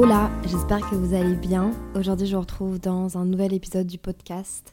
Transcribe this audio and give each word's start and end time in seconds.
Hola, 0.00 0.30
j'espère 0.46 0.88
que 0.88 0.94
vous 0.94 1.12
allez 1.12 1.34
bien. 1.34 1.72
Aujourd'hui, 1.96 2.28
je 2.28 2.36
vous 2.36 2.42
retrouve 2.42 2.78
dans 2.78 3.18
un 3.18 3.24
nouvel 3.24 3.52
épisode 3.52 3.88
du 3.88 3.98
podcast. 3.98 4.72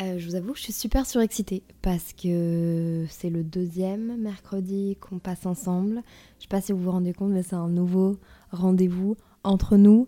Euh, 0.00 0.20
je 0.20 0.28
vous 0.28 0.36
avoue 0.36 0.54
je 0.54 0.62
suis 0.62 0.72
super 0.72 1.04
surexcitée 1.04 1.64
parce 1.82 2.12
que 2.12 3.06
c'est 3.10 3.28
le 3.28 3.42
deuxième 3.42 4.16
mercredi 4.18 4.98
qu'on 5.00 5.18
passe 5.18 5.46
ensemble. 5.46 6.00
Je 6.38 6.42
sais 6.42 6.48
pas 6.48 6.60
si 6.60 6.70
vous 6.70 6.78
vous 6.78 6.92
rendez 6.92 7.12
compte, 7.12 7.32
mais 7.32 7.42
c'est 7.42 7.56
un 7.56 7.68
nouveau 7.68 8.20
rendez-vous 8.52 9.16
entre 9.42 9.76
nous. 9.76 10.06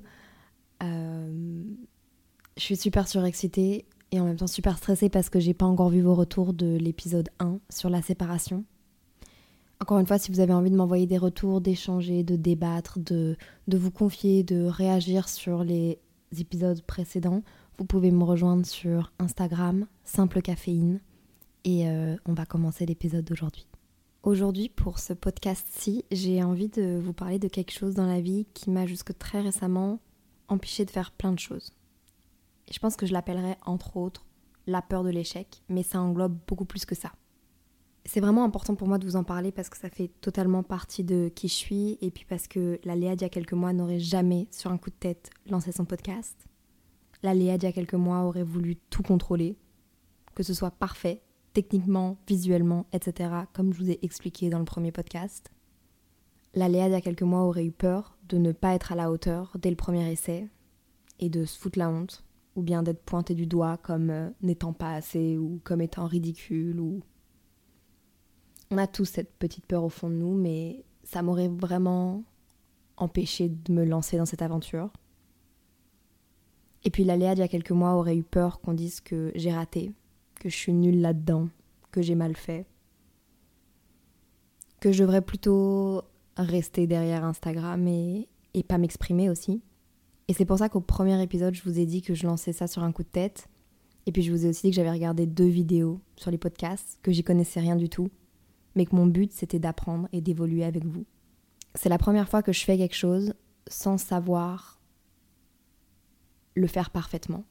Euh, 0.84 1.64
je 2.56 2.62
suis 2.62 2.76
super 2.76 3.08
surexcitée 3.08 3.86
et 4.12 4.20
en 4.20 4.24
même 4.24 4.36
temps 4.36 4.46
super 4.46 4.78
stressée 4.78 5.08
parce 5.08 5.30
que 5.30 5.40
j'ai 5.40 5.52
pas 5.52 5.66
encore 5.66 5.88
vu 5.88 6.00
vos 6.00 6.14
retours 6.14 6.52
de 6.52 6.76
l'épisode 6.76 7.28
1 7.40 7.58
sur 7.70 7.90
la 7.90 8.02
séparation. 8.02 8.64
Encore 9.80 10.00
une 10.00 10.06
fois, 10.06 10.18
si 10.18 10.32
vous 10.32 10.40
avez 10.40 10.52
envie 10.52 10.70
de 10.70 10.76
m'envoyer 10.76 11.06
des 11.06 11.18
retours, 11.18 11.60
d'échanger, 11.60 12.24
de 12.24 12.34
débattre, 12.34 12.98
de, 12.98 13.36
vous 13.68 13.90
confier, 13.92 14.42
de 14.42 14.64
réagir 14.64 15.28
sur 15.28 15.62
les 15.62 16.00
épisodes 16.36 16.82
précédents, 16.82 17.42
vous 17.78 17.84
pouvez 17.84 18.10
me 18.10 18.24
rejoindre 18.24 18.66
sur 18.66 19.12
Instagram, 19.20 19.86
Simple 20.02 20.42
Caféine, 20.42 21.00
et 21.64 21.88
euh, 21.88 22.16
on 22.26 22.34
va 22.34 22.44
commencer 22.44 22.86
l'épisode 22.86 23.24
d'aujourd'hui. 23.24 23.68
Aujourd'hui, 24.24 24.68
pour 24.68 24.98
ce 24.98 25.12
podcast-ci, 25.12 26.04
j'ai 26.10 26.42
envie 26.42 26.68
de 26.68 26.98
vous 26.98 27.12
parler 27.12 27.38
de 27.38 27.46
quelque 27.46 27.72
chose 27.72 27.94
dans 27.94 28.06
la 28.06 28.20
vie 28.20 28.46
qui 28.54 28.70
m'a 28.70 28.84
jusque 28.84 29.16
très 29.16 29.40
récemment 29.40 30.00
empêché 30.48 30.84
de 30.86 30.90
faire 30.90 31.12
plein 31.12 31.32
de 31.32 31.38
choses. 31.38 31.72
Je 32.70 32.78
pense 32.80 32.96
que 32.96 33.06
je 33.06 33.12
l'appellerais 33.12 33.56
entre 33.64 33.96
autres 33.96 34.26
la 34.66 34.82
peur 34.82 35.04
de 35.04 35.10
l'échec, 35.10 35.62
mais 35.68 35.84
ça 35.84 36.00
englobe 36.00 36.36
beaucoup 36.48 36.64
plus 36.64 36.84
que 36.84 36.96
ça 36.96 37.12
c'est 38.08 38.20
vraiment 38.20 38.42
important 38.42 38.74
pour 38.74 38.88
moi 38.88 38.96
de 38.96 39.04
vous 39.04 39.16
en 39.16 39.22
parler 39.22 39.52
parce 39.52 39.68
que 39.68 39.76
ça 39.76 39.90
fait 39.90 40.08
totalement 40.22 40.62
partie 40.62 41.04
de 41.04 41.30
qui 41.34 41.46
je 41.46 41.52
suis 41.52 41.98
et 42.00 42.10
puis 42.10 42.24
parce 42.24 42.48
que 42.48 42.80
la 42.84 42.96
Léa 42.96 43.14
d'il 43.14 43.22
y 43.22 43.26
a 43.26 43.28
quelques 43.28 43.52
mois 43.52 43.74
n'aurait 43.74 43.98
jamais, 43.98 44.48
sur 44.50 44.70
un 44.70 44.78
coup 44.78 44.88
de 44.88 44.94
tête, 44.94 45.28
lancé 45.46 45.72
son 45.72 45.84
podcast. 45.84 46.46
La 47.22 47.34
Léa 47.34 47.58
d'il 47.58 47.66
y 47.66 47.68
a 47.68 47.72
quelques 47.72 47.92
mois 47.92 48.22
aurait 48.22 48.44
voulu 48.44 48.76
tout 48.88 49.02
contrôler, 49.02 49.58
que 50.34 50.42
ce 50.42 50.54
soit 50.54 50.70
parfait, 50.70 51.20
techniquement, 51.52 52.16
visuellement, 52.26 52.86
etc., 52.94 53.30
comme 53.52 53.74
je 53.74 53.78
vous 53.78 53.90
ai 53.90 53.98
expliqué 54.00 54.48
dans 54.48 54.58
le 54.58 54.64
premier 54.64 54.90
podcast. 54.90 55.50
La 56.54 56.70
Léa 56.70 56.84
d'il 56.84 56.92
y 56.92 56.96
a 56.96 57.02
quelques 57.02 57.20
mois 57.20 57.42
aurait 57.42 57.66
eu 57.66 57.72
peur 57.72 58.16
de 58.30 58.38
ne 58.38 58.52
pas 58.52 58.74
être 58.74 58.90
à 58.90 58.96
la 58.96 59.10
hauteur 59.10 59.54
dès 59.60 59.68
le 59.68 59.76
premier 59.76 60.10
essai 60.10 60.48
et 61.20 61.28
de 61.28 61.44
se 61.44 61.58
foutre 61.58 61.78
la 61.78 61.90
honte, 61.90 62.24
ou 62.56 62.62
bien 62.62 62.82
d'être 62.82 63.02
pointée 63.02 63.34
du 63.34 63.46
doigt 63.46 63.76
comme 63.76 64.08
euh, 64.08 64.30
n'étant 64.40 64.72
pas 64.72 64.94
assez 64.94 65.36
ou 65.36 65.60
comme 65.62 65.82
étant 65.82 66.06
ridicule 66.06 66.80
ou 66.80 67.02
on 68.70 68.78
a 68.78 68.86
tous 68.86 69.06
cette 69.06 69.32
petite 69.34 69.66
peur 69.66 69.84
au 69.84 69.88
fond 69.88 70.10
de 70.10 70.14
nous, 70.14 70.34
mais 70.34 70.84
ça 71.04 71.22
m'aurait 71.22 71.48
vraiment 71.48 72.22
empêché 72.96 73.48
de 73.48 73.72
me 73.72 73.84
lancer 73.84 74.18
dans 74.18 74.26
cette 74.26 74.42
aventure. 74.42 74.90
Et 76.84 76.90
puis 76.90 77.04
l'aléa 77.04 77.34
d'il 77.34 77.40
y 77.40 77.44
a 77.44 77.48
quelques 77.48 77.70
mois 77.70 77.94
aurait 77.94 78.16
eu 78.16 78.22
peur 78.22 78.60
qu'on 78.60 78.74
dise 78.74 79.00
que 79.00 79.32
j'ai 79.34 79.52
raté, 79.52 79.92
que 80.40 80.48
je 80.48 80.56
suis 80.56 80.72
nulle 80.72 81.00
là-dedans, 81.00 81.48
que 81.90 82.02
j'ai 82.02 82.14
mal 82.14 82.36
fait, 82.36 82.66
que 84.80 84.92
je 84.92 85.02
devrais 85.02 85.22
plutôt 85.22 86.02
rester 86.36 86.86
derrière 86.86 87.24
Instagram 87.24 87.86
et, 87.88 88.28
et 88.54 88.62
pas 88.62 88.78
m'exprimer 88.78 89.30
aussi. 89.30 89.62
Et 90.28 90.34
c'est 90.34 90.44
pour 90.44 90.58
ça 90.58 90.68
qu'au 90.68 90.80
premier 90.80 91.20
épisode, 91.22 91.54
je 91.54 91.62
vous 91.62 91.78
ai 91.78 91.86
dit 91.86 92.02
que 92.02 92.14
je 92.14 92.26
lançais 92.26 92.52
ça 92.52 92.66
sur 92.66 92.82
un 92.84 92.92
coup 92.92 93.02
de 93.02 93.08
tête. 93.08 93.48
Et 94.06 94.12
puis 94.12 94.22
je 94.22 94.30
vous 94.30 94.44
ai 94.46 94.48
aussi 94.50 94.62
dit 94.62 94.70
que 94.70 94.76
j'avais 94.76 94.90
regardé 94.90 95.26
deux 95.26 95.48
vidéos 95.48 96.00
sur 96.16 96.30
les 96.30 96.38
podcasts, 96.38 96.98
que 97.02 97.12
j'y 97.12 97.24
connaissais 97.24 97.60
rien 97.60 97.76
du 97.76 97.88
tout 97.88 98.08
mais 98.74 98.86
que 98.86 98.94
mon 98.94 99.06
but 99.06 99.32
c'était 99.32 99.58
d'apprendre 99.58 100.08
et 100.12 100.20
d'évoluer 100.20 100.64
avec 100.64 100.84
vous. 100.84 101.04
C'est 101.74 101.88
la 101.88 101.98
première 101.98 102.28
fois 102.28 102.42
que 102.42 102.52
je 102.52 102.64
fais 102.64 102.76
quelque 102.76 102.96
chose 102.96 103.34
sans 103.68 103.98
savoir 103.98 104.80
le 106.54 106.66
faire 106.66 106.90
parfaitement. 106.90 107.44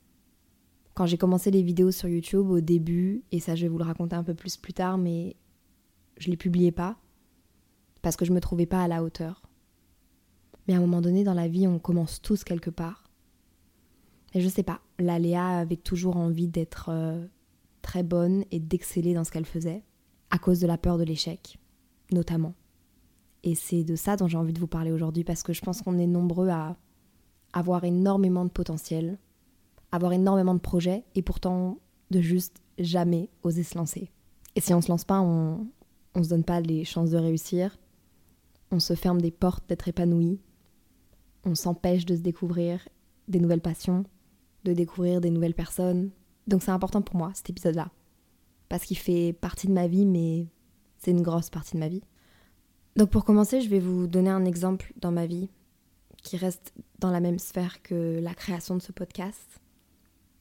Quand 0.94 1.06
j'ai 1.06 1.17
commencé 1.17 1.51
les 1.51 1.61
vidéos 1.61 1.91
sur 1.91 2.09
YouTube 2.09 2.50
au 2.50 2.59
début, 2.59 3.23
et 3.31 3.39
ça 3.39 3.56
je 3.56 3.63
vais 3.63 3.67
vous 3.67 3.77
le 3.77 3.83
raconter 3.83 4.16
un 4.16 4.23
peu 4.23 4.33
plus 4.33 4.57
plus 4.57 4.73
tard, 4.73 4.97
mais 4.97 5.35
je 6.17 6.29
les 6.29 6.38
publiais 6.38 6.72
pas 6.72 6.97
parce 8.01 8.16
que 8.16 8.25
je 8.25 8.33
me 8.33 8.41
trouvais 8.41 8.66
pas 8.66 8.81
à 8.81 8.88
la 8.88 9.03
hauteur. 9.03 9.44
Mais 10.67 10.73
à 10.73 10.77
un 10.77 10.81
moment 10.81 11.01
donné 11.01 11.23
dans 11.23 11.33
la 11.33 11.47
vie, 11.47 11.67
on 11.67 11.79
commence 11.79 12.22
tous 12.22 12.44
quelque 12.44 12.69
part. 12.69 13.09
Et 14.33 14.41
je 14.41 14.50
sais 14.50 14.63
pas, 14.63 14.81
la 15.00 15.19
Léa 15.19 15.59
avait 15.59 15.77
toujours 15.77 16.17
envie 16.17 16.47
d'être 16.47 16.89
euh, 16.89 17.25
très 17.81 18.03
bonne 18.03 18.44
et 18.51 18.59
d'exceller 18.59 19.13
dans 19.13 19.23
ce 19.23 19.31
qu'elle 19.31 19.45
faisait 19.45 19.83
à 20.31 20.38
cause 20.38 20.59
de 20.59 20.67
la 20.67 20.77
peur 20.77 20.97
de 20.97 21.03
l'échec, 21.03 21.57
notamment. 22.11 22.53
Et 23.43 23.55
c'est 23.55 23.83
de 23.83 23.95
ça 23.95 24.15
dont 24.15 24.27
j'ai 24.27 24.38
envie 24.38 24.53
de 24.53 24.59
vous 24.59 24.67
parler 24.67 24.91
aujourd'hui 24.91 25.23
parce 25.23 25.43
que 25.43 25.53
je 25.53 25.61
pense 25.61 25.81
qu'on 25.81 25.97
est 25.97 26.07
nombreux 26.07 26.49
à 26.49 26.75
avoir 27.53 27.83
énormément 27.83 28.45
de 28.45 28.49
potentiel, 28.49 29.17
avoir 29.91 30.13
énormément 30.13 30.53
de 30.53 30.59
projets 30.59 31.05
et 31.15 31.21
pourtant 31.21 31.77
de 32.11 32.21
juste 32.21 32.57
jamais 32.77 33.29
oser 33.43 33.63
se 33.63 33.77
lancer. 33.77 34.11
Et 34.55 34.61
si 34.61 34.73
on 34.73 34.81
se 34.81 34.89
lance 34.89 35.05
pas, 35.05 35.21
on, 35.21 35.67
on 36.15 36.23
se 36.23 36.29
donne 36.29 36.44
pas 36.44 36.61
les 36.61 36.83
chances 36.83 37.11
de 37.11 37.17
réussir, 37.17 37.77
on 38.71 38.79
se 38.79 38.95
ferme 38.95 39.21
des 39.21 39.31
portes 39.31 39.67
d'être 39.69 39.88
épanoui, 39.88 40.39
on 41.45 41.55
s'empêche 41.55 42.05
de 42.05 42.15
se 42.15 42.21
découvrir 42.21 42.88
des 43.27 43.39
nouvelles 43.39 43.61
passions, 43.61 44.03
de 44.65 44.73
découvrir 44.73 45.21
des 45.21 45.29
nouvelles 45.29 45.53
personnes. 45.53 46.11
Donc 46.47 46.63
c'est 46.63 46.71
important 46.71 47.01
pour 47.01 47.15
moi 47.15 47.31
cet 47.33 47.49
épisode-là 47.49 47.91
parce 48.69 48.85
qu'il 48.85 48.97
fait 48.97 49.33
partie 49.33 49.67
de 49.67 49.73
ma 49.73 49.88
vie, 49.88 50.05
mais 50.05 50.47
c'est 50.97 51.11
une 51.11 51.22
grosse 51.22 51.50
partie 51.50 51.73
de 51.73 51.79
ma 51.79 51.88
vie. 51.88 52.03
Donc 52.95 53.09
pour 53.09 53.23
commencer, 53.23 53.61
je 53.61 53.69
vais 53.69 53.79
vous 53.79 54.07
donner 54.07 54.29
un 54.29 54.45
exemple 54.45 54.94
dans 54.97 55.11
ma 55.11 55.25
vie 55.25 55.50
qui 56.23 56.38
reste 56.38 56.73
dans 57.00 57.11
la 57.11 57.19
même 57.19 57.39
sphère 57.39 57.81
que 57.81 58.19
la 58.19 58.33
création 58.33 58.75
de 58.75 58.81
ce 58.81 58.91
podcast, 58.91 59.61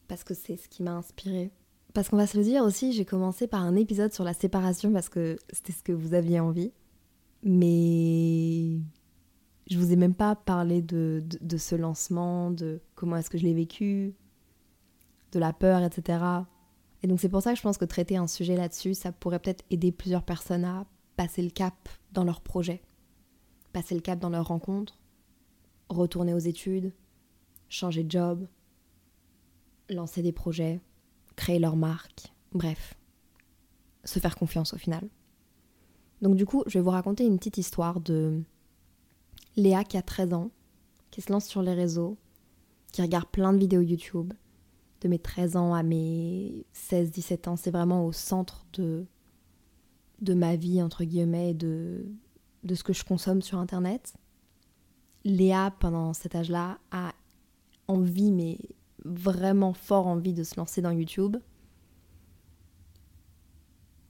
parce 0.09 0.25
que 0.25 0.35
c'est 0.35 0.57
ce 0.57 0.69
qui 0.69 0.83
m'a 0.83 0.93
inspiré. 0.93 1.53
Parce 1.93 2.09
qu'on 2.09 2.17
va 2.17 2.27
se 2.27 2.37
le 2.37 2.45
dire 2.45 2.63
aussi, 2.63 2.93
j'ai 2.93 3.05
commencé 3.05 3.47
par 3.47 3.63
un 3.63 3.77
épisode 3.77 4.13
sur 4.13 4.25
la 4.25 4.35
séparation 4.35 4.93
parce 4.93 5.09
que 5.09 5.39
c'était 5.53 5.73
ce 5.73 5.83
que 5.83 5.93
vous 5.93 6.15
aviez 6.15 6.41
envie. 6.41 6.73
Mais 7.43 8.79
je 9.71 9.79
vous 9.79 9.93
ai 9.93 9.97
même 9.97 10.15
pas 10.15 10.35
parlé 10.35 10.83
de, 10.83 11.23
de, 11.25 11.39
de 11.41 11.57
ce 11.57 11.75
lancement, 11.75 12.51
de 12.51 12.81
comment 12.95 13.17
est-ce 13.17 13.31
que 13.31 13.39
je 13.39 13.45
l'ai 13.45 13.55
vécu, 13.55 14.15
de 15.33 15.39
la 15.39 15.53
peur, 15.53 15.83
etc. 15.83 16.19
Et 17.07 17.09
donc 17.09 17.21
c'est 17.21 17.29
pour 17.29 17.41
ça 17.41 17.53
que 17.53 17.57
je 17.57 17.63
pense 17.63 17.79
que 17.79 17.85
traiter 17.85 18.17
un 18.17 18.27
sujet 18.27 18.57
là-dessus, 18.57 18.95
ça 18.95 19.13
pourrait 19.13 19.39
peut-être 19.39 19.65
aider 19.71 19.93
plusieurs 19.93 20.25
personnes 20.25 20.65
à 20.65 20.87
passer 21.15 21.41
le 21.41 21.51
cap 21.51 21.89
dans 22.11 22.25
leur 22.25 22.41
projet, 22.41 22.83
passer 23.73 23.95
le 23.95 24.01
cap 24.01 24.19
dans 24.19 24.29
leur 24.29 24.49
rencontre, 24.49 24.99
retourner 25.89 26.35
aux 26.35 26.41
études, 26.41 26.93
changer 27.69 28.03
de 28.03 28.11
job, 28.11 28.49
lancer 29.89 30.21
des 30.21 30.33
projets, 30.33 30.81
créer 31.37 31.61
leur 31.61 31.77
marque, 31.77 32.33
bref, 32.51 32.95
se 34.03 34.19
faire 34.19 34.35
confiance 34.35 34.75
au 34.75 34.77
final. 34.77 35.09
Donc 36.23 36.35
du 36.35 36.45
coup, 36.45 36.65
je 36.67 36.77
vais 36.77 36.83
vous 36.83 36.91
raconter 36.91 37.25
une 37.25 37.39
petite 37.39 37.59
histoire 37.59 38.01
de 38.01 38.43
Léa 39.55 39.85
qui 39.85 39.97
a 39.97 40.03
13 40.03 40.33
ans, 40.33 40.51
qui 41.13 41.21
se 41.21 41.31
lance 41.31 41.47
sur 41.47 41.63
les 41.63 41.75
réseaux, 41.75 42.17
qui 42.91 43.01
regarde 43.01 43.29
plein 43.29 43.53
de 43.53 43.59
vidéos 43.59 43.83
YouTube, 43.83 44.33
de 45.07 45.11
mes 45.11 45.19
13 45.19 45.57
ans 45.57 45.75
à 45.75 45.83
mes 45.83 46.67
16-17 46.75 47.49
ans. 47.49 47.57
C'est 47.57 47.71
vraiment 47.71 48.05
au 48.05 48.13
centre 48.13 48.67
de, 48.73 49.07
de 50.21 50.35
ma 50.35 50.57
vie, 50.57 50.83
entre 50.83 51.05
guillemets, 51.05 51.55
de, 51.55 52.05
de 52.65 52.75
ce 52.75 52.83
que 52.83 52.93
je 52.93 53.05
consomme 53.05 53.43
sur 53.43 53.59
Internet. 53.59 54.15
Léa, 55.25 55.73
pendant 55.79 56.13
cet 56.13 56.35
âge-là, 56.35 56.79
a 56.91 57.13
envie, 57.89 58.33
mais 58.33 58.59
vraiment 59.05 59.73
fort 59.73 60.07
envie 60.07 60.35
de 60.35 60.43
se 60.43 60.57
lancer 60.57 60.83
dans 60.83 60.91
YouTube. 60.91 61.37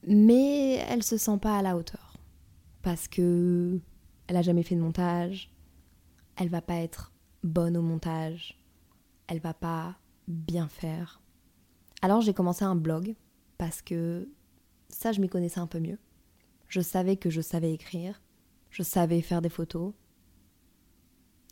Mais 0.06 0.74
elle 0.88 1.02
se 1.02 1.16
sent 1.16 1.38
pas 1.40 1.58
à 1.58 1.62
la 1.62 1.76
hauteur. 1.76 2.16
Parce 2.82 3.08
que 3.08 3.80
elle 4.28 4.36
a 4.36 4.42
jamais 4.42 4.62
fait 4.62 4.74
de 4.74 4.80
montage, 4.80 5.52
elle 6.36 6.48
va 6.48 6.60
pas 6.60 6.76
être 6.76 7.12
bonne 7.42 7.76
au 7.76 7.82
montage, 7.82 8.58
elle 9.28 9.40
va 9.40 9.54
pas 9.54 9.96
bien 10.28 10.68
faire. 10.68 11.20
Alors 12.02 12.20
j'ai 12.20 12.34
commencé 12.34 12.64
un 12.64 12.76
blog 12.76 13.14
parce 13.58 13.82
que 13.82 14.28
ça, 14.88 15.12
je 15.12 15.20
m'y 15.20 15.28
connaissais 15.28 15.60
un 15.60 15.66
peu 15.66 15.80
mieux. 15.80 15.98
Je 16.68 16.80
savais 16.80 17.16
que 17.16 17.30
je 17.30 17.40
savais 17.40 17.72
écrire, 17.72 18.20
je 18.70 18.82
savais 18.82 19.20
faire 19.22 19.42
des 19.42 19.48
photos. 19.48 19.92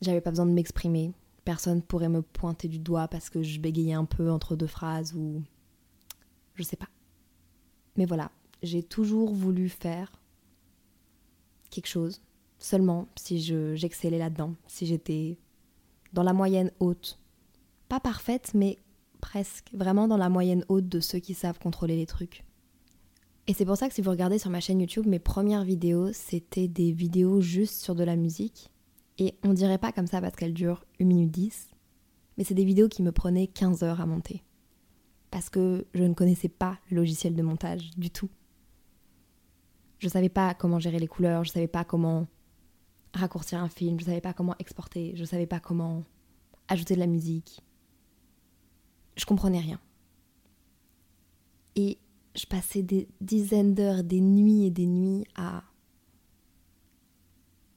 J'avais 0.02 0.20
pas 0.20 0.30
besoin 0.30 0.46
de 0.46 0.52
m'exprimer. 0.52 1.12
Personne 1.44 1.82
pourrait 1.82 2.08
me 2.08 2.22
pointer 2.22 2.68
du 2.68 2.78
doigt 2.78 3.08
parce 3.08 3.30
que 3.30 3.42
je 3.42 3.60
bégayais 3.60 3.92
un 3.92 4.04
peu 4.04 4.30
entre 4.30 4.56
deux 4.56 4.66
phrases 4.66 5.14
ou. 5.14 5.42
Je 6.54 6.62
sais 6.62 6.76
pas. 6.76 6.88
Mais 7.96 8.06
voilà, 8.06 8.30
j'ai 8.62 8.82
toujours 8.82 9.32
voulu 9.32 9.68
faire 9.68 10.20
quelque 11.70 11.86
chose, 11.86 12.22
seulement 12.58 13.08
si 13.16 13.40
j'excellais 13.40 14.18
là-dedans, 14.18 14.54
si 14.66 14.86
j'étais 14.86 15.38
dans 16.12 16.22
la 16.22 16.32
moyenne 16.32 16.70
haute. 16.80 17.18
Pas 17.94 18.00
parfaite, 18.00 18.54
mais 18.54 18.80
presque, 19.20 19.70
vraiment 19.72 20.08
dans 20.08 20.16
la 20.16 20.28
moyenne 20.28 20.64
haute 20.68 20.88
de 20.88 20.98
ceux 20.98 21.20
qui 21.20 21.32
savent 21.32 21.60
contrôler 21.60 21.94
les 21.94 22.06
trucs. 22.06 22.44
Et 23.46 23.54
c'est 23.54 23.64
pour 23.64 23.76
ça 23.76 23.86
que 23.86 23.94
si 23.94 24.02
vous 24.02 24.10
regardez 24.10 24.40
sur 24.40 24.50
ma 24.50 24.58
chaîne 24.58 24.80
YouTube, 24.80 25.06
mes 25.06 25.20
premières 25.20 25.62
vidéos, 25.62 26.12
c'était 26.12 26.66
des 26.66 26.90
vidéos 26.90 27.40
juste 27.40 27.80
sur 27.80 27.94
de 27.94 28.02
la 28.02 28.16
musique. 28.16 28.72
Et 29.18 29.38
on 29.44 29.52
dirait 29.52 29.78
pas 29.78 29.92
comme 29.92 30.08
ça 30.08 30.20
parce 30.20 30.34
qu'elles 30.34 30.54
durent 30.54 30.84
1 31.00 31.04
minute 31.04 31.30
10, 31.30 31.70
mais 32.36 32.42
c'est 32.42 32.54
des 32.54 32.64
vidéos 32.64 32.88
qui 32.88 33.00
me 33.04 33.12
prenaient 33.12 33.46
15 33.46 33.84
heures 33.84 34.00
à 34.00 34.06
monter. 34.06 34.42
Parce 35.30 35.48
que 35.48 35.86
je 35.94 36.02
ne 36.02 36.14
connaissais 36.14 36.48
pas 36.48 36.80
le 36.90 36.96
logiciel 36.96 37.36
de 37.36 37.42
montage 37.42 37.92
du 37.96 38.10
tout. 38.10 38.30
Je 40.00 40.08
savais 40.08 40.30
pas 40.30 40.52
comment 40.54 40.80
gérer 40.80 40.98
les 40.98 41.06
couleurs, 41.06 41.44
je 41.44 41.52
savais 41.52 41.68
pas 41.68 41.84
comment 41.84 42.26
raccourcir 43.12 43.62
un 43.62 43.68
film, 43.68 44.00
je 44.00 44.06
savais 44.06 44.20
pas 44.20 44.32
comment 44.32 44.56
exporter, 44.58 45.12
je 45.14 45.24
savais 45.24 45.46
pas 45.46 45.60
comment 45.60 46.02
ajouter 46.66 46.96
de 46.96 47.00
la 47.00 47.06
musique. 47.06 47.62
Je 49.16 49.24
comprenais 49.24 49.60
rien. 49.60 49.80
Et 51.76 51.98
je 52.34 52.46
passais 52.46 52.82
des 52.82 53.08
dizaines 53.20 53.74
d'heures, 53.74 54.04
des 54.04 54.20
nuits 54.20 54.64
et 54.64 54.70
des 54.70 54.86
nuits 54.86 55.24
à 55.36 55.62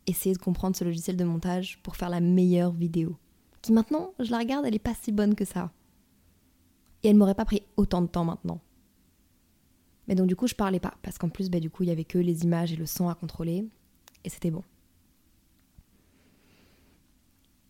essayer 0.08 0.34
de 0.34 0.42
comprendre 0.42 0.76
ce 0.76 0.84
logiciel 0.84 1.18
de 1.18 1.24
montage 1.24 1.80
pour 1.84 1.96
faire 1.96 2.10
la 2.10 2.20
meilleure 2.22 2.72
vidéo. 2.72 3.18
Qui 3.62 3.72
maintenant, 3.74 4.14
je 4.20 4.32
la 4.32 4.40
regarde, 4.40 4.66
elle 4.66 4.76
est 4.76 4.80
pas 4.80 4.96
si 4.96 5.12
bonne 5.12 5.36
que 5.36 5.46
ça. 5.46 5.72
Et 7.04 7.10
elle 7.10 7.18
m'aurait 7.18 7.36
pas 7.36 7.46
pris 7.46 7.64
autant 7.76 8.02
de 8.02 8.08
temps 8.08 8.26
maintenant. 8.26 8.62
Mais 10.08 10.16
donc 10.16 10.28
du 10.28 10.36
coup, 10.36 10.48
je 10.48 10.56
parlais 10.56 10.80
pas, 10.80 10.96
parce 11.02 11.18
qu'en 11.18 11.30
plus, 11.30 11.50
bah, 11.50 11.60
du 11.60 11.70
coup, 11.70 11.84
il 11.84 11.90
y 11.90 11.92
avait 11.92 12.06
que 12.06 12.18
les 12.18 12.44
images 12.44 12.72
et 12.72 12.78
le 12.78 12.86
son 12.86 13.10
à 13.10 13.16
contrôler, 13.16 13.68
et 14.24 14.30
c'était 14.30 14.52
bon. 14.52 14.64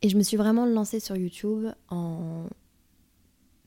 Et 0.04 0.10
je 0.10 0.18
me 0.18 0.22
suis 0.22 0.38
vraiment 0.38 0.66
lancée 0.66 1.00
sur 1.00 1.16
YouTube 1.16 1.68
en 1.90 2.46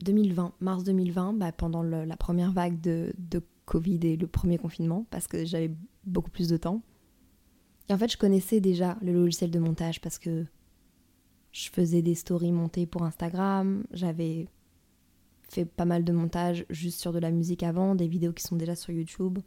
2020, 0.03 0.53
mars 0.59 0.83
2020, 0.83 1.33
bah, 1.33 1.51
pendant 1.51 1.83
la 1.83 2.17
première 2.17 2.51
vague 2.51 2.79
de, 2.81 3.13
Covid 3.65 3.99
et 4.03 4.17
le 4.17 4.27
premier 4.27 4.57
confinement, 4.57 5.05
parce 5.11 5.27
que 5.27 5.45
j'avais 5.45 5.71
beaucoup 6.03 6.31
plus 6.31 6.49
de 6.49 6.57
temps. 6.57 6.81
Et 7.87 7.93
en 7.93 7.97
fait, 7.97 8.11
je 8.11 8.17
connaissais 8.17 8.59
déjà 8.59 8.97
le 9.01 9.13
logiciel 9.13 9.49
de 9.49 9.59
montage 9.59 10.01
parce 10.01 10.17
que 10.17 10.45
je 11.53 11.69
faisais 11.69 12.01
des 12.01 12.15
stories 12.15 12.51
montées 12.51 12.85
pour 12.85 13.03
Instagram, 13.03 13.85
j'avais 13.93 14.47
fait 15.47 15.65
pas 15.65 15.85
mal 15.85 16.03
de 16.03 16.11
montages 16.11 16.65
juste 16.69 16.99
sur 16.99 17.13
de 17.13 17.19
la 17.19 17.31
musique 17.31 17.63
avant, 17.63 17.95
des 17.95 18.07
vidéos 18.07 18.33
qui 18.33 18.43
sont 18.43 18.55
déjà 18.55 18.75
sur 18.75 18.93
YouTube, 18.93 19.39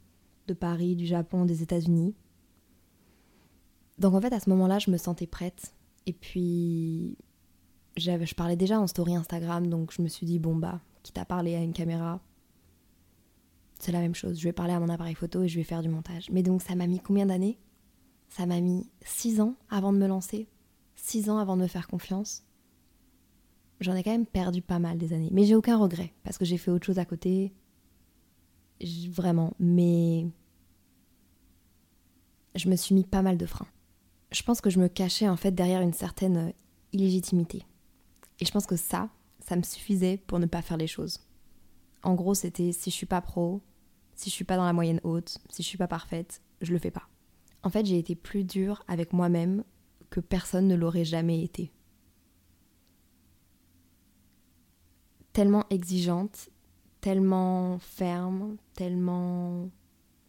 de 0.47 0.55
Paris, 0.55 0.97
du 0.97 1.07
Japon, 1.07 1.45
des 1.45 1.63
États-Unis. 1.63 2.15
Donc 3.99 4.15
en 4.15 4.21
fait, 4.21 4.33
à 4.33 4.41
ce 4.41 4.51
moment-là, 4.51 4.79
je 4.79 4.91
me 4.91 4.97
sentais 4.97 5.27
prête. 5.27 5.75
Et 6.07 6.13
puis, 6.13 7.17
je 7.97 8.35
parlais 8.35 8.57
déjà 8.57 8.81
en 8.81 8.87
story 8.87 9.15
Instagram, 9.15 9.69
donc 9.69 9.93
je 9.93 10.03
me 10.03 10.09
suis 10.09 10.27
dit, 10.27 10.39
bon 10.39 10.57
bah, 10.57 10.81
quitte 11.03 11.19
à 11.19 11.25
parler 11.25 11.55
à 11.55 11.63
une 11.63 11.73
caméra, 11.73 12.21
c'est 13.79 13.93
la 13.93 14.01
même 14.01 14.15
chose. 14.15 14.39
Je 14.39 14.45
vais 14.45 14.53
parler 14.53 14.73
à 14.73 14.81
mon 14.81 14.89
appareil 14.89 15.15
photo 15.15 15.43
et 15.43 15.49
je 15.49 15.57
vais 15.57 15.65
faire 15.65 15.83
du 15.83 15.89
montage. 15.89 16.31
Mais 16.31 16.43
donc 16.43 16.63
ça 16.63 16.75
m'a 16.75 16.87
mis 16.87 17.01
combien 17.01 17.27
d'années? 17.27 17.59
Ça 18.29 18.47
m'a 18.47 18.61
mis 18.61 18.89
6 19.03 19.41
ans 19.41 19.57
avant 19.69 19.93
de 19.93 19.99
me 19.99 20.07
lancer, 20.07 20.49
6 20.97 21.31
ans 21.31 21.39
avant 21.39 21.57
de 21.57 21.63
me 21.63 21.67
faire 21.67 21.87
confiance. 21.87 22.45
J'en 23.81 23.95
ai 23.95 24.03
quand 24.03 24.13
même 24.13 24.27
perdu 24.27 24.63
pas 24.63 24.79
mal 24.79 24.99
des 24.99 25.13
années. 25.13 25.29
Mais 25.33 25.45
j'ai 25.45 25.55
aucun 25.55 25.77
regret, 25.77 26.15
parce 26.23 26.39
que 26.39 26.45
j'ai 26.45 26.57
fait 26.57 26.71
autre 26.71 26.87
chose 26.87 26.99
à 26.99 27.05
côté. 27.05 27.53
Vraiment, 29.11 29.55
mais 29.59 30.27
je 32.55 32.69
me 32.69 32.77
suis 32.77 32.95
mis 32.95 33.05
pas 33.05 33.23
mal 33.23 33.37
de 33.37 33.47
freins. 33.47 33.69
Je 34.33 34.43
pense 34.43 34.61
que 34.61 34.71
je 34.71 34.81
me 34.81 34.89
cachais 34.89 35.29
en 35.29 35.37
fait 35.37 35.53
derrière 35.53 35.81
une 35.81 35.93
certaine 35.93 36.53
illégitimité. 36.93 37.63
Et 38.41 38.45
je 38.45 38.51
pense 38.51 38.67
que 38.67 38.77
ça, 38.77 39.11
ça 39.41 39.57
me 39.57 39.63
suffisait 39.63 40.17
pour 40.17 40.39
ne 40.39 40.47
pas 40.47 40.63
faire 40.63 40.77
les 40.77 40.87
choses. 40.87 41.21
En 42.03 42.15
gros, 42.15 42.35
c'était 42.35 42.73
si 42.73 42.91
je 42.91 42.95
suis 42.95 43.07
pas 43.07 43.21
pro, 43.21 43.63
si 44.15 44.31
je 44.31 44.35
suis 44.35 44.45
pas 44.45 44.57
dans 44.57 44.65
la 44.65 44.73
moyenne 44.73 45.01
haute, 45.05 45.39
si 45.51 45.63
je 45.63 45.69
suis 45.69 45.79
pas 45.79 45.89
parfaite, 45.89 46.43
je 46.61 46.73
le 46.73 46.79
fais 46.79 46.91
pas. 46.91 47.09
En 47.63 47.71
fait, 47.71 47.87
j'ai 47.87 47.99
été 47.99 48.15
plus 48.15 48.45
dure 48.45 48.85
avec 48.89 49.13
moi-même 49.13 49.65
que 50.11 50.21
personne 50.21 50.69
ne 50.69 50.75
l'aurait 50.75 51.05
jamais 51.05 51.43
été. 51.43 51.73
Tellement 55.33 55.65
exigeante, 55.71 56.51
tellement 57.01 57.79
ferme, 57.79 58.57
tellement... 58.75 59.71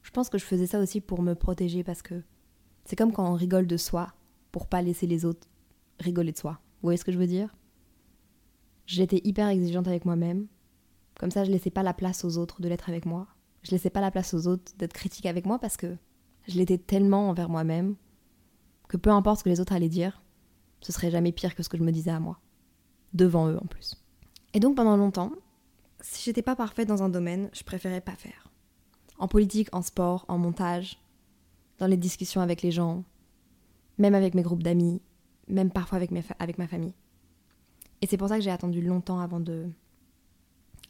Je 0.02 0.12
pense 0.12 0.30
que 0.30 0.38
je 0.38 0.46
faisais 0.46 0.68
ça 0.68 0.80
aussi 0.80 1.02
pour 1.02 1.22
me 1.22 1.36
protéger 1.36 1.84
parce 1.84 2.02
que 2.02 2.24
c'est 2.86 2.96
comme 2.96 3.12
quand 3.12 3.30
on 3.30 3.36
rigole 3.36 3.68
de 3.68 3.78
soi 3.78 4.14
pour 4.52 4.68
pas 4.68 4.82
laisser 4.82 5.08
les 5.08 5.26
autres 5.26 5.48
rigoler 6.00 6.32
de 6.32 6.38
soi. 6.38 6.54
Vous 6.54 6.88
voyez 6.88 6.98
ce 6.98 7.06
que 7.06 7.12
je 7.12 7.18
veux 7.18 7.28
dire? 7.28 7.56
J'étais 8.86 9.22
hyper 9.24 9.48
exigeante 9.48 9.88
avec 9.88 10.06
moi-même. 10.06 10.48
Comme 11.20 11.32
ça, 11.32 11.44
je 11.44 11.52
laissais 11.52 11.70
pas 11.70 11.84
la 11.84 11.94
place 11.94 12.24
aux 12.24 12.38
autres 12.38 12.62
de 12.62 12.68
l'être 12.68 12.90
avec 12.90 13.06
moi. 13.06 13.28
Je 13.64 13.72
laissais 13.72 13.90
pas 13.90 14.02
la 14.02 14.12
place 14.12 14.34
aux 14.34 14.48
autres 14.48 14.74
d'être 14.78 14.94
critique 14.94 15.26
avec 15.26 15.46
moi 15.46 15.60
parce 15.60 15.78
que 15.78 15.96
je 16.48 16.58
l'étais 16.58 16.78
tellement 16.78 17.30
envers 17.30 17.50
moi-même 17.50 17.96
que 18.88 18.98
peu 18.98 19.10
importe 19.10 19.40
ce 19.40 19.44
que 19.44 19.50
les 19.50 19.60
autres 19.60 19.74
allaient 19.74 19.90
dire, 19.90 20.22
ce 20.82 20.92
serait 20.92 21.10
jamais 21.10 21.32
pire 21.32 21.56
que 21.56 21.64
ce 21.64 21.70
que 21.70 21.78
je 21.78 21.84
me 21.84 21.92
disais 21.92 22.12
à 22.12 22.20
moi. 22.20 22.40
Devant 23.14 23.50
eux 23.50 23.58
en 23.58 23.66
plus. 23.66 23.96
Et 24.54 24.60
donc 24.60 24.76
pendant 24.76 24.98
longtemps, 24.98 25.32
si 26.02 26.24
j'étais 26.24 26.44
pas 26.44 26.56
parfaite 26.56 26.88
dans 26.88 27.02
un 27.02 27.10
domaine, 27.10 27.50
je 27.54 27.64
préférais 27.64 28.02
pas 28.02 28.16
faire. 28.16 28.52
En 29.18 29.28
politique, 29.28 29.70
en 29.74 29.82
sport, 29.82 30.26
en 30.28 30.38
montage, 30.38 31.02
dans 31.80 31.88
les 31.88 31.98
discussions 31.98 32.42
avec 32.42 32.62
les 32.62 32.72
gens, 32.72 33.04
même 33.98 34.14
avec 34.14 34.36
mes 34.36 34.44
groupes 34.44 34.64
d'amis, 34.64 35.02
même 35.48 35.72
parfois 35.72 35.98
avec 35.98 36.58
ma 36.58 36.68
famille. 36.68 36.94
Et 38.06 38.08
c'est 38.08 38.18
pour 38.18 38.30
ça 38.30 38.36
que 38.36 38.44
j'ai 38.44 38.52
attendu 38.52 38.84
longtemps 38.84 39.20
avant 39.20 39.40
de, 39.40 39.68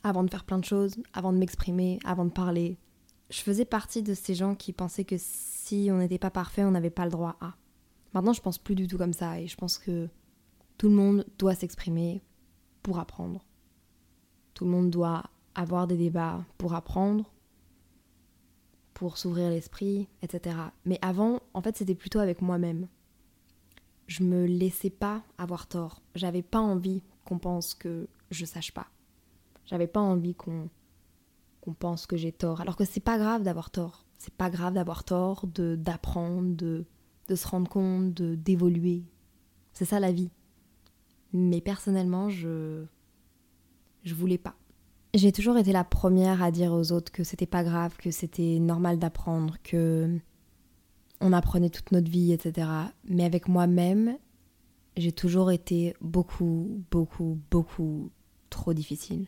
avant 0.03 0.25
de 0.25 0.29
faire 0.29 0.43
plein 0.43 0.59
de 0.59 0.65
choses, 0.65 0.97
avant 1.13 1.31
de 1.31 1.37
m'exprimer, 1.37 1.97
avant 2.03 2.25
de 2.25 2.29
parler. 2.29 2.77
Je 3.29 3.39
faisais 3.39 3.63
partie 3.63 4.03
de 4.03 4.13
ces 4.13 4.35
gens 4.35 4.53
qui 4.53 4.73
pensaient 4.73 5.05
que 5.05 5.15
si 5.17 5.87
on 5.93 5.99
n'était 5.99 6.17
pas 6.19 6.29
parfait, 6.29 6.65
on 6.65 6.71
n'avait 6.71 6.89
pas 6.89 7.05
le 7.05 7.11
droit 7.11 7.37
à. 7.39 7.53
Maintenant, 8.13 8.33
je 8.33 8.41
pense 8.41 8.57
plus 8.57 8.75
du 8.75 8.87
tout 8.87 8.97
comme 8.97 9.13
ça 9.13 9.39
et 9.39 9.47
je 9.47 9.55
pense 9.55 9.77
que 9.77 10.09
tout 10.77 10.89
le 10.89 10.95
monde 10.95 11.25
doit 11.39 11.55
s'exprimer 11.55 12.21
pour 12.83 12.99
apprendre. 12.99 13.45
Tout 14.53 14.65
le 14.65 14.71
monde 14.71 14.89
doit 14.89 15.23
avoir 15.55 15.87
des 15.87 15.95
débats 15.95 16.43
pour 16.57 16.73
apprendre, 16.73 17.31
pour 18.93 19.17
s'ouvrir 19.17 19.51
l'esprit, 19.51 20.09
etc. 20.21 20.57
Mais 20.83 20.99
avant, 21.01 21.39
en 21.53 21.61
fait, 21.61 21.77
c'était 21.77 21.95
plutôt 21.95 22.19
avec 22.19 22.41
moi-même 22.41 22.89
je 24.07 24.23
me 24.23 24.45
laissais 24.45 24.89
pas 24.89 25.23
avoir 25.37 25.67
tort. 25.67 26.01
J'avais 26.15 26.41
pas 26.41 26.59
envie 26.59 27.01
qu'on 27.25 27.39
pense 27.39 27.73
que 27.73 28.07
je 28.31 28.45
sache 28.45 28.71
pas. 28.71 28.87
J'avais 29.65 29.87
pas 29.87 29.99
envie 29.99 30.35
qu'on 30.35 30.69
qu'on 31.61 31.73
pense 31.73 32.05
que 32.05 32.15
j'ai 32.15 32.31
tort. 32.31 32.61
Alors 32.61 32.75
que 32.75 32.85
c'est 32.85 32.99
pas 32.99 33.17
grave 33.17 33.41
d'avoir 33.41 33.71
tort. 33.71 34.05
C'est 34.19 34.33
pas 34.33 34.51
grave 34.51 34.73
d'avoir 34.75 35.03
tort, 35.03 35.47
de 35.47 35.75
d'apprendre, 35.75 36.55
de, 36.55 36.85
de 37.27 37.35
se 37.35 37.47
rendre 37.47 37.69
compte, 37.69 38.13
de 38.13 38.35
d'évoluer. 38.35 39.03
C'est 39.73 39.85
ça 39.85 39.99
la 39.99 40.11
vie. 40.11 40.29
Mais 41.33 41.61
personnellement, 41.61 42.29
je 42.29 42.85
je 44.03 44.13
voulais 44.13 44.37
pas. 44.37 44.55
J'ai 45.15 45.31
toujours 45.31 45.57
été 45.57 45.71
la 45.71 45.83
première 45.83 46.43
à 46.43 46.51
dire 46.51 46.73
aux 46.73 46.91
autres 46.91 47.11
que 47.11 47.23
c'était 47.23 47.45
pas 47.45 47.63
grave, 47.63 47.95
que 47.97 48.11
c'était 48.11 48.59
normal 48.59 48.99
d'apprendre, 48.99 49.55
que 49.63 50.19
on 51.21 51.33
apprenait 51.33 51.69
toute 51.69 51.91
notre 51.91 52.09
vie, 52.09 52.31
etc. 52.31 52.67
Mais 53.05 53.23
avec 53.23 53.47
moi-même, 53.47 54.17
j'ai 54.97 55.11
toujours 55.11 55.51
été 55.51 55.95
beaucoup, 56.01 56.83
beaucoup, 56.91 57.39
beaucoup 57.51 58.11
trop 58.49 58.73
difficile. 58.73 59.27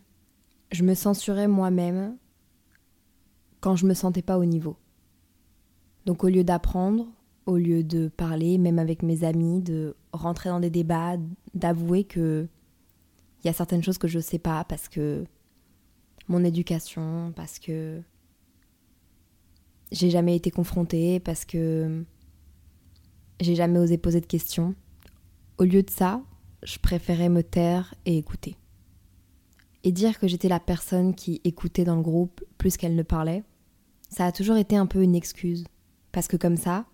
Je 0.71 0.83
me 0.83 0.93
censurais 0.93 1.47
moi-même 1.47 2.17
quand 3.59 3.75
je 3.75 3.85
me 3.85 3.93
sentais 3.93 4.21
pas 4.21 4.37
au 4.37 4.45
niveau. 4.45 4.77
Donc 6.05 6.23
au 6.23 6.27
lieu 6.27 6.43
d'apprendre, 6.43 7.07
au 7.45 7.57
lieu 7.57 7.83
de 7.83 8.07
parler, 8.09 8.57
même 8.57 8.79
avec 8.79 9.03
mes 9.03 9.23
amis, 9.23 9.61
de 9.61 9.95
rentrer 10.13 10.49
dans 10.49 10.59
des 10.59 10.69
débats, 10.69 11.17
d'avouer 11.53 12.03
que 12.03 12.47
il 13.43 13.47
y 13.47 13.49
a 13.49 13.53
certaines 13.53 13.83
choses 13.83 13.97
que 13.97 14.07
je 14.07 14.19
sais 14.19 14.39
pas 14.39 14.63
parce 14.63 14.89
que 14.89 15.23
mon 16.27 16.43
éducation, 16.43 17.31
parce 17.35 17.59
que 17.59 18.01
j'ai 19.91 20.09
jamais 20.09 20.35
été 20.35 20.51
confrontée 20.51 21.19
parce 21.19 21.45
que 21.45 22.03
j'ai 23.39 23.55
jamais 23.55 23.79
osé 23.79 23.97
poser 23.97 24.21
de 24.21 24.25
questions. 24.25 24.75
Au 25.57 25.63
lieu 25.63 25.83
de 25.83 25.89
ça, 25.89 26.21
je 26.63 26.77
préférais 26.79 27.29
me 27.29 27.43
taire 27.43 27.93
et 28.05 28.17
écouter. 28.17 28.57
et 29.83 29.91
dire 29.91 30.19
que 30.19 30.27
j'étais 30.27 30.49
la 30.49 30.59
personne 30.59 31.15
qui 31.15 31.39
écoutait 31.45 31.85
dans 31.85 31.95
le 31.95 32.01
groupe 32.01 32.43
plus 32.57 32.75
qu'elle 32.75 32.95
ne 32.95 33.03
parlait, 33.03 33.43
ça 34.09 34.25
a 34.25 34.31
toujours 34.33 34.57
été 34.57 34.75
un 34.75 34.85
peu 34.85 35.01
une 35.01 35.15
excuse. 35.15 35.63
Parce 36.11 36.27
que 36.27 36.35
comme 36.35 36.57
ça, 36.57 36.85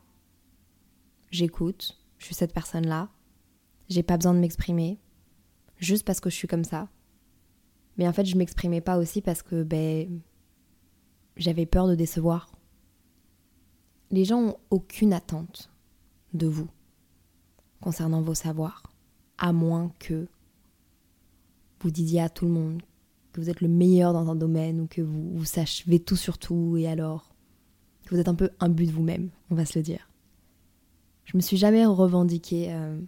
j'écoute, 1.32 2.00
je 2.20 2.26
suis 2.26 2.36
cette 2.36 2.54
personne-là, 2.54 3.10
j'ai 3.90 4.04
pas 4.04 4.18
besoin 4.18 4.34
de 4.34 4.40
m'exprimer, 4.40 5.00
juste 5.78 6.06
parce 6.06 6.20
que 6.20 6.30
je 6.30 6.36
suis 6.36 6.48
comme 6.48 6.64
ça. 6.64 6.88
Mais 7.98 8.08
en 8.08 8.14
fait, 8.14 8.26
je 8.26 8.38
m'exprimais 8.38 8.82
pas 8.82 8.98
aussi 8.98 9.22
parce 9.22 9.42
que 9.42 9.64
ben, 9.64 10.22
j'avais 11.36 11.66
peur 11.66 11.88
de 11.88 11.96
décevoir. 11.96 12.52
Les 14.14 14.26
gens 14.26 14.42
ont 14.44 14.58
aucune 14.70 15.12
attente 15.12 15.72
de 16.36 16.46
vous 16.46 16.70
concernant 17.82 18.22
vos 18.22 18.36
savoirs, 18.36 18.84
à 19.40 19.52
moins 19.52 19.92
que 19.98 20.28
vous 21.80 21.90
disiez 21.90 22.22
à 22.22 22.30
tout 22.30 22.46
le 22.46 22.52
monde 22.52 22.84
que 23.32 23.42
vous 23.42 23.50
êtes 23.50 23.62
le 23.62 23.68
meilleur 23.68 24.14
dans 24.14 24.30
un 24.30 24.36
domaine 24.36 24.82
ou 24.82 24.86
que 24.86 25.02
vous, 25.02 25.32
vous 25.34 25.46
tout 25.98 26.16
sur 26.16 26.38
tout 26.38 26.78
et 26.78 26.88
alors 26.88 27.34
que 28.06 28.14
vous 28.14 28.22
êtes 28.22 28.28
un 28.28 28.36
peu 28.36 28.52
but 28.70 28.86
de 28.86 28.92
vous-même, 28.92 29.32
on 29.50 29.56
va 29.56 29.66
se 29.66 29.80
le 29.80 29.84
dire. 29.84 30.08
Je 31.26 31.36
me 31.36 31.42
suis 31.42 31.58
jamais 31.58 31.84
revendiquée 31.84 32.72
euh, 32.72 33.02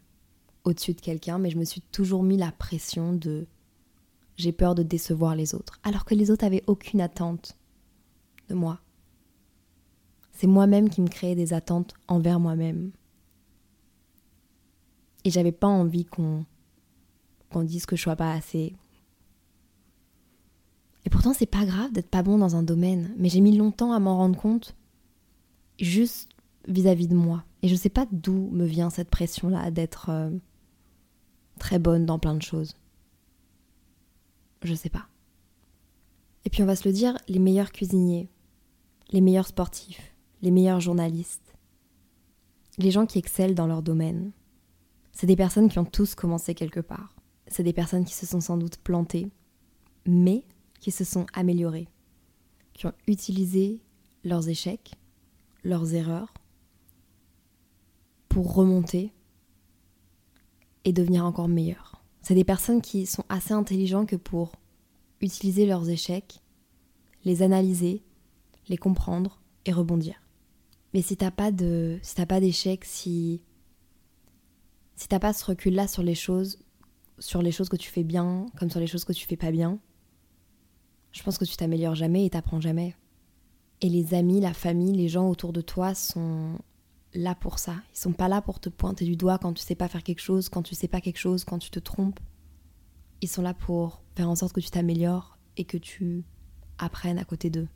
au-dessus 0.64 0.96
de 0.96 1.02
quelqu'un, 1.02 1.38
mais 1.38 1.52
je 1.52 1.60
me 1.60 1.66
suis 1.66 1.82
toujours 1.82 2.24
mis 2.24 2.38
la 2.38 2.52
pression 2.52 3.14
de 3.14 3.46
j'ai 4.38 4.54
peur 4.54 4.74
de 4.74 4.82
décevoir 4.82 5.36
les 5.36 5.54
autres, 5.54 5.80
alors 5.84 6.04
que 6.04 6.16
les 6.16 6.32
autres 6.32 6.46
avaient 6.46 6.64
aucune 6.66 7.00
attente 7.00 7.60
de 8.50 8.56
moi. 8.56 8.82
C'est 10.36 10.48
moi-même 10.48 10.90
qui 10.90 11.02
me 11.02 11.08
créais 11.08 11.34
des 11.34 11.54
attentes 11.54 11.94
envers 12.10 12.42
moi-même. 12.42 12.92
Et 15.24 15.32
j'avais 15.32 15.54
pas 15.54 15.68
envie 15.68 16.04
qu'on 16.04 16.44
dise 17.64 17.86
que 17.86 17.96
je 17.96 18.02
sois 18.02 18.18
pas 18.18 18.34
assez. 18.34 18.76
Et 21.06 21.10
pourtant, 21.10 21.34
c'est 21.34 21.46
pas 21.46 21.66
grave 21.66 21.94
d'être 21.94 22.10
pas 22.10 22.22
bon 22.22 22.38
dans 22.38 22.58
un 22.58 22.64
domaine, 22.64 23.14
mais 23.18 23.30
j'ai 23.30 23.40
mis 23.40 23.56
longtemps 23.56 23.94
à 23.94 24.00
m'en 24.00 24.18
rendre 24.18 24.38
compte, 24.38 24.76
juste 25.80 26.30
vis-à-vis 26.68 27.08
de 27.08 27.16
moi. 27.16 27.46
Et 27.62 27.70
je 27.70 27.76
sais 27.76 27.90
pas 27.90 28.06
d'où 28.12 28.50
me 28.52 28.66
vient 28.66 28.90
cette 28.90 29.10
pression-là 29.10 29.72
d'être 29.72 30.10
euh, 30.10 30.32
très 31.60 31.80
bonne 31.80 32.06
dans 32.06 32.20
plein 32.20 32.36
de 32.36 32.42
choses. 32.42 32.76
Je 34.64 34.74
sais 34.74 34.90
pas. 34.90 35.08
Et 36.44 36.50
puis 36.50 36.62
on 36.62 36.66
va 36.66 36.76
se 36.76 36.88
le 36.88 36.94
dire, 36.94 37.18
les 37.30 37.40
meilleurs 37.40 37.72
cuisiniers, 37.72 38.28
les 39.12 39.22
meilleurs 39.22 39.48
sportifs, 39.48 40.15
les 40.46 40.52
meilleurs 40.52 40.80
journalistes, 40.80 41.56
les 42.78 42.92
gens 42.92 43.08
qui 43.08 43.18
excellent 43.18 43.56
dans 43.56 43.66
leur 43.66 43.82
domaine, 43.82 44.32
c'est 45.12 45.26
des 45.26 45.36
personnes 45.36 45.70
qui 45.70 45.80
ont 45.80 45.86
tous 45.86 46.14
commencé 46.14 46.54
quelque 46.54 46.80
part. 46.80 47.16
C'est 47.48 47.64
des 47.64 47.74
personnes 47.74 48.06
qui 48.06 48.14
se 48.14 48.28
sont 48.28 48.42
sans 48.42 48.56
doute 48.56 48.78
plantées, 48.78 49.32
mais 50.06 50.46
qui 50.80 50.92
se 50.92 51.04
sont 51.04 51.26
améliorées, 51.34 51.88
qui 52.74 52.86
ont 52.86 52.94
utilisé 53.08 53.82
leurs 54.24 54.48
échecs, 54.48 54.92
leurs 55.64 55.96
erreurs, 55.96 56.32
pour 58.30 58.54
remonter 58.54 59.14
et 60.84 60.94
devenir 60.94 61.26
encore 61.26 61.48
meilleurs. 61.48 62.04
C'est 62.22 62.36
des 62.36 62.44
personnes 62.44 62.84
qui 62.84 63.08
sont 63.08 63.26
assez 63.30 63.54
intelligents 63.54 64.06
que 64.06 64.16
pour 64.16 64.52
utiliser 65.22 65.66
leurs 65.66 65.90
échecs, 65.90 66.40
les 67.24 67.42
analyser, 67.42 68.04
les 68.70 68.78
comprendre 68.78 69.42
et 69.66 69.72
rebondir. 69.72 70.25
Mais 70.96 71.02
si 71.02 71.18
t'as 71.18 71.30
pas 71.30 71.52
de, 71.52 72.00
si 72.04 72.16
t'as 72.16 72.26
pas 72.26 72.40
d'échec, 72.40 72.86
si 72.86 73.42
si 74.96 75.10
t'as 75.10 75.20
pas 75.20 75.34
ce 75.34 75.44
recul-là 75.44 75.90
sur 75.90 76.04
les 76.04 76.16
choses, 76.16 76.64
sur 77.20 77.42
les 77.42 77.52
choses 77.52 77.68
que 77.68 77.76
tu 77.76 77.90
fais 77.92 78.06
bien, 78.06 78.46
comme 78.58 78.70
sur 78.70 78.80
les 78.80 78.88
choses 78.88 79.04
que 79.04 79.12
tu 79.12 79.28
fais 79.28 79.36
pas 79.36 79.52
bien, 79.52 79.78
je 81.12 81.22
pense 81.22 81.38
que 81.38 81.44
tu 81.44 81.58
t'améliores 81.58 81.96
jamais 81.96 82.26
et 82.26 82.30
t'apprends 82.30 82.62
jamais. 82.62 82.96
Et 83.82 83.90
les 83.90 84.14
amis, 84.14 84.40
la 84.40 84.54
famille, 84.54 84.94
les 84.94 85.10
gens 85.10 85.28
autour 85.30 85.52
de 85.52 85.60
toi 85.60 85.94
sont 85.94 86.58
là 87.14 87.36
pour 87.36 87.60
ça. 87.60 87.76
Ils 87.94 88.00
sont 88.00 88.14
pas 88.14 88.30
là 88.30 88.42
pour 88.42 88.62
te 88.62 88.70
pointer 88.70 89.04
du 89.04 89.18
doigt 89.18 89.38
quand 89.38 89.52
tu 89.52 89.64
sais 89.64 89.76
pas 89.76 89.90
faire 89.90 90.02
quelque 90.02 90.22
chose, 90.22 90.48
quand 90.48 90.64
tu 90.64 90.76
sais 90.76 90.88
pas 90.88 91.02
quelque 91.02 91.20
chose, 91.20 91.44
quand 91.44 91.60
tu 91.60 91.72
te 91.72 91.80
trompes. 91.80 92.22
Ils 93.20 93.28
sont 93.28 93.42
là 93.42 93.54
pour 93.54 94.02
faire 94.16 94.30
en 94.30 94.36
sorte 94.36 94.54
que 94.54 94.62
tu 94.62 94.70
t'améliores 94.70 95.38
et 95.58 95.66
que 95.66 95.76
tu 95.76 96.24
apprennes 96.78 97.20
à 97.20 97.26
côté 97.26 97.50
d'eux. 97.50 97.68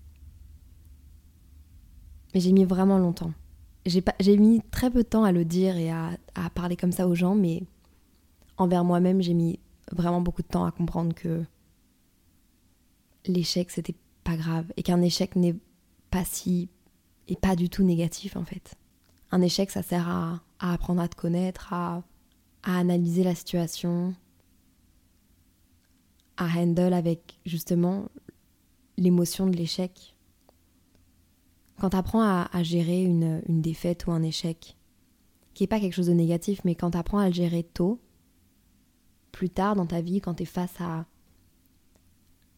Mais 2.33 2.39
j'ai 2.39 2.51
mis 2.51 2.65
vraiment 2.65 2.97
longtemps. 2.97 3.33
J'ai 3.85 4.37
mis 4.37 4.61
très 4.71 4.91
peu 4.91 5.03
de 5.03 5.07
temps 5.07 5.23
à 5.23 5.31
le 5.31 5.45
dire 5.45 5.77
et 5.77 5.89
à, 5.89 6.11
à 6.35 6.49
parler 6.49 6.75
comme 6.75 6.91
ça 6.91 7.07
aux 7.07 7.15
gens, 7.15 7.33
mais 7.33 7.63
envers 8.57 8.83
moi-même, 8.83 9.21
j'ai 9.21 9.33
mis 9.33 9.59
vraiment 9.91 10.21
beaucoup 10.21 10.41
de 10.43 10.47
temps 10.47 10.65
à 10.65 10.71
comprendre 10.71 11.15
que 11.15 11.43
l'échec, 13.25 13.71
c'était 13.71 13.95
pas 14.23 14.35
grave 14.35 14.65
et 14.77 14.83
qu'un 14.83 15.01
échec 15.01 15.35
n'est 15.35 15.55
pas 16.11 16.25
si 16.25 16.69
et 17.27 17.35
pas 17.35 17.55
du 17.55 17.69
tout 17.69 17.83
négatif 17.83 18.35
en 18.35 18.43
fait 18.43 18.75
un 19.31 19.41
échec, 19.41 19.71
ça 19.71 19.83
sert 19.83 20.07
à, 20.07 20.41
apprendre 20.59 21.01
à 21.01 21.07
te 21.07 21.15
connaître, 21.15 21.73
à, 21.73 22.03
analyser 22.63 23.23
la 23.23 23.35
situation, 23.35 24.13
à 26.37 26.45
handle 26.57 26.93
avec 26.93 27.39
justement 27.45 28.09
l'émotion 28.97 29.47
de 29.47 29.55
l'échec. 29.55 30.15
Quand 31.79 31.91
tu 31.91 31.97
apprends 31.97 32.21
à, 32.21 32.63
gérer 32.63 33.03
une, 33.03 33.41
défaite 33.47 34.05
ou 34.05 34.11
un 34.11 34.21
échec, 34.21 34.75
qui 35.53 35.63
n'est 35.63 35.67
pas 35.67 35.79
quelque 35.79 35.93
chose 35.93 36.07
de 36.07 36.13
négatif, 36.13 36.61
mais 36.65 36.75
quand 36.75 36.91
tu 36.91 36.97
apprends 36.97 37.19
à 37.19 37.27
le 37.27 37.33
gérer 37.33 37.63
tôt, 37.63 37.99
plus 39.31 39.49
tard 39.49 39.75
dans 39.75 39.85
ta 39.85 40.01
vie, 40.01 40.19
quand 40.19 40.35
tu 40.35 40.43
es 40.43 40.45
face 40.45 40.79
à, 40.79 41.05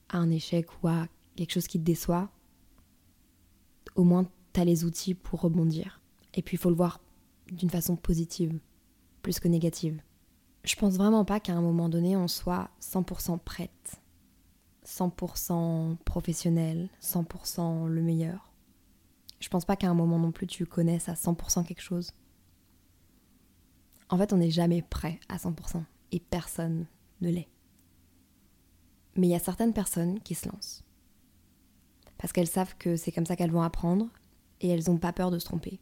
un 0.09 0.29
échec 0.29 0.67
ou 0.81 0.87
à 0.87 1.07
quelque 1.35 1.51
chose 1.51 1.67
qui 1.67 1.79
te 1.79 1.85
déçoit, 1.85 2.29
au 3.95 4.03
moins 4.03 4.25
tu 4.53 4.59
as 4.59 4.65
les 4.65 4.83
outils 4.83 5.13
pour 5.13 5.41
rebondir. 5.41 6.01
Et 6.33 6.41
puis 6.41 6.55
il 6.55 6.59
faut 6.59 6.69
le 6.69 6.75
voir 6.75 6.99
d'une 7.51 7.69
façon 7.69 7.95
positive, 7.95 8.59
plus 9.21 9.39
que 9.39 9.47
négative. 9.47 10.01
Je 10.63 10.75
pense 10.75 10.95
vraiment 10.95 11.25
pas 11.25 11.39
qu'à 11.39 11.53
un 11.53 11.61
moment 11.61 11.89
donné 11.89 12.17
on 12.17 12.27
soit 12.27 12.69
100% 12.81 13.39
prête, 13.39 14.01
100% 14.85 15.95
professionnelle, 16.03 16.89
100% 17.01 17.87
le 17.87 18.01
meilleur. 18.01 18.50
Je 19.41 19.50
pense 19.50 19.65
pas 19.65 19.75
qu'à 19.75 19.89
un 19.89 19.95
moment 19.95 20.19
non 20.19 20.31
plus 20.31 20.48
tu 20.48 20.65
connaisses 20.65 21.10
à 21.10 21.15
100% 21.15 21.65
quelque 21.65 21.81
chose. 21.81 22.12
En 24.10 24.17
fait, 24.17 24.31
on 24.33 24.38
n'est 24.38 24.51
jamais 24.51 24.83
prêt 24.83 25.19
à 25.29 25.38
100% 25.38 25.83
et 26.12 26.19
personne 26.19 26.86
ne 27.21 27.29
l'est. 27.29 27.50
Mais 29.15 29.27
il 29.27 29.31
y 29.31 29.36
a 29.36 29.39
certaines 29.39 29.74
personnes 29.74 30.19
qui 30.19 30.36
se 30.36 30.48
lancent. 30.48 30.83
Parce 32.17 32.31
qu'elles 32.31 32.48
savent 32.48 32.77
que 32.77 32.95
c'est 32.95 33.12
comme 33.12 33.25
ça 33.25 33.36
qu'elles 33.36 33.51
vont 33.51 33.63
apprendre 33.63 34.10
et 34.62 34.69
elles 34.69 34.83
n'ont 34.88 34.98
pas 34.98 35.12
peur 35.12 35.31
de 35.31 35.39
se 35.39 35.45
tromper. 35.45 35.79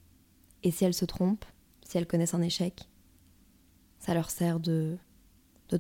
Et 0.64 0.72
si 0.72 0.86
elles 0.86 0.94
se 0.94 1.06
trompent, 1.06 1.46
si 1.84 1.98
elles 1.98 2.08
connaissent 2.08 2.34
un 2.34 2.42
échec, 2.42 2.88
ça 4.00 4.14
leur 4.14 4.30
sert 4.30 4.62
de, 4.62 4.98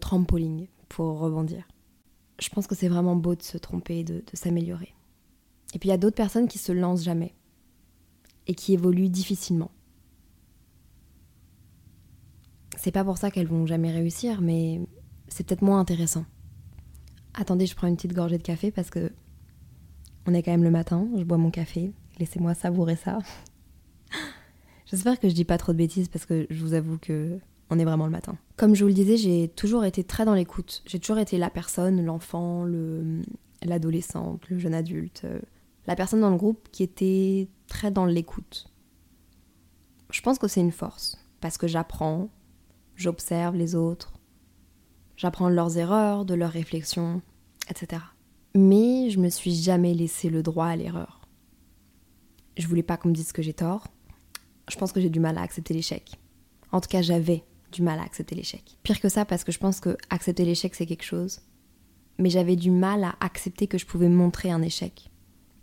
trampoline 0.01 0.67
pour 0.89 1.19
rebondir. 1.19 1.65
Je 2.39 2.50
pense 2.50 2.67
que 2.67 2.75
c'est 2.75 2.89
vraiment 2.89 3.15
beau 3.15 3.36
de 3.36 3.41
se 3.41 3.57
tromper, 3.57 4.03
de, 4.03 4.15
de 4.15 4.36
s'améliorer. 4.36 4.93
Et 5.74 5.79
puis 5.79 5.88
il 5.88 5.91
y 5.91 5.95
a 5.95 5.98
d'autres 5.98 6.15
personnes 6.15 6.48
qui 6.48 6.57
se 6.57 6.71
lancent 6.71 7.03
jamais 7.03 7.36
et 8.49 8.55
qui 8.55 8.73
évoluent 8.73 9.09
difficilement. 9.09 9.69
C'est 12.77 12.91
pas 12.91 13.03
pour 13.03 13.19
ça 13.19 13.29
qu'elles 13.29 13.47
vont 13.47 13.67
jamais 13.67 13.91
réussir, 13.91 14.41
mais 14.41 14.81
c'est 15.27 15.45
peut-être 15.45 15.61
moins 15.61 15.79
intéressant. 15.79 16.25
Attendez, 17.35 17.67
je 17.67 17.75
prends 17.75 17.87
une 17.87 17.95
petite 17.95 18.13
gorgée 18.13 18.39
de 18.39 18.43
café 18.43 18.71
parce 18.71 18.89
que 18.89 19.11
on 20.25 20.33
est 20.33 20.41
quand 20.41 20.51
même 20.51 20.63
le 20.63 20.71
matin, 20.71 21.07
je 21.15 21.23
bois 21.23 21.37
mon 21.37 21.51
café, 21.51 21.93
laissez-moi 22.17 22.55
savourer 22.55 22.95
ça. 22.95 23.19
J'espère 24.87 25.19
que 25.19 25.29
je 25.29 25.35
dis 25.35 25.45
pas 25.45 25.59
trop 25.59 25.71
de 25.71 25.77
bêtises 25.77 26.07
parce 26.07 26.25
que 26.25 26.47
je 26.49 26.59
vous 26.65 26.73
avoue 26.73 26.97
que 26.97 27.37
on 27.69 27.77
est 27.77 27.85
vraiment 27.85 28.05
le 28.05 28.11
matin. 28.11 28.35
Comme 28.57 28.73
je 28.73 28.83
vous 28.83 28.87
le 28.87 28.95
disais, 28.95 29.17
j'ai 29.17 29.47
toujours 29.47 29.85
été 29.85 30.03
très 30.03 30.25
dans 30.25 30.33
l'écoute. 30.33 30.81
J'ai 30.87 30.97
toujours 30.97 31.19
été 31.19 31.37
la 31.37 31.51
personne, 31.51 32.03
l'enfant, 32.03 32.63
le, 32.63 33.21
l'adolescente, 33.61 34.49
le 34.49 34.57
jeune 34.57 34.73
adulte, 34.73 35.21
euh, 35.25 35.39
la 35.88 35.95
personne 35.95 36.21
dans 36.21 36.29
le 36.29 36.38
groupe 36.38 36.69
qui 36.71 36.83
était 36.83 37.48
très 37.67 37.91
dans 37.91 38.05
l'écoute. 38.05 38.71
Je 40.12 40.21
pense 40.21 40.39
que 40.39 40.48
c'est 40.48 40.62
une 40.62 40.71
force 40.71 41.17
parce 41.39 41.57
que 41.57 41.67
j'apprends, 41.67 42.29
j'observe 42.95 43.55
les 43.55 43.75
autres, 43.75 44.13
j'apprends 45.15 45.50
de 45.50 45.55
leurs 45.55 45.77
erreurs, 45.77 46.25
de 46.25 46.33
leurs 46.33 46.51
réflexions, 46.51 47.21
etc. 47.69 48.01
Mais 48.55 49.09
je 49.09 49.19
me 49.19 49.29
suis 49.29 49.53
jamais 49.53 49.93
laissé 49.93 50.29
le 50.29 50.43
droit 50.43 50.67
à 50.67 50.75
l'erreur. 50.75 51.21
Je 52.57 52.67
voulais 52.67 52.83
pas 52.83 52.98
qu'on 52.98 53.09
me 53.09 53.13
dise 53.13 53.31
que 53.31 53.41
j'ai 53.41 53.53
tort, 53.53 53.88
je 54.69 54.77
pense 54.77 54.91
que 54.91 55.01
j'ai 55.01 55.09
du 55.09 55.19
mal 55.19 55.38
à 55.38 55.41
accepter 55.41 55.74
l'échec. 55.74 56.19
En 56.71 56.81
tout 56.81 56.89
cas, 56.89 57.01
j'avais 57.01 57.43
du 57.71 57.81
mal 57.81 58.00
à 58.00 58.03
accepter 58.03 58.36
l'échec. 58.36 58.77
Pire 58.83 59.00
que 59.00 59.09
ça, 59.09 59.25
parce 59.25 59.43
que 59.43 59.51
je 59.51 59.59
pense 59.59 59.79
que 59.79 59.98
accepter 60.09 60.45
l'échec, 60.45 60.75
c'est 60.75 60.86
quelque 60.86 61.03
chose. 61.03 61.41
Mais 62.17 62.29
j'avais 62.29 62.55
du 62.55 62.71
mal 62.71 63.03
à 63.03 63.15
accepter 63.19 63.67
que 63.67 63.77
je 63.77 63.86
pouvais 63.86 64.09
montrer 64.09 64.51
un 64.51 64.62
échec. 64.62 65.09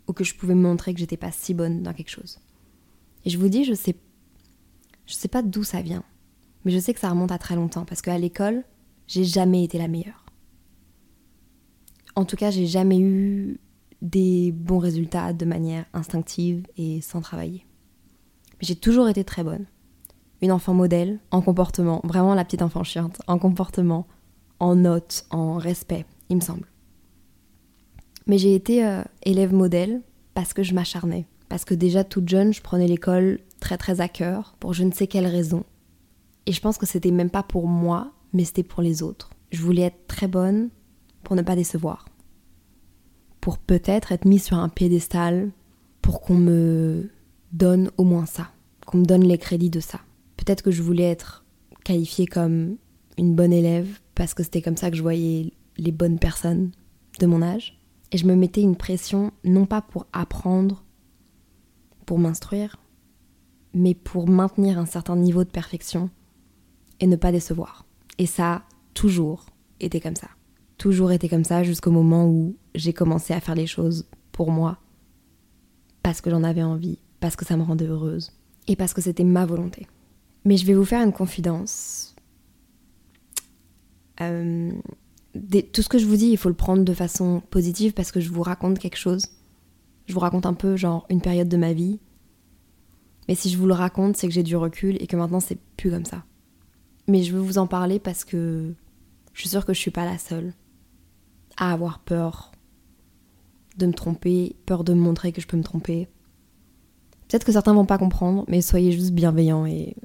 Ou 0.07 0.13
que 0.13 0.23
je 0.23 0.35
pouvais 0.35 0.55
montrer 0.55 0.93
que 0.93 0.99
j'étais 0.99 1.17
pas 1.17 1.31
si 1.31 1.53
bonne 1.53 1.83
dans 1.83 1.93
quelque 1.93 2.09
chose. 2.09 2.39
Et 3.25 3.29
je 3.29 3.37
vous 3.37 3.49
dis, 3.49 3.63
je 3.63 3.73
sais, 3.73 3.95
je 5.05 5.13
sais 5.13 5.27
pas 5.27 5.41
d'où 5.41 5.63
ça 5.63 5.81
vient. 5.81 6.03
Mais 6.63 6.71
je 6.71 6.79
sais 6.79 6.93
que 6.93 6.99
ça 6.99 7.09
remonte 7.09 7.31
à 7.31 7.37
très 7.37 7.55
longtemps. 7.55 7.85
Parce 7.85 8.01
qu'à 8.01 8.17
l'école, 8.17 8.63
j'ai 9.07 9.23
jamais 9.23 9.63
été 9.63 9.77
la 9.77 9.87
meilleure. 9.87 10.25
En 12.15 12.25
tout 12.25 12.35
cas, 12.35 12.51
j'ai 12.51 12.65
jamais 12.65 12.99
eu 12.99 13.59
des 14.01 14.51
bons 14.51 14.79
résultats 14.79 15.33
de 15.33 15.45
manière 15.45 15.85
instinctive 15.93 16.65
et 16.77 17.01
sans 17.01 17.21
travailler. 17.21 17.65
Mais 18.59 18.67
j'ai 18.67 18.75
toujours 18.75 19.09
été 19.09 19.23
très 19.23 19.43
bonne. 19.43 19.65
Une 20.41 20.51
enfant 20.51 20.73
modèle, 20.73 21.19
en 21.31 21.41
comportement, 21.41 22.01
vraiment 22.03 22.35
la 22.35 22.45
petite 22.45 22.61
enfant 22.61 22.83
chiante, 22.83 23.21
en 23.27 23.39
comportement, 23.39 24.07
en 24.59 24.75
notes, 24.75 25.25
en 25.31 25.57
respect, 25.57 26.05
il 26.29 26.37
me 26.37 26.41
semble. 26.41 26.67
Mais 28.27 28.37
j'ai 28.37 28.53
été 28.53 28.85
euh, 28.85 29.03
élève 29.23 29.53
modèle 29.53 30.01
parce 30.33 30.53
que 30.53 30.63
je 30.63 30.73
m'acharnais. 30.73 31.25
Parce 31.49 31.65
que 31.65 31.73
déjà 31.73 32.03
toute 32.03 32.27
jeune, 32.27 32.53
je 32.53 32.61
prenais 32.61 32.87
l'école 32.87 33.39
très 33.59 33.77
très 33.77 34.01
à 34.01 34.09
cœur, 34.09 34.55
pour 34.59 34.73
je 34.73 34.83
ne 34.83 34.91
sais 34.91 35.07
quelle 35.07 35.25
raison. 35.25 35.63
Et 36.45 36.51
je 36.51 36.61
pense 36.61 36.77
que 36.77 36.85
c'était 36.85 37.11
même 37.11 37.29
pas 37.29 37.43
pour 37.43 37.67
moi, 37.67 38.11
mais 38.33 38.43
c'était 38.43 38.63
pour 38.63 38.81
les 38.81 39.01
autres. 39.01 39.29
Je 39.51 39.61
voulais 39.61 39.83
être 39.83 40.07
très 40.07 40.27
bonne 40.27 40.69
pour 41.23 41.35
ne 41.35 41.41
pas 41.41 41.55
décevoir. 41.55 42.05
Pour 43.41 43.57
peut-être 43.57 44.11
être 44.11 44.25
mise 44.25 44.43
sur 44.43 44.57
un 44.57 44.69
piédestal, 44.69 45.51
pour 46.01 46.21
qu'on 46.21 46.35
me 46.35 47.09
donne 47.53 47.91
au 47.97 48.03
moins 48.03 48.25
ça, 48.25 48.49
qu'on 48.85 48.99
me 48.99 49.05
donne 49.05 49.23
les 49.23 49.37
crédits 49.37 49.69
de 49.69 49.79
ça. 49.79 49.99
Peut-être 50.35 50.61
que 50.61 50.71
je 50.71 50.83
voulais 50.83 51.09
être 51.09 51.45
qualifiée 51.83 52.27
comme 52.27 52.75
une 53.17 53.35
bonne 53.35 53.53
élève, 53.53 53.99
parce 54.15 54.33
que 54.33 54.43
c'était 54.43 54.61
comme 54.61 54.77
ça 54.77 54.91
que 54.91 54.97
je 54.97 55.01
voyais 55.01 55.53
les 55.77 55.91
bonnes 55.91 56.19
personnes 56.19 56.71
de 57.19 57.25
mon 57.25 57.41
âge. 57.41 57.76
Et 58.11 58.17
je 58.17 58.25
me 58.25 58.35
mettais 58.35 58.61
une 58.61 58.75
pression, 58.75 59.31
non 59.43 59.65
pas 59.65 59.81
pour 59.81 60.07
apprendre, 60.13 60.83
pour 62.05 62.19
m'instruire, 62.19 62.77
mais 63.73 63.93
pour 63.93 64.27
maintenir 64.27 64.79
un 64.79 64.85
certain 64.85 65.15
niveau 65.15 65.43
de 65.43 65.49
perfection 65.49 66.09
et 66.99 67.07
ne 67.07 67.15
pas 67.15 67.31
décevoir. 67.31 67.85
Et 68.17 68.25
ça 68.25 68.53
a 68.53 68.63
toujours 68.93 69.45
été 69.79 69.99
comme 69.99 70.15
ça. 70.15 70.29
Toujours 70.77 71.11
été 71.11 71.29
comme 71.29 71.43
ça 71.43 71.63
jusqu'au 71.63 71.91
moment 71.91 72.27
où 72.27 72.55
j'ai 72.75 72.93
commencé 72.93 73.33
à 73.33 73.39
faire 73.39 73.55
les 73.55 73.67
choses 73.67 74.07
pour 74.31 74.51
moi, 74.51 74.77
parce 76.03 76.21
que 76.21 76.29
j'en 76.29 76.43
avais 76.43 76.63
envie, 76.63 76.99
parce 77.19 77.35
que 77.35 77.45
ça 77.45 77.57
me 77.57 77.63
rendait 77.63 77.87
heureuse, 77.87 78.31
et 78.67 78.75
parce 78.75 78.93
que 78.93 79.01
c'était 79.01 79.23
ma 79.23 79.45
volonté. 79.45 79.87
Mais 80.45 80.57
je 80.57 80.65
vais 80.65 80.73
vous 80.73 80.85
faire 80.85 81.03
une 81.03 81.13
confidence. 81.13 82.15
Euh, 84.21 84.71
tout 85.33 85.81
ce 85.81 85.89
que 85.89 85.97
je 85.97 86.05
vous 86.05 86.15
dis, 86.15 86.27
il 86.27 86.37
faut 86.37 86.49
le 86.49 86.55
prendre 86.55 86.83
de 86.83 86.93
façon 86.93 87.41
positive 87.49 87.93
parce 87.93 88.11
que 88.11 88.19
je 88.19 88.31
vous 88.31 88.41
raconte 88.41 88.79
quelque 88.79 88.97
chose. 88.97 89.27
Je 90.05 90.13
vous 90.13 90.19
raconte 90.19 90.45
un 90.45 90.53
peu 90.53 90.75
genre 90.75 91.05
une 91.09 91.21
période 91.21 91.49
de 91.49 91.57
ma 91.57 91.73
vie. 91.73 91.99
Mais 93.27 93.35
si 93.35 93.49
je 93.49 93.57
vous 93.57 93.67
le 93.67 93.73
raconte, 93.73 94.15
c'est 94.15 94.27
que 94.27 94.33
j'ai 94.33 94.43
du 94.43 94.55
recul 94.55 94.97
et 95.01 95.07
que 95.07 95.17
maintenant 95.17 95.39
c'est 95.39 95.59
plus 95.75 95.91
comme 95.91 96.05
ça. 96.05 96.23
Mais 97.07 97.23
je 97.23 97.33
veux 97.33 97.41
vous 97.41 97.57
en 97.57 97.67
parler 97.67 97.99
parce 97.99 98.23
que 98.23 98.73
je 99.33 99.41
suis 99.41 99.49
sûre 99.49 99.65
que 99.65 99.73
je 99.73 99.79
suis 99.79 99.91
pas 99.91 100.05
la 100.05 100.17
seule 100.17 100.53
à 101.57 101.73
avoir 101.73 101.99
peur 101.99 102.51
de 103.77 103.85
me 103.85 103.93
tromper, 103.93 104.55
peur 104.65 104.83
de 104.83 104.93
me 104.93 104.99
montrer 104.99 105.31
que 105.31 105.41
je 105.41 105.47
peux 105.47 105.57
me 105.57 105.63
tromper. 105.63 106.07
Peut-être 107.27 107.45
que 107.45 107.51
certains 107.51 107.73
vont 107.73 107.85
pas 107.85 107.97
comprendre, 107.97 108.45
mais 108.47 108.61
soyez 108.61 108.91
juste 108.91 109.11
bienveillants 109.11 109.65
et, 109.65 109.95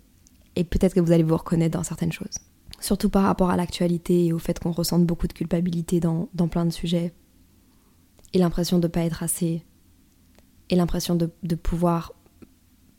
et 0.56 0.64
peut-être 0.64 0.94
que 0.94 1.00
vous 1.00 1.12
allez 1.12 1.22
vous 1.22 1.36
reconnaître 1.36 1.78
dans 1.78 1.84
certaines 1.84 2.12
choses. 2.12 2.38
Surtout 2.82 3.08
par 3.08 3.22
rapport 3.22 3.50
à 3.50 3.56
l'actualité 3.56 4.26
et 4.26 4.32
au 4.32 4.40
fait 4.40 4.58
qu'on 4.58 4.72
ressente 4.72 5.06
beaucoup 5.06 5.28
de 5.28 5.32
culpabilité 5.32 6.00
dans, 6.00 6.26
plein 6.50 6.66
de 6.66 6.72
sujets. 6.72 7.14
Et 8.32 8.38
l'impression 8.38 8.80
de 8.80 8.88
pas 8.88 9.02
être 9.02 9.22
assez. 9.22 9.62
Et 10.68 10.74
l'impression 10.74 11.14
de, 11.14 11.30
de 11.44 11.54
pouvoir 11.54 12.12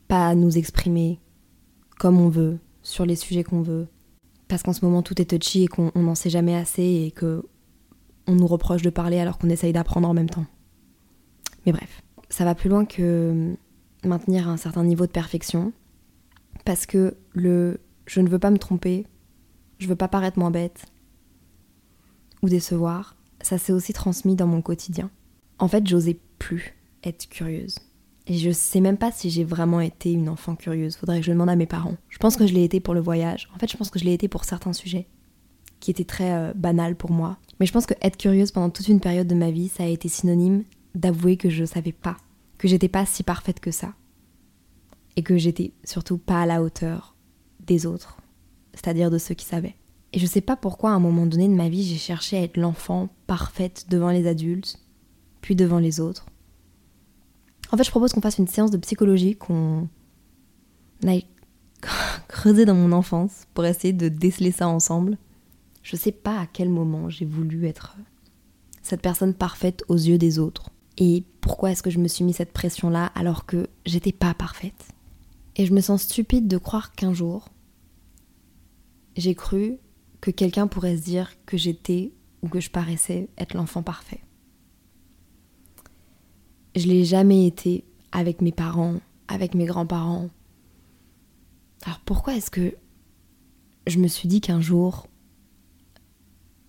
pas 0.08 0.34
nous 0.34 0.56
exprimer 0.56 1.20
comme 1.98 2.18
on 2.18 2.30
veut, 2.30 2.58
sur 2.82 3.04
les 3.04 3.14
sujets 3.14 3.44
qu'on 3.44 3.60
veut. 3.60 3.86
Parce 4.48 4.62
qu'en 4.62 4.72
ce 4.72 4.82
moment 4.84 5.02
tout 5.02 5.20
est 5.20 5.26
touchy 5.26 5.64
et 5.64 5.68
qu'on 5.68 5.92
n'en 5.94 6.14
sait 6.14 6.30
jamais 6.30 6.56
assez 6.56 6.82
et 6.82 7.10
que 7.10 7.44
on 8.26 8.36
nous 8.36 8.46
reproche 8.46 8.80
de 8.80 8.90
parler 8.90 9.18
alors 9.18 9.36
qu'on 9.36 9.50
essaye 9.50 9.74
d'apprendre 9.74 10.08
en 10.08 10.14
même 10.14 10.30
temps. 10.30 10.46
Mais 11.66 11.72
bref, 11.72 12.02
ça 12.30 12.46
va 12.46 12.54
plus 12.54 12.70
loin 12.70 12.86
que 12.86 13.54
maintenir 14.02 14.48
un 14.48 14.56
certain 14.56 14.82
niveau 14.82 15.04
de 15.04 15.12
perfection. 15.12 15.74
Parce 16.64 16.86
que 16.86 17.18
le 17.34 17.80
je 18.06 18.20
ne 18.20 18.28
veux 18.28 18.38
pas 18.38 18.50
me 18.50 18.58
tromper, 18.58 19.06
je 19.84 19.88
veux 19.88 19.96
pas 19.96 20.08
paraître 20.08 20.38
moins 20.38 20.50
bête 20.50 20.86
ou 22.42 22.48
décevoir, 22.48 23.16
ça 23.40 23.58
s'est 23.58 23.72
aussi 23.72 23.92
transmis 23.92 24.34
dans 24.34 24.46
mon 24.46 24.62
quotidien. 24.62 25.10
En 25.58 25.68
fait, 25.68 25.86
j'osais 25.86 26.18
plus 26.38 26.74
être 27.04 27.28
curieuse. 27.28 27.78
Et 28.26 28.38
je 28.38 28.50
sais 28.50 28.80
même 28.80 28.96
pas 28.96 29.12
si 29.12 29.28
j'ai 29.28 29.44
vraiment 29.44 29.80
été 29.80 30.10
une 30.12 30.30
enfant 30.30 30.56
curieuse. 30.56 30.96
Faudrait 30.96 31.20
que 31.20 31.26
je 31.26 31.32
demande 31.32 31.50
à 31.50 31.56
mes 31.56 31.66
parents. 31.66 31.96
Je 32.08 32.18
pense 32.18 32.36
que 32.36 32.46
je 32.46 32.54
l'ai 32.54 32.64
été 32.64 32.80
pour 32.80 32.94
le 32.94 33.00
voyage. 33.00 33.48
En 33.54 33.58
fait, 33.58 33.70
je 33.70 33.76
pense 33.76 33.90
que 33.90 33.98
je 33.98 34.04
l'ai 34.04 34.14
été 34.14 34.28
pour 34.28 34.44
certains 34.44 34.72
sujets 34.72 35.06
qui 35.80 35.90
étaient 35.90 36.04
très 36.04 36.32
euh, 36.32 36.52
banals 36.54 36.96
pour 36.96 37.10
moi. 37.10 37.36
Mais 37.60 37.66
je 37.66 37.72
pense 37.72 37.84
que 37.84 37.94
être 38.00 38.16
curieuse 38.16 38.50
pendant 38.50 38.70
toute 38.70 38.88
une 38.88 39.00
période 39.00 39.26
de 39.26 39.34
ma 39.34 39.50
vie, 39.50 39.68
ça 39.68 39.84
a 39.84 39.86
été 39.86 40.08
synonyme 40.08 40.64
d'avouer 40.94 41.36
que 41.36 41.50
je 41.50 41.66
savais 41.66 41.92
pas, 41.92 42.16
que 42.56 42.68
j'étais 42.68 42.88
pas 42.88 43.04
si 43.04 43.22
parfaite 43.22 43.60
que 43.60 43.70
ça. 43.70 43.92
Et 45.16 45.22
que 45.22 45.36
j'étais 45.36 45.72
surtout 45.84 46.16
pas 46.16 46.40
à 46.40 46.46
la 46.46 46.62
hauteur 46.62 47.14
des 47.60 47.84
autres, 47.84 48.16
c'est-à-dire 48.74 49.10
de 49.10 49.18
ceux 49.18 49.34
qui 49.34 49.44
savaient. 49.44 49.76
Et 50.12 50.18
je 50.18 50.26
sais 50.26 50.40
pas 50.40 50.56
pourquoi 50.56 50.90
à 50.90 50.94
un 50.94 51.00
moment 51.00 51.26
donné 51.26 51.48
de 51.48 51.54
ma 51.54 51.68
vie, 51.68 51.82
j'ai 51.82 51.96
cherché 51.96 52.36
à 52.36 52.42
être 52.42 52.56
l'enfant 52.56 53.08
parfaite 53.26 53.86
devant 53.88 54.10
les 54.10 54.26
adultes, 54.26 54.78
puis 55.40 55.56
devant 55.56 55.78
les 55.78 56.00
autres 56.00 56.26
en 57.74 57.76
fait, 57.76 57.82
je 57.82 57.90
propose 57.90 58.12
qu'on 58.12 58.20
fasse 58.20 58.38
une 58.38 58.46
séance 58.46 58.70
de 58.70 58.76
psychologie, 58.76 59.34
qu'on 59.34 59.88
aille 61.04 61.26
creuser 62.28 62.64
dans 62.66 62.74
mon 62.76 62.92
enfance 62.92 63.46
pour 63.52 63.64
essayer 63.64 63.92
de 63.92 64.08
déceler 64.08 64.52
ça 64.52 64.68
ensemble. 64.68 65.18
Je 65.82 65.96
sais 65.96 66.12
pas 66.12 66.38
à 66.38 66.46
quel 66.46 66.68
moment 66.68 67.10
j'ai 67.10 67.24
voulu 67.24 67.66
être 67.66 67.96
cette 68.82 69.02
personne 69.02 69.34
parfaite 69.34 69.82
aux 69.88 69.96
yeux 69.96 70.18
des 70.18 70.38
autres. 70.38 70.70
Et 70.98 71.24
pourquoi 71.40 71.72
est-ce 71.72 71.82
que 71.82 71.90
je 71.90 71.98
me 71.98 72.06
suis 72.06 72.22
mis 72.22 72.32
cette 72.32 72.52
pression-là 72.52 73.06
alors 73.14 73.44
que 73.44 73.66
j'étais 73.86 74.12
pas 74.12 74.34
parfaite? 74.34 74.92
Et 75.56 75.66
je 75.66 75.72
me 75.72 75.80
sens 75.80 76.02
stupide 76.02 76.46
de 76.46 76.58
croire 76.58 76.92
qu'un 76.92 77.12
jour, 77.12 77.48
j'ai 79.16 79.34
cru 79.34 79.78
que 80.20 80.30
quelqu'un 80.30 80.66
pourrait 80.66 80.96
se 80.96 81.02
dire 81.02 81.32
que 81.46 81.56
j'étais 81.56 82.12
ou 82.42 82.48
que 82.48 82.60
je 82.60 82.70
paraissais 82.70 83.28
être 83.38 83.54
l'enfant 83.54 83.82
parfait. 83.82 84.20
Je 86.74 86.86
l'ai 86.86 87.04
jamais 87.04 87.46
été 87.46 87.84
avec 88.12 88.40
mes 88.40 88.52
parents, 88.52 89.00
avec 89.28 89.54
mes 89.54 89.66
grands-parents. 89.66 90.30
Alors 91.84 92.00
pourquoi 92.00 92.34
est-ce 92.34 92.50
que 92.50 92.74
je 93.86 93.98
me 93.98 94.08
suis 94.08 94.28
dit 94.28 94.40
qu'un 94.40 94.60
jour 94.60 95.06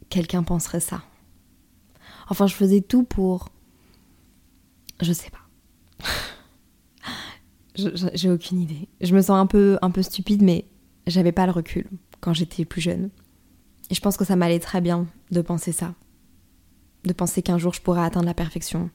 quelqu'un 0.10 0.44
penserait 0.44 0.80
ça? 0.80 1.04
Enfin, 2.30 2.48
je 2.48 2.56
faisais 2.56 2.82
tout 2.82 3.04
pour. 3.04 3.50
Je 5.02 5.14
sais 5.14 5.30
pas. 5.30 6.08
J'ai 8.14 8.32
aucune 8.32 8.62
idée. 8.62 8.88
Je 9.02 9.16
me 9.16 9.22
sens 9.22 9.32
un 9.32 9.46
peu, 9.46 9.78
un 9.82 9.92
peu 9.92 10.02
stupide, 10.02 10.42
mais 10.42 10.66
j'avais 11.08 11.32
pas 11.32 11.46
le 11.46 11.52
recul 11.52 11.90
quand 12.26 12.34
j'étais 12.34 12.66
plus 12.66 12.82
jeune. 12.82 13.12
Et 13.92 13.94
je 13.94 14.02
pense 14.02 14.18
que 14.18 14.26
ça 14.26 14.36
m'allait 14.36 14.60
très 14.60 14.82
bien 14.82 15.08
de 15.30 15.42
penser 15.42 15.72
ça. 15.72 15.94
De 17.04 17.14
penser 17.14 17.44
qu'un 17.44 17.60
jour 17.60 17.72
je 17.72 17.82
pourrais 17.82 18.04
atteindre 18.04 18.26
la 18.26 18.34
perfection 18.34 18.90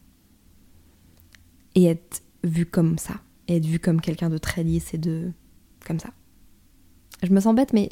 et 1.77 1.85
être 1.85 2.25
vu 2.43 2.66
comme 2.66 2.99
ça, 2.99 3.21
et 3.47 3.59
être 3.59 3.66
vu 3.66 3.79
comme 3.79 4.01
quelqu'un 4.01 4.31
de 4.31 4.38
très 4.38 4.64
lisse 4.64 4.93
et 4.95 4.99
de. 4.99 5.31
comme 5.87 6.01
ça. 6.01 6.11
Je 7.23 7.31
me 7.31 7.38
sens 7.38 7.55
bête, 7.55 7.73
mais 7.73 7.90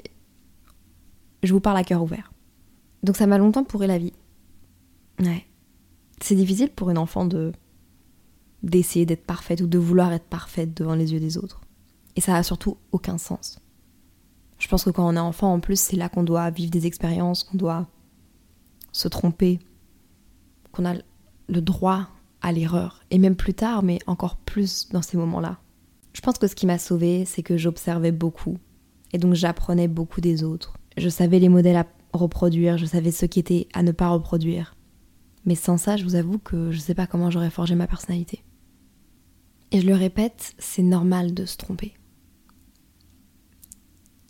je 1.45 1.53
vous 1.53 1.61
parle 1.61 1.77
à 1.77 1.85
cœur 1.85 2.03
ouvert. 2.03 2.33
Donc 3.05 3.17
ça 3.17 3.29
m'a 3.29 3.39
longtemps 3.39 3.63
pourri 3.63 3.87
la 3.87 3.99
vie. 3.99 4.15
Ouais. 5.21 5.47
C'est 6.21 6.35
difficile 6.35 6.71
pour 6.71 6.91
une 6.91 6.99
enfant 6.99 7.25
de 7.25 7.53
d'essayer 8.65 9.07
d'être 9.07 9.25
parfaite 9.25 9.61
ou 9.61 9.69
de 9.69 9.79
vouloir 9.79 10.13
être 10.13 10.27
parfaite 10.27 10.75
devant 10.75 10.97
les 10.97 11.13
yeux 11.13 11.21
des 11.21 11.39
autres. 11.39 11.61
Et 12.17 12.21
ça 12.21 12.35
a 12.35 12.43
surtout 12.43 12.77
aucun 12.91 13.19
sens. 13.19 13.61
Je 14.59 14.69
pense 14.69 14.85
que 14.85 14.91
quand 14.91 15.07
on 15.09 15.17
est 15.17 15.21
enfant, 15.21 15.53
en 15.53 15.61
plus, 15.61 15.79
c'est 15.79 15.97
là 15.97 16.09
qu'on 16.09 16.25
doit 16.25 16.51
vivre 16.51 16.71
des 16.71 16.87
expériences, 16.87 17.45
qu'on 17.45 17.57
doit 17.57 17.87
se 18.93 19.09
tromper, 19.09 19.61
qu'on 20.73 20.85
a 20.85 20.95
le 21.49 21.61
droit 21.61 22.09
à 22.41 22.53
l'erreur. 22.53 23.03
Et 23.11 23.19
même 23.19 23.37
plus 23.37 23.55
tard, 23.55 23.83
mais 23.83 23.99
encore 24.07 24.37
plus 24.37 24.89
dans 24.91 25.03
ces 25.03 25.17
moments-là. 25.17 25.59
Je 26.13 26.21
pense 26.21 26.39
que 26.39 26.47
ce 26.47 26.55
qui 26.55 26.67
m'a 26.67 26.79
sauvée, 26.79 27.25
c'est 27.25 27.43
que 27.43 27.57
j'observais 27.57 28.13
beaucoup. 28.13 28.59
Et 29.13 29.19
donc 29.19 29.35
j'apprenais 29.35 29.89
beaucoup 29.89 30.21
des 30.21 30.43
autres. 30.43 30.75
Je 30.97 31.09
savais 31.09 31.39
les 31.39 31.49
modèles 31.49 31.77
à 31.77 31.87
reproduire, 32.13 32.79
je 32.79 32.87
savais 32.87 33.13
ceux 33.13 33.27
qui 33.27 33.39
étaient 33.39 33.69
à 33.73 33.83
ne 33.83 33.93
pas 33.93 34.09
reproduire. 34.09 34.75
Mais 35.45 35.55
sans 35.55 35.77
ça, 35.77 35.97
je 35.97 36.05
vous 36.05 36.15
avoue 36.15 36.39
que 36.39 36.73
je 36.73 36.79
sais 36.79 36.95
pas 36.95 37.07
comment 37.07 37.31
j'aurais 37.31 37.51
forgé 37.51 37.75
ma 37.75 37.87
personnalité. 37.87 38.43
Et 39.71 39.81
je 39.81 39.87
le 39.87 39.95
répète, 39.95 40.55
c'est 40.59 40.83
normal 40.83 41.35
de 41.35 41.45
se 41.45 41.57
tromper. 41.57 41.95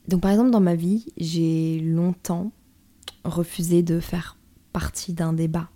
Donc 0.08 0.22
par 0.22 0.30
exemple 0.30 0.50
dans 0.50 0.60
ma 0.60 0.74
vie, 0.74 1.12
j'ai 1.16 1.80
longtemps 1.80 2.50
refusé 3.24 3.82
de 3.82 4.00
faire 4.00 4.38
partie 4.72 5.12
d'un 5.12 5.32
débat 5.32 5.68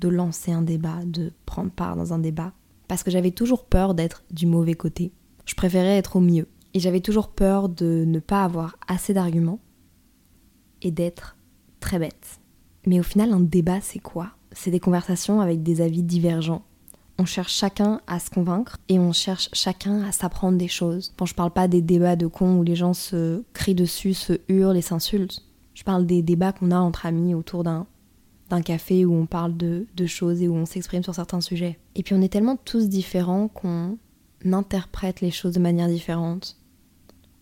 de 0.00 0.08
lancer 0.08 0.50
un 0.50 0.62
débat, 0.62 1.04
de 1.04 1.32
prendre 1.46 1.70
part 1.70 1.94
dans 1.94 2.12
un 2.12 2.18
débat, 2.18 2.52
parce 2.88 3.02
que 3.02 3.10
j'avais 3.10 3.30
toujours 3.30 3.66
peur 3.66 3.94
d'être 3.94 4.24
du 4.30 4.46
mauvais 4.46 4.74
côté. 4.74 5.12
Je 5.44 5.54
préférais 5.54 5.98
être 5.98 6.16
au 6.16 6.20
mieux. 6.20 6.48
Et 6.72 6.80
j'avais 6.80 7.00
toujours 7.00 7.28
peur 7.28 7.68
de 7.68 8.04
ne 8.06 8.20
pas 8.20 8.44
avoir 8.44 8.76
assez 8.86 9.12
d'arguments 9.12 9.60
et 10.82 10.90
d'être 10.90 11.36
très 11.80 11.98
bête. 11.98 12.40
Mais 12.86 13.00
au 13.00 13.02
final, 13.02 13.32
un 13.32 13.40
débat, 13.40 13.80
c'est 13.80 13.98
quoi? 13.98 14.30
C'est 14.52 14.70
des 14.70 14.80
conversations 14.80 15.40
avec 15.40 15.62
des 15.62 15.80
avis 15.80 16.02
divergents. 16.02 16.64
On 17.20 17.26
cherche 17.26 17.52
chacun 17.52 18.00
à 18.06 18.18
se 18.18 18.30
convaincre 18.30 18.78
et 18.88 18.98
on 18.98 19.12
cherche 19.12 19.50
chacun 19.52 20.04
à 20.04 20.10
s'apprendre 20.10 20.56
des 20.56 20.68
choses. 20.68 21.12
Bon, 21.18 21.26
je 21.26 21.34
parle 21.34 21.50
pas 21.50 21.68
des 21.68 21.82
débats 21.82 22.16
de 22.16 22.26
cons 22.26 22.56
où 22.56 22.62
les 22.62 22.76
gens 22.76 22.94
se 22.94 23.42
crient 23.52 23.74
dessus, 23.74 24.14
se 24.14 24.40
hurlent 24.48 24.78
et 24.78 24.80
s'insultent. 24.80 25.44
Je 25.74 25.84
parle 25.84 26.06
des 26.06 26.22
débats 26.22 26.52
qu'on 26.52 26.70
a 26.70 26.78
entre 26.78 27.04
amis 27.04 27.34
autour 27.34 27.62
d'un 27.62 27.86
d'un 28.48 28.62
café 28.62 29.04
où 29.04 29.12
on 29.12 29.26
parle 29.26 29.54
de, 29.54 29.86
de 29.94 30.06
choses 30.06 30.40
et 30.40 30.48
où 30.48 30.54
on 30.54 30.64
s'exprime 30.64 31.02
sur 31.02 31.14
certains 31.14 31.42
sujets. 31.42 31.78
Et 31.94 32.02
puis 32.02 32.14
on 32.14 32.22
est 32.22 32.32
tellement 32.32 32.56
tous 32.56 32.88
différents 32.88 33.48
qu'on 33.48 33.98
interprète 34.50 35.20
les 35.20 35.30
choses 35.30 35.52
de 35.52 35.60
manière 35.60 35.88
différente, 35.88 36.56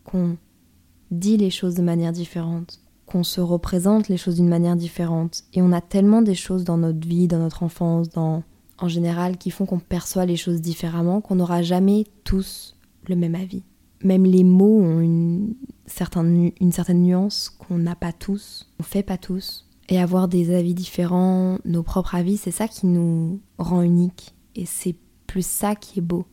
qu'on 0.03 0.37
dit 1.13 1.37
les 1.37 1.51
choses 1.51 1.77
de 1.77 1.83
manière 1.83 2.11
différente, 2.11 2.81
qu'on 3.07 3.23
se 3.23 3.41
représente 3.41 4.09
les 4.09 4.17
choses 4.17 4.35
d'une 4.35 4.49
manière 4.49 4.75
différente. 4.75 5.45
Et 5.55 5.63
on 5.63 5.71
a 5.71 5.81
tellement 5.81 6.21
des 6.21 6.35
choses 6.35 6.65
dans 6.65 6.79
notre 6.79 7.07
vie, 7.07 7.29
dans 7.29 7.39
notre 7.39 7.63
enfance, 7.63 8.09
dans 8.11 8.43
en 8.79 8.89
général, 8.89 9.37
qui 9.37 9.51
font 9.51 9.67
qu'on 9.67 9.79
perçoit 9.79 10.27
les 10.27 10.37
choses 10.37 10.61
différemment, 10.61 11.21
qu'on 11.21 11.37
n'aura 11.37 11.63
jamais 11.63 12.07
tous 12.25 12.77
le 13.09 13.17
même 13.17 13.35
avis. 13.35 13.63
Même 14.05 14.25
les 14.25 14.45
mots 14.45 14.81
ont 14.81 15.01
une 15.01 15.55
certaine, 15.87 16.53
nuance 16.95 17.51
qu'on 17.51 17.79
n'a 17.79 17.97
pas 17.97 18.13
tous, 18.13 18.73
on 18.79 18.83
fait 18.83 19.03
pas 19.03 19.19
tous. 19.19 19.69
Et 19.89 19.99
avoir 19.99 20.29
des 20.29 20.55
avis 20.55 20.75
différents, 20.75 21.59
nos 21.65 21.83
propres 21.83 22.15
avis, 22.15 22.37
c'est 22.37 22.51
ça 22.51 22.69
qui 22.69 22.87
nous 22.87 23.41
rend 23.57 23.83
uniques. 23.83 24.35
Et 24.55 24.67
c'est 24.67 24.95
plus 25.27 25.47
ça 25.47 25.75
qui 25.75 25.99
est 25.99 26.03
beau. 26.03 26.27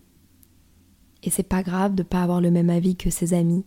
Et 1.23 1.29
c'est 1.29 1.43
pas 1.43 1.63
grave 1.63 1.95
de 1.95 2.03
pas 2.03 2.21
avoir 2.21 2.41
le 2.41 2.51
même 2.51 2.69
avis 2.69 2.95
que 2.95 3.09
ses 3.09 3.33
amis. 3.33 3.63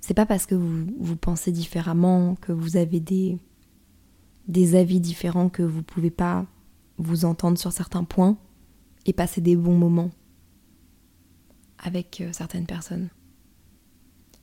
C'est 0.00 0.14
pas 0.14 0.26
parce 0.26 0.46
que 0.46 0.54
vous, 0.54 0.86
vous 1.00 1.16
pensez 1.16 1.50
différemment, 1.50 2.36
que 2.40 2.52
vous 2.52 2.76
avez 2.76 3.00
des, 3.00 3.38
des 4.46 4.76
avis 4.76 5.00
différents 5.00 5.48
que 5.48 5.62
vous 5.62 5.82
pouvez 5.82 6.10
pas 6.10 6.46
vous 6.98 7.24
entendre 7.24 7.58
sur 7.58 7.72
certains 7.72 8.04
points 8.04 8.38
et 9.04 9.12
passer 9.12 9.40
des 9.40 9.56
bons 9.56 9.76
moments 9.76 10.10
avec 11.78 12.20
euh, 12.20 12.32
certaines 12.32 12.66
personnes. 12.66 13.08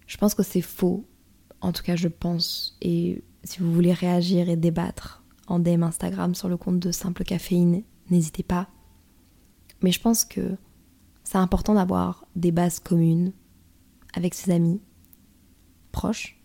Je 0.08 0.18
pense 0.18 0.36
que 0.36 0.44
c'est 0.44 0.62
faux, 0.62 1.06
en 1.62 1.72
tout 1.72 1.84
cas 1.84 1.96
je 1.96 2.08
pense, 2.08 2.78
et 2.82 3.24
si 3.44 3.60
vous 3.60 3.74
voulez 3.74 3.94
réagir 3.94 4.50
et 4.50 4.56
débattre 4.56 5.24
en 5.48 5.60
DM 5.60 5.84
Instagram 5.84 6.36
sur 6.36 6.50
le 6.50 6.58
compte 6.58 6.80
de 6.80 6.92
Simple 6.92 7.24
Caféine, 7.24 7.84
n'hésitez 8.10 8.44
pas. 8.44 8.70
Mais 9.82 9.92
je 9.92 10.00
pense 10.00 10.24
que 10.24 10.56
c'est 11.24 11.38
important 11.38 11.74
d'avoir 11.74 12.26
des 12.36 12.52
bases 12.52 12.80
communes 12.80 13.34
avec 14.14 14.34
ses 14.34 14.52
amis 14.52 14.82
proches, 15.92 16.42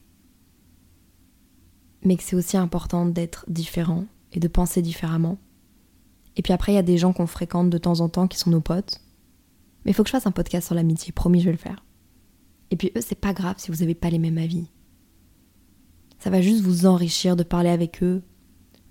mais 2.02 2.16
que 2.16 2.22
c'est 2.22 2.36
aussi 2.36 2.56
important 2.56 3.06
d'être 3.06 3.44
différent 3.48 4.06
et 4.32 4.40
de 4.40 4.48
penser 4.48 4.82
différemment 4.82 5.38
et 6.38 6.42
puis 6.42 6.52
après, 6.52 6.72
il 6.72 6.76
y 6.76 6.78
a 6.78 6.82
des 6.82 6.98
gens 6.98 7.12
qu'on 7.12 7.26
fréquente 7.26 7.68
de 7.68 7.78
temps 7.78 8.00
en 8.00 8.08
temps 8.08 8.28
qui 8.28 8.38
sont 8.38 8.50
nos 8.50 8.60
potes. 8.60 9.00
Mais 9.84 9.90
il 9.90 9.94
faut 9.94 10.04
que 10.04 10.08
je 10.08 10.12
fasse 10.12 10.26
un 10.26 10.32
podcast 10.32 10.66
sur 10.66 10.76
l'amitié, 10.76 11.12
promis, 11.12 11.40
je 11.40 11.46
vais 11.46 11.52
le 11.52 11.58
faire. 11.58 11.84
Et 12.70 12.76
puis 12.76 12.92
eux, 12.96 13.00
c'est 13.00 13.18
pas 13.20 13.32
grave 13.32 13.56
si 13.58 13.72
vous 13.72 13.78
n'avez 13.78 13.96
pas 13.96 14.08
les 14.08 14.20
mêmes 14.20 14.38
avis. 14.38 14.70
Ça 16.20 16.30
va 16.30 16.40
juste 16.40 16.62
vous 16.62 16.86
enrichir 16.86 17.34
de 17.34 17.42
parler 17.42 17.70
avec 17.70 18.04
eux. 18.04 18.22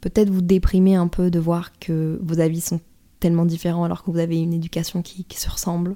Peut-être 0.01 0.29
vous 0.29 0.41
déprimer 0.41 0.95
un 0.95 1.07
peu 1.07 1.31
de 1.31 1.39
voir 1.39 1.79
que 1.79 2.19
vos 2.21 2.39
avis 2.39 2.59
sont 2.59 2.81
tellement 3.21 3.45
différents 3.45 3.85
alors 3.85 4.03
que 4.03 4.11
vous 4.11 4.19
avez 4.19 4.39
une 4.39 4.53
éducation 4.53 5.01
qui, 5.01 5.23
qui 5.23 5.39
se 5.39 5.49
ressemble. 5.49 5.95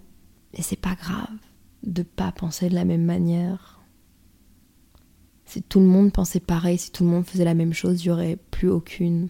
Mais 0.54 0.64
c'est 0.64 0.80
pas 0.80 0.96
grave 0.96 1.38
de 1.84 2.04
pas 2.04 2.32
penser 2.32 2.70
de 2.70 2.76
la 2.76 2.86
même 2.86 3.04
manière. 3.04 3.82
Si 5.46 5.62
tout 5.62 5.82
le 5.82 5.86
monde 5.86 6.14
pensait 6.14 6.40
pareil, 6.40 6.78
si 6.78 6.92
tout 6.92 7.04
le 7.04 7.10
monde 7.10 7.26
faisait 7.26 7.44
la 7.44 7.56
même 7.56 7.74
chose, 7.74 8.02
il 8.04 8.08
n'y 8.08 8.14
aurait 8.14 8.38
plus 8.52 8.70
aucune 8.70 9.30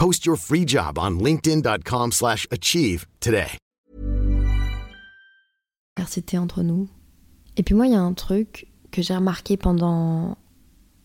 Post 0.00 0.24
your 0.24 0.38
free 0.38 0.66
job 0.66 0.96
on 0.96 1.22
linkedin.com/achieve 1.22 3.04
today. 3.20 3.58
C'était 6.06 6.38
entre 6.38 6.62
nous. 6.62 6.88
Et 7.58 7.62
puis 7.62 7.74
moi, 7.74 7.86
il 7.86 7.92
y 7.92 7.94
a 7.94 8.00
un 8.00 8.14
truc 8.14 8.68
que 8.92 9.02
j'ai 9.02 9.14
remarqué 9.14 9.58
pendant 9.58 10.38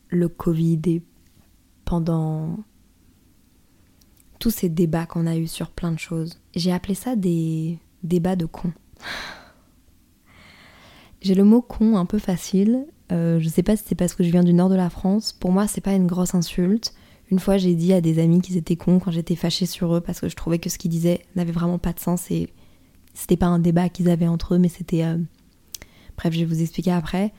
le 0.07 0.29
Covid 0.29 0.79
et 0.85 1.03
pendant 1.83 2.57
tous 4.39 4.51
ces 4.51 4.69
débats 4.69 5.05
qu'on 5.05 5.27
a 5.27 5.35
eu 5.35 5.47
sur 5.47 5.71
plein 5.71 5.91
de 5.91 5.99
choses. 5.99 6.39
J'ai 6.55 6.71
appelé 6.71 6.95
ça 6.95 7.17
des 7.17 7.79
débats 8.03 8.37
de 8.37 8.45
cons. 8.45 8.71
J'ai 11.21 11.35
le 11.35 11.43
mot 11.43 11.61
con 11.61 11.97
un 11.97 12.05
peu 12.05 12.17
facile. 12.17 12.87
Euh, 13.11 13.41
je 13.41 13.49
sais 13.49 13.61
pas 13.61 13.75
si 13.75 13.83
c'est 13.87 13.95
parce 13.95 14.15
que 14.15 14.23
je 14.23 14.29
viens 14.29 14.45
du 14.45 14.53
nord 14.53 14.69
de 14.69 14.75
la 14.75 14.89
France. 14.89 15.33
Pour 15.33 15.51
moi, 15.51 15.67
c'est 15.67 15.81
pas 15.81 15.95
une 15.95 16.07
grosse 16.07 16.33
insulte. 16.33 16.93
Une 17.31 17.39
fois, 17.39 17.57
j'ai 17.57 17.73
dit 17.73 17.93
à 17.93 18.01
des 18.01 18.19
amis 18.19 18.41
qu'ils 18.41 18.57
étaient 18.57 18.75
cons 18.75 18.99
quand 18.99 19.11
j'étais 19.11 19.35
fâchée 19.35 19.65
sur 19.65 19.95
eux 19.95 20.01
parce 20.01 20.19
que 20.19 20.29
je 20.29 20.35
trouvais 20.35 20.59
que 20.59 20.69
ce 20.69 20.77
qu'ils 20.77 20.91
disaient 20.91 21.25
n'avait 21.35 21.51
vraiment 21.51 21.79
pas 21.79 21.93
de 21.93 21.99
sens 21.99 22.29
et 22.29 22.49
c'était 23.13 23.37
pas 23.37 23.47
un 23.47 23.59
débat 23.59 23.89
qu'ils 23.89 24.09
avaient 24.09 24.27
entre 24.27 24.55
eux, 24.55 24.57
mais 24.57 24.67
c'était. 24.67 25.03
Euh, 25.03 25.17
bref, 26.17 26.33
je 26.33 26.39
vais 26.39 26.45
vous 26.45 26.61
expliquer 26.61 26.91
après. 26.91 27.33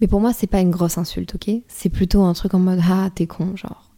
Mais 0.00 0.06
pour 0.06 0.20
moi, 0.20 0.32
c'est 0.32 0.46
pas 0.46 0.60
une 0.60 0.70
grosse 0.70 0.98
insulte, 0.98 1.34
ok? 1.34 1.50
C'est 1.68 1.88
plutôt 1.88 2.22
un 2.22 2.32
truc 2.32 2.54
en 2.54 2.58
mode 2.58 2.80
Ah, 2.88 3.10
t'es 3.14 3.26
con, 3.26 3.56
genre. 3.56 3.90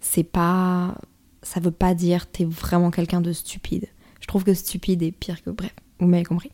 C'est 0.00 0.24
pas. 0.24 0.96
Ça 1.42 1.60
veut 1.60 1.70
pas 1.70 1.94
dire 1.94 2.26
t'es 2.26 2.44
vraiment 2.44 2.90
quelqu'un 2.90 3.20
de 3.20 3.32
stupide. 3.32 3.86
Je 4.20 4.26
trouve 4.26 4.44
que 4.44 4.54
stupide 4.54 5.02
est 5.02 5.12
pire 5.12 5.42
que. 5.42 5.50
Bref, 5.50 5.74
vous 5.98 6.06
m'avez 6.06 6.24
compris. 6.24 6.52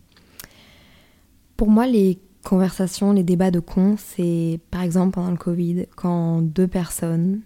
Pour 1.56 1.68
moi, 1.68 1.86
les 1.86 2.18
conversations, 2.44 3.12
les 3.12 3.22
débats 3.22 3.50
de 3.50 3.60
cons, 3.60 3.96
c'est 3.98 4.60
par 4.70 4.82
exemple 4.82 5.14
pendant 5.14 5.30
le 5.30 5.36
Covid, 5.36 5.86
quand 5.96 6.42
deux 6.42 6.68
personnes 6.68 7.40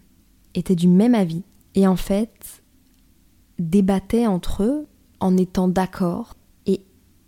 étaient 0.59 0.77
du 0.77 0.89
même 0.89 1.15
avis 1.15 1.43
et 1.75 1.87
en 1.87 1.97
fait 1.97 2.63
débattaient 3.59 4.27
entre 4.27 4.63
eux 4.63 4.87
en 5.21 5.37
étant 5.37 5.69
d'accord 5.69 6.35
et 6.67 6.83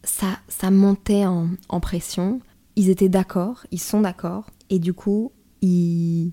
ça, 0.04 0.38
ça 0.48 0.70
montait 0.70 1.26
en, 1.26 1.48
en 1.68 1.80
pression. 1.80 2.40
Ils 2.76 2.88
étaient 2.88 3.08
d'accord, 3.08 3.66
ils 3.70 3.80
sont 3.80 4.00
d'accord 4.00 4.50
et 4.68 4.78
du 4.78 4.92
coup 4.92 5.32
ils 5.60 6.32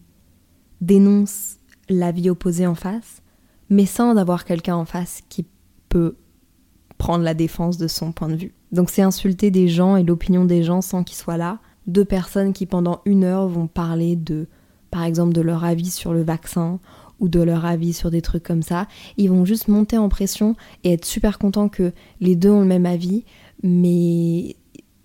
dénoncent 0.81 1.57
la 1.89 2.11
vie 2.11 2.29
opposée 2.29 2.67
en 2.67 2.75
face, 2.75 3.21
mais 3.69 3.85
sans 3.85 4.15
avoir 4.17 4.45
quelqu'un 4.45 4.75
en 4.75 4.85
face 4.85 5.21
qui 5.29 5.45
peut 5.89 6.15
prendre 6.97 7.23
la 7.23 7.33
défense 7.33 7.77
de 7.77 7.87
son 7.87 8.11
point 8.11 8.29
de 8.29 8.35
vue. 8.35 8.53
Donc 8.71 8.89
c'est 8.89 9.01
insulter 9.01 9.51
des 9.51 9.67
gens 9.67 9.95
et 9.95 10.03
l'opinion 10.03 10.45
des 10.45 10.63
gens 10.63 10.81
sans 10.81 11.03
qu'ils 11.03 11.17
soient 11.17 11.37
là. 11.37 11.59
Deux 11.85 12.05
personnes 12.05 12.53
qui 12.53 12.65
pendant 12.65 13.01
une 13.05 13.23
heure 13.23 13.47
vont 13.47 13.67
parler 13.67 14.15
de 14.15 14.47
par 14.91 15.03
exemple 15.03 15.33
de 15.33 15.41
leur 15.41 15.63
avis 15.63 15.89
sur 15.89 16.13
le 16.13 16.23
vaccin 16.23 16.79
ou 17.19 17.29
de 17.29 17.41
leur 17.41 17.65
avis 17.65 17.93
sur 17.93 18.11
des 18.11 18.21
trucs 18.21 18.43
comme 18.43 18.61
ça. 18.61 18.87
Ils 19.17 19.29
vont 19.29 19.45
juste 19.45 19.67
monter 19.67 19.97
en 19.97 20.09
pression 20.09 20.55
et 20.83 20.93
être 20.93 21.05
super 21.05 21.39
contents 21.39 21.69
que 21.69 21.93
les 22.21 22.35
deux 22.35 22.51
ont 22.51 22.61
le 22.61 22.67
même 22.67 22.85
avis, 22.85 23.23
mais 23.63 24.55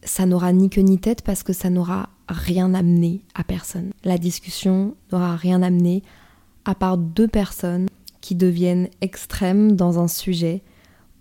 ça 0.04 0.26
n'aura 0.26 0.52
ni 0.52 0.68
queue 0.68 0.82
ni 0.82 0.98
tête 0.98 1.22
parce 1.22 1.42
que 1.42 1.52
ça 1.52 1.70
n'aura 1.70 2.10
rien 2.28 2.74
amené 2.74 3.22
à 3.34 3.44
personne. 3.44 3.92
La 4.04 4.18
discussion 4.18 4.94
n'aura 5.10 5.36
rien 5.36 5.62
amené 5.62 6.02
à 6.64 6.74
part 6.74 6.98
deux 6.98 7.28
personnes 7.28 7.88
qui 8.20 8.34
deviennent 8.34 8.88
extrêmes 9.00 9.74
dans 9.74 9.98
un 9.98 10.08
sujet 10.08 10.62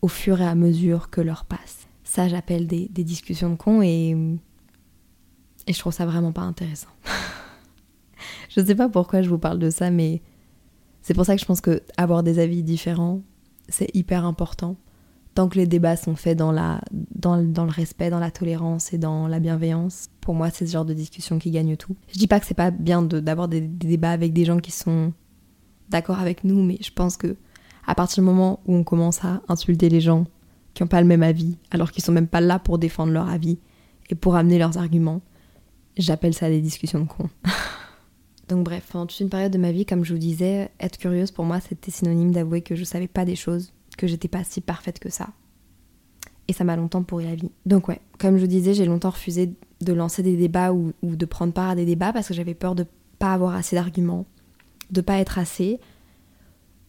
au 0.02 0.08
fur 0.08 0.42
et 0.42 0.48
à 0.48 0.56
mesure 0.56 1.10
que 1.10 1.22
leur 1.22 1.46
passe. 1.46 1.88
Ça, 2.04 2.28
j'appelle 2.28 2.68
des, 2.68 2.88
discussions 2.90 3.52
de 3.52 3.56
cons 3.56 3.82
et 3.82 4.16
je 5.68 5.80
trouve 5.80 5.94
ça 5.94 6.06
vraiment 6.06 6.32
pas 6.32 6.42
intéressant. 6.42 6.90
je 8.56 8.66
sais 8.66 8.76
pas 8.76 8.90
pourquoi 8.90 9.22
je 9.22 9.30
vous 9.30 9.38
parle 9.38 9.60
de 9.60 9.70
ça, 9.70 9.92
mais 9.92 10.22
c'est 11.02 11.14
pour 11.14 11.26
ça 11.26 11.36
que 11.36 11.42
je 11.42 11.46
pense 11.46 11.62
que 11.62 11.82
avoir 11.98 12.22
des 12.22 12.40
avis 12.40 12.64
différents, 12.64 13.22
c'est 13.70 13.90
hyper 13.96 14.26
important. 14.26 14.76
Tant 15.34 15.48
que 15.48 15.58
les 15.58 15.66
débats 15.66 15.96
sont 15.96 16.18
faits 16.18 16.38
dans, 16.38 16.52
la, 16.52 16.82
dans, 17.16 17.38
le 17.38 17.72
respect, 17.72 18.10
dans 18.10 18.20
la 18.20 18.32
tolérance 18.32 18.92
et 18.92 18.98
dans 18.98 19.30
la 19.30 19.40
bienveillance, 19.40 20.10
pour 20.20 20.36
moi, 20.36 20.50
c'est 20.50 20.68
ce 20.68 20.74
genre 20.74 20.84
de 20.84 20.94
discussion 20.94 21.40
qui 21.40 21.52
gagne 21.52 21.78
tout. 21.78 21.96
Je 22.12 22.20
dis 22.20 22.28
pas 22.28 22.42
que 22.42 22.46
c'est 22.46 22.54
pas 22.54 22.72
bien 22.72 23.02
d'avoir 23.02 23.48
des, 23.48 23.62
des, 23.62 23.88
débats 23.88 24.12
avec 24.12 24.34
des 24.34 24.44
gens 24.44 24.60
qui 24.60 24.72
sont 24.72 25.14
d'accord 25.88 26.20
avec 26.20 26.44
nous, 26.44 26.62
mais 26.62 26.78
je 26.82 26.92
pense 26.92 27.16
que 27.16 27.38
à 27.88 27.96
partir 27.96 28.22
du 28.22 28.30
moment 28.30 28.60
où 28.66 28.76
on 28.76 28.84
commence 28.84 29.24
à 29.24 29.42
insulter 29.48 29.88
les 29.88 30.02
gens 30.02 30.26
qui 30.74 30.84
n'ont 30.84 30.88
pas 30.88 31.00
le 31.00 31.08
même 31.08 31.24
avis, 31.24 31.58
alors 31.72 31.92
qu'ils 31.92 32.04
sont 32.04 32.12
même 32.12 32.28
pas 32.28 32.42
là 32.42 32.60
pour 32.60 32.78
défendre 32.78 33.14
leur 33.14 33.30
avis 33.30 33.60
et 34.10 34.16
pour 34.16 34.36
amener 34.36 34.60
leurs 34.60 34.78
arguments, 34.78 35.22
j'appelle 35.98 36.34
ça 36.34 36.50
des 36.50 36.62
discussions 36.62 37.00
de 37.00 37.08
cons. 37.08 37.30
Donc 38.52 38.66
bref, 38.66 38.90
pendant 38.92 39.06
toute 39.06 39.22
une 39.22 39.30
période 39.30 39.54
de 39.54 39.58
ma 39.58 39.72
vie, 39.72 39.86
comme 39.86 40.04
je 40.04 40.12
vous 40.12 40.20
disais, 40.20 40.72
être 40.82 40.98
curieuse 40.98 41.32
pour 41.32 41.46
moi, 41.46 41.62
c'était 41.62 41.90
synonyme 41.90 42.32
d'avouer 42.32 42.62
que 42.62 42.76
je 42.76 42.84
savais 42.84 43.08
pas 43.08 43.24
des 43.24 43.38
choses, 43.38 43.72
que 43.98 44.08
j'étais 44.08 44.28
pas 44.28 44.44
si 44.44 44.60
parfaite 44.60 45.00
que 45.00 45.10
ça. 45.10 45.30
Et 46.50 46.54
ça 46.54 46.66
m'a 46.66 46.76
longtemps 46.76 47.02
pourri 47.02 47.24
la 47.24 47.36
vie. 47.36 47.50
Donc 47.66 47.88
ouais, 47.88 48.02
comme 48.20 48.36
je 48.36 48.42
vous 48.42 48.48
disais, 48.48 48.74
j'ai 48.74 48.84
longtemps 48.84 49.12
refusé 49.12 49.54
de 49.80 49.94
lancer 49.94 50.22
des 50.22 50.36
débats 50.36 50.74
ou, 50.74 50.92
de 51.02 51.26
prendre 51.26 51.54
part 51.54 51.70
à 51.70 51.76
des 51.76 51.86
débats 51.86 52.12
parce 52.12 52.28
que 52.28 52.34
j'avais 52.34 52.54
peur 52.54 52.76
de 52.76 52.86
pas 53.20 53.32
avoir 53.32 53.56
assez 53.56 53.78
d'arguments, 53.78 54.26
de 54.90 55.00
pas 55.00 55.20
être 55.20 55.40
assez, 55.40 55.80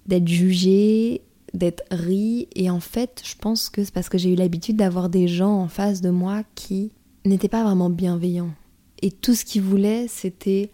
d'être 0.06 0.26
jugée, 0.26 1.22
d'être 1.54 1.84
ri. 1.92 2.48
Et 2.56 2.70
en 2.70 2.80
fait, 2.80 3.22
je 3.24 3.36
pense 3.36 3.70
que 3.70 3.84
c'est 3.84 3.94
parce 3.94 4.08
que 4.08 4.18
j'ai 4.18 4.32
eu 4.32 4.36
l'habitude 4.36 4.74
d'avoir 4.74 5.08
des 5.08 5.28
gens 5.28 5.60
en 5.60 5.68
face 5.68 6.00
de 6.00 6.10
moi 6.10 6.42
qui 6.56 6.90
n'étaient 7.24 7.46
pas 7.46 7.62
vraiment 7.62 7.88
bienveillants. 7.88 8.50
Et 9.00 9.12
tout 9.12 9.36
ce 9.36 9.44
qu'ils 9.44 9.62
voulaient, 9.62 10.08
c'était. 10.08 10.72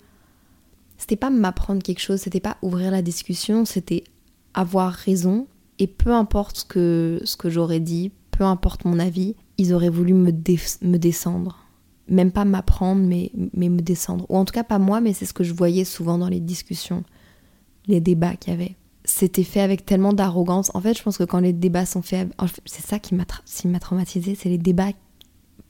C'était 0.99 1.17
pas 1.17 1.31
m'apprendre 1.31 1.83
quelque 1.83 2.01
chose, 2.01 2.21
c'était 2.21 2.41
pas 2.41 2.59
ouvrir 2.63 2.91
la 2.91 3.03
discussion, 3.03 3.65
c'était 3.65 4.05
avoir 4.55 4.93
raison. 4.93 5.47
Et 5.79 5.87
peu 5.87 6.13
importe 6.13 6.59
ce 6.59 6.65
que, 6.65 7.21
ce 7.25 7.37
que 7.37 7.49
j'aurais 7.49 7.81
dit, 7.81 8.11
peu 8.31 8.45
importe 8.45 8.85
mon 8.85 8.99
avis, 8.99 9.37
ils 9.57 9.73
auraient 9.73 9.89
voulu 9.89 10.13
me, 10.13 10.33
me 10.33 10.97
descendre. 10.99 11.65
Même 12.09 12.33
pas 12.33 12.45
m'apprendre, 12.45 13.03
mais, 13.03 13.33
mais 13.55 13.69
me 13.69 13.81
descendre. 13.81 14.27
Ou 14.29 14.37
en 14.37 14.45
tout 14.45 14.53
cas 14.53 14.65
pas 14.65 14.79
moi, 14.79 15.01
mais 15.01 15.13
c'est 15.13 15.27
ce 15.27 15.33
que 15.33 15.45
je 15.45 15.55
voyais 15.55 15.85
souvent 15.85 16.19
dans 16.19 16.29
les 16.29 16.41
discussions, 16.41 17.05
les 17.87 18.01
débats 18.01 18.37
qu'il 18.37 18.53
y 18.53 18.57
avait 18.57 18.77
c'était 19.09 19.45
fait 19.45 19.61
avec 19.61 19.87
tellement 19.87 20.13
d'arrogance. 20.13 20.71
En 20.75 20.81
fait, 20.81 20.97
je 20.97 21.03
pense 21.03 21.17
que 21.19 21.25
quand 21.25 21.41
les 21.41 21.53
débats 21.55 21.87
sont 21.87 22.03
faits, 22.03 22.29
c'est 22.67 22.85
ça 22.85 22.99
qui 22.99 23.15
m'a 23.15 23.81
traumatisé, 23.81 24.35
c'est 24.35 24.51
les 24.51 24.59
débats 24.59 24.93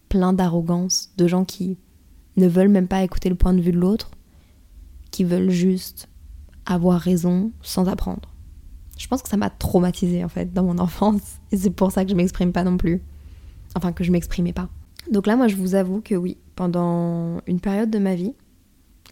pleins 0.09 0.33
d'arrogance, 0.33 1.13
de 1.17 1.27
gens 1.27 1.45
qui 1.45 1.79
ne 2.37 2.49
veulent 2.49 2.69
même 2.69 2.89
pas 2.89 3.03
écouter 3.03 3.29
le 3.29 3.35
point 3.37 3.55
de 3.55 3.61
vue 3.61 3.73
de 3.73 3.79
l'autre, 3.79 4.11
qui 5.19 5.25
veulent 5.25 5.51
juste 5.51 6.09
avoir 6.65 7.01
raison 7.01 7.51
sans 7.61 7.89
apprendre. 7.89 8.33
Je 8.99 9.09
pense 9.09 9.21
que 9.21 9.29
ça 9.29 9.37
m'a 9.37 9.51
traumatisé 9.51 10.23
en 10.23 10.29
fait 10.29 10.53
dans 10.53 10.63
mon 10.63 10.79
enfance 10.79 11.41
et 11.51 11.57
c'est 11.57 11.71
pour 11.71 11.91
ça 11.91 12.05
que 12.05 12.11
je 12.13 12.15
m'exprime 12.15 12.53
pas 12.53 12.63
non 12.63 12.77
plus. 12.77 13.03
Enfin 13.75 13.91
que 13.91 14.05
je 14.05 14.13
m'exprimais 14.13 14.53
pas. 14.53 14.69
Donc 15.11 15.27
là 15.27 15.35
moi 15.35 15.49
je 15.49 15.57
vous 15.57 15.75
avoue 15.75 16.01
que 16.01 16.15
oui, 16.15 16.37
pendant 16.55 17.41
une 17.49 17.59
période 17.59 17.91
de 17.91 17.99
ma 17.99 18.15
vie, 18.15 18.35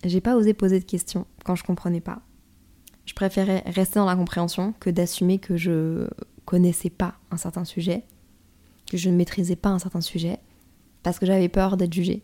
j'ai 0.05 0.21
pas 0.21 0.37
osé 0.37 0.55
poser 0.55 0.79
de 0.79 0.85
questions 0.85 1.27
quand 1.45 1.57
je 1.57 1.65
comprenais 1.65 2.01
pas 2.01 2.23
je 3.07 3.15
préférais 3.15 3.63
rester 3.67 3.99
dans 3.99 4.07
la 4.07 4.17
compréhension 4.17 4.75
que 4.79 4.91
d'assumer 4.91 5.39
que 5.39 5.57
je 5.57 6.09
connaissais 6.45 6.91
pas 6.91 7.15
un 7.31 7.37
certain 7.37 7.65
sujet, 7.65 8.05
que 8.91 8.97
je 8.97 9.09
ne 9.11 9.17
maîtrisais 9.17 9.57
pas 9.57 9.71
un 9.71 9.79
certain 9.79 10.01
sujet, 10.01 10.39
parce 11.03 11.19
que 11.19 11.27
j'avais 11.27 11.49
peur 11.49 11.77
d'être 11.77 11.93
jugée. 11.93 12.23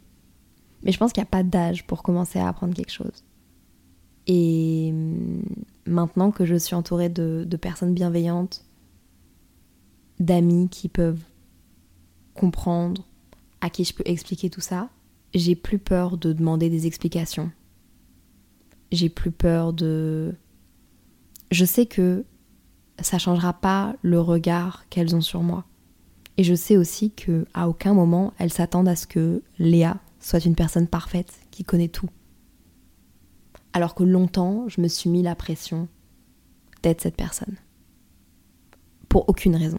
Mais 0.82 0.90
je 0.90 0.98
pense 0.98 1.12
qu'il 1.12 1.20
n'y 1.20 1.28
a 1.28 1.30
pas 1.30 1.44
d'âge 1.44 1.86
pour 1.86 2.02
commencer 2.02 2.40
à 2.40 2.48
apprendre 2.48 2.74
quelque 2.74 2.90
chose. 2.90 3.24
Et 4.26 4.90
hum, 4.92 5.42
maintenant 5.86 6.30
que 6.30 6.44
je 6.44 6.54
suis 6.54 6.74
entourée 6.74 7.08
de, 7.08 7.44
de 7.46 7.56
personnes 7.56 7.94
bienveillantes, 7.94 8.64
d'amis 10.20 10.68
qui 10.68 10.88
peuvent 10.88 11.22
comprendre, 12.34 13.04
à 13.60 13.70
qui 13.70 13.84
je 13.84 13.94
peux 13.94 14.02
expliquer 14.06 14.50
tout 14.50 14.60
ça, 14.60 14.88
j'ai 15.34 15.54
plus 15.54 15.78
peur 15.78 16.18
de 16.18 16.32
demander 16.32 16.70
des 16.70 16.86
explications. 16.86 17.50
J'ai 18.90 19.08
plus 19.08 19.30
peur 19.30 19.72
de 19.72 20.34
je 21.50 21.64
sais 21.64 21.86
que 21.86 22.24
ça 23.00 23.18
changera 23.18 23.52
pas 23.52 23.94
le 24.02 24.20
regard 24.20 24.88
qu'elles 24.88 25.14
ont 25.14 25.20
sur 25.20 25.42
moi. 25.42 25.64
Et 26.38 26.44
je 26.44 26.54
sais 26.54 26.76
aussi 26.76 27.10
que 27.10 27.46
à 27.54 27.68
aucun 27.68 27.94
moment 27.94 28.32
elles 28.38 28.52
s'attendent 28.52 28.88
à 28.88 28.96
ce 28.96 29.06
que 29.06 29.42
Léa 29.58 29.98
soit 30.20 30.44
une 30.44 30.54
personne 30.54 30.86
parfaite 30.86 31.32
qui 31.50 31.64
connaît 31.64 31.88
tout. 31.88 32.08
Alors 33.72 33.94
que 33.94 34.04
longtemps, 34.04 34.68
je 34.68 34.80
me 34.80 34.88
suis 34.88 35.08
mis 35.08 35.22
la 35.22 35.34
pression 35.34 35.88
d'être 36.82 37.00
cette 37.00 37.16
personne. 37.16 37.56
Pour 39.08 39.28
aucune 39.28 39.56
raison. 39.56 39.78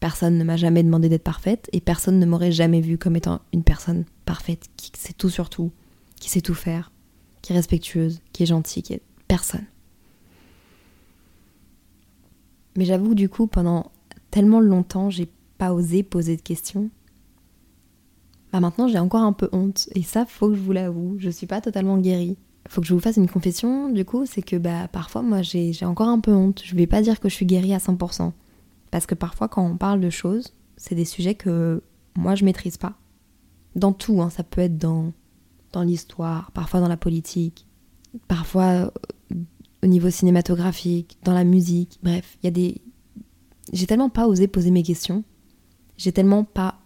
Personne 0.00 0.38
ne 0.38 0.44
m'a 0.44 0.56
jamais 0.56 0.82
demandé 0.82 1.08
d'être 1.08 1.24
parfaite 1.24 1.68
et 1.72 1.80
personne 1.80 2.18
ne 2.18 2.26
m'aurait 2.26 2.52
jamais 2.52 2.80
vue 2.80 2.98
comme 2.98 3.16
étant 3.16 3.40
une 3.52 3.64
personne 3.64 4.04
parfaite 4.24 4.66
qui 4.76 4.92
sait 4.96 5.14
tout 5.14 5.30
sur 5.30 5.48
tout, 5.48 5.72
qui 6.20 6.30
sait 6.30 6.42
tout 6.42 6.54
faire, 6.54 6.92
qui 7.42 7.52
est 7.52 7.56
respectueuse, 7.56 8.20
qui 8.32 8.42
est 8.42 8.46
gentille, 8.46 8.82
qui 8.82 8.92
est 8.92 9.02
personne. 9.26 9.64
Mais 12.76 12.84
j'avoue, 12.84 13.14
du 13.14 13.28
coup, 13.28 13.46
pendant 13.46 13.90
tellement 14.30 14.60
longtemps, 14.60 15.08
j'ai 15.08 15.30
pas 15.56 15.72
osé 15.72 16.02
poser 16.02 16.36
de 16.36 16.42
questions. 16.42 16.90
Bah 18.52 18.60
maintenant, 18.60 18.86
j'ai 18.86 18.98
encore 18.98 19.22
un 19.22 19.32
peu 19.32 19.48
honte. 19.52 19.88
Et 19.94 20.02
ça, 20.02 20.26
faut 20.26 20.50
que 20.50 20.54
je 20.54 20.60
vous 20.60 20.72
l'avoue, 20.72 21.16
je 21.18 21.30
suis 21.30 21.46
pas 21.46 21.60
totalement 21.62 21.98
guérie. 21.98 22.36
Faut 22.68 22.80
que 22.80 22.86
je 22.86 22.94
vous 22.94 23.00
fasse 23.00 23.16
une 23.16 23.28
confession, 23.28 23.90
du 23.90 24.04
coup, 24.04 24.26
c'est 24.26 24.42
que 24.42 24.56
bah 24.56 24.88
parfois, 24.88 25.22
moi, 25.22 25.42
j'ai 25.42 25.72
encore 25.84 26.08
un 26.08 26.20
peu 26.20 26.32
honte. 26.32 26.62
Je 26.64 26.74
vais 26.74 26.86
pas 26.86 27.02
dire 27.02 27.20
que 27.20 27.28
je 27.28 27.34
suis 27.34 27.46
guérie 27.46 27.74
à 27.74 27.78
100%. 27.78 28.32
Parce 28.90 29.06
que 29.06 29.14
parfois, 29.14 29.48
quand 29.48 29.64
on 29.64 29.76
parle 29.76 30.00
de 30.00 30.10
choses, 30.10 30.52
c'est 30.76 30.94
des 30.94 31.04
sujets 31.04 31.34
que 31.34 31.82
moi, 32.16 32.34
je 32.34 32.44
maîtrise 32.44 32.76
pas. 32.76 32.94
Dans 33.74 33.92
tout, 33.92 34.22
hein, 34.22 34.30
ça 34.30 34.42
peut 34.42 34.62
être 34.62 34.78
dans, 34.78 35.12
dans 35.72 35.82
l'histoire, 35.82 36.50
parfois 36.52 36.80
dans 36.80 36.88
la 36.88 36.96
politique, 36.96 37.66
parfois 38.28 38.92
au 39.82 39.86
niveau 39.86 40.10
cinématographique, 40.10 41.18
dans 41.22 41.34
la 41.34 41.44
musique, 41.44 41.98
bref, 42.02 42.38
il 42.42 42.46
y 42.46 42.48
a 42.48 42.50
des... 42.50 42.80
J'ai 43.72 43.86
tellement 43.86 44.08
pas 44.08 44.26
osé 44.26 44.48
poser 44.48 44.70
mes 44.70 44.82
questions, 44.82 45.24
j'ai 45.98 46.12
tellement 46.12 46.44
pas 46.44 46.78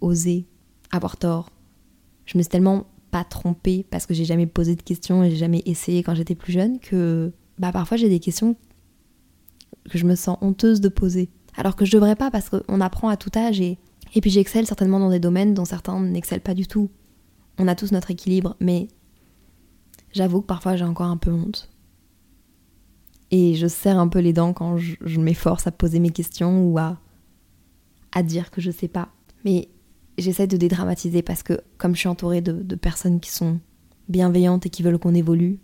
osé 0.00 0.46
avoir 0.90 1.16
tort, 1.16 1.50
je 2.24 2.36
me 2.36 2.42
suis 2.42 2.50
tellement 2.50 2.86
pas 3.10 3.24
trompée 3.24 3.86
parce 3.90 4.06
que 4.06 4.14
j'ai 4.14 4.24
jamais 4.24 4.46
posé 4.46 4.74
de 4.76 4.82
questions 4.82 5.22
et 5.22 5.30
j'ai 5.30 5.36
jamais 5.36 5.62
essayé 5.66 6.02
quand 6.02 6.14
j'étais 6.14 6.34
plus 6.34 6.52
jeune 6.52 6.78
que 6.78 7.32
bah 7.58 7.72
parfois 7.72 7.96
j'ai 7.96 8.08
des 8.08 8.20
questions 8.20 8.56
que 9.88 9.98
je 9.98 10.06
me 10.06 10.14
sens 10.14 10.38
honteuse 10.40 10.80
de 10.80 10.88
poser. 10.88 11.30
Alors 11.56 11.76
que 11.76 11.84
je 11.84 11.92
devrais 11.92 12.16
pas 12.16 12.30
parce 12.30 12.50
qu'on 12.50 12.80
apprend 12.80 13.08
à 13.08 13.16
tout 13.16 13.30
âge 13.36 13.60
et, 13.60 13.78
puis 14.20 14.30
j'excelle 14.30 14.66
certainement 14.66 14.98
dans 14.98 15.10
des 15.10 15.20
domaines 15.20 15.54
dont 15.54 15.64
certains 15.64 16.00
n'excellent 16.00 16.40
pas 16.40 16.54
du 16.54 16.66
tout. 16.66 16.90
On 17.58 17.68
a 17.68 17.74
tous 17.74 17.92
notre 17.92 18.10
équilibre, 18.10 18.56
mais 18.60 18.88
j'avoue 20.12 20.40
que 20.40 20.46
parfois 20.46 20.76
j'ai 20.76 20.84
encore 20.84 21.06
un 21.06 21.16
peu 21.16 21.32
honte. 21.32 21.70
Et 23.30 23.54
je 23.54 23.66
serre 23.66 23.98
un 23.98 24.08
peu 24.08 24.20
les 24.20 24.32
dents 24.32 24.52
quand 24.52 24.76
je, 24.78 25.20
m'efforce 25.20 25.66
à 25.66 25.72
poser 25.72 25.98
mes 25.98 26.10
questions 26.10 26.66
ou 26.66 26.78
à, 26.78 26.98
à 28.12 28.22
dire 28.22 28.50
que 28.50 28.60
je 28.60 28.70
sais 28.70 28.88
pas. 28.88 29.08
Mais 29.44 29.68
j'essaie 30.18 30.46
de 30.46 30.56
dédramatiser 30.56 31.22
parce 31.22 31.42
que 31.42 31.60
comme 31.78 31.94
je 31.94 32.00
suis 32.00 32.08
entourée 32.08 32.40
de, 32.40 32.74
personnes 32.74 33.20
qui 33.20 33.30
sont 33.30 33.60
bienveillantes 34.08 34.66
et 34.66 34.70
qui 34.70 34.82
veulent 34.82 34.98
qu'on 34.98 35.14
évolue, 35.14 35.58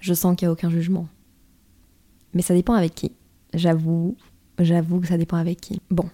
je 0.00 0.14
sens 0.14 0.36
qu'il 0.36 0.46
n'y 0.46 0.50
a 0.50 0.52
aucun 0.52 0.70
jugement. 0.70 1.08
Mais 2.34 2.42
ça 2.42 2.54
dépend 2.54 2.74
avec 2.74 2.94
qui. 2.94 3.12
J'avoue, 3.54 4.16
j'avoue 4.58 5.00
que 5.00 5.08
ça 5.08 5.18
dépend 5.18 5.36
avec 5.36 5.60
qui. 5.60 5.80
Bon. 5.90 6.08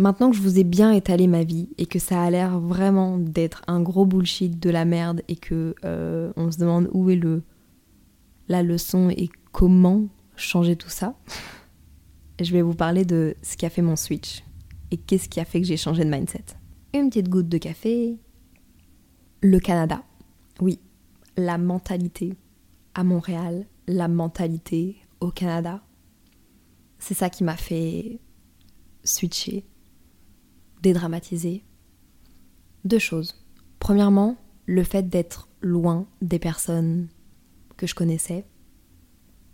Maintenant 0.00 0.30
que 0.30 0.36
je 0.36 0.42
vous 0.42 0.58
ai 0.58 0.64
bien 0.64 0.90
étalé 0.92 1.28
ma 1.28 1.44
vie 1.44 1.68
et 1.78 1.86
que 1.86 2.00
ça 2.00 2.20
a 2.22 2.28
l'air 2.28 2.58
vraiment 2.58 3.16
d'être 3.16 3.62
un 3.68 3.80
gros 3.80 4.04
bullshit 4.04 4.58
de 4.58 4.70
la 4.70 4.84
merde 4.84 5.22
et 5.28 5.36
que 5.36 5.76
euh, 5.84 6.32
on 6.36 6.50
se 6.50 6.58
demande 6.58 6.90
où 6.92 7.10
est 7.10 7.16
le 7.16 7.42
la 8.48 8.62
leçon 8.62 9.08
et 9.08 9.30
comment 9.52 10.04
changer 10.36 10.76
tout 10.76 10.90
ça, 10.90 11.14
je 12.42 12.52
vais 12.52 12.60
vous 12.62 12.74
parler 12.74 13.04
de 13.04 13.36
ce 13.42 13.56
qui 13.56 13.64
a 13.66 13.70
fait 13.70 13.82
mon 13.82 13.96
switch 13.96 14.44
et 14.90 14.96
qu'est-ce 14.96 15.28
qui 15.28 15.40
a 15.40 15.44
fait 15.44 15.60
que 15.60 15.66
j'ai 15.66 15.76
changé 15.76 16.04
de 16.04 16.10
mindset. 16.10 16.44
Une 16.94 17.08
petite 17.08 17.28
goutte 17.28 17.48
de 17.48 17.58
café, 17.58 18.16
le 19.42 19.58
Canada. 19.58 20.04
Oui, 20.60 20.78
la 21.36 21.58
mentalité 21.58 22.34
à 22.94 23.02
Montréal, 23.02 23.66
la 23.88 24.06
mentalité 24.06 24.96
au 25.18 25.32
Canada. 25.32 25.82
C'est 27.00 27.14
ça 27.14 27.30
qui 27.30 27.42
m'a 27.42 27.56
fait 27.56 28.20
switcher, 29.02 29.64
dédramatiser. 30.82 31.64
Deux 32.84 33.00
choses. 33.00 33.44
Premièrement, 33.80 34.36
le 34.66 34.84
fait 34.84 35.08
d'être 35.08 35.48
loin 35.60 36.06
des 36.22 36.38
personnes 36.38 37.08
que 37.76 37.88
je 37.88 37.96
connaissais, 37.96 38.46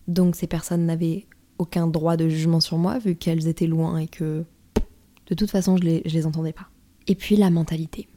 donc 0.08 0.36
ces 0.36 0.46
personnes 0.46 0.84
n'avaient 0.84 1.26
aucun 1.56 1.86
droit 1.86 2.18
de 2.18 2.28
jugement 2.28 2.60
sur 2.60 2.76
moi 2.76 2.98
vu 2.98 3.16
qu'elles 3.16 3.48
étaient 3.48 3.66
loin 3.66 3.96
et 3.96 4.08
que 4.08 4.44
de 5.26 5.34
toute 5.34 5.50
façon 5.50 5.76
je 5.76 5.84
les, 5.84 6.26
entendais 6.26 6.52
pas. 6.52 6.69
Et 7.10 7.16
puis 7.16 7.34
la 7.34 7.50
mentalité. 7.50 8.08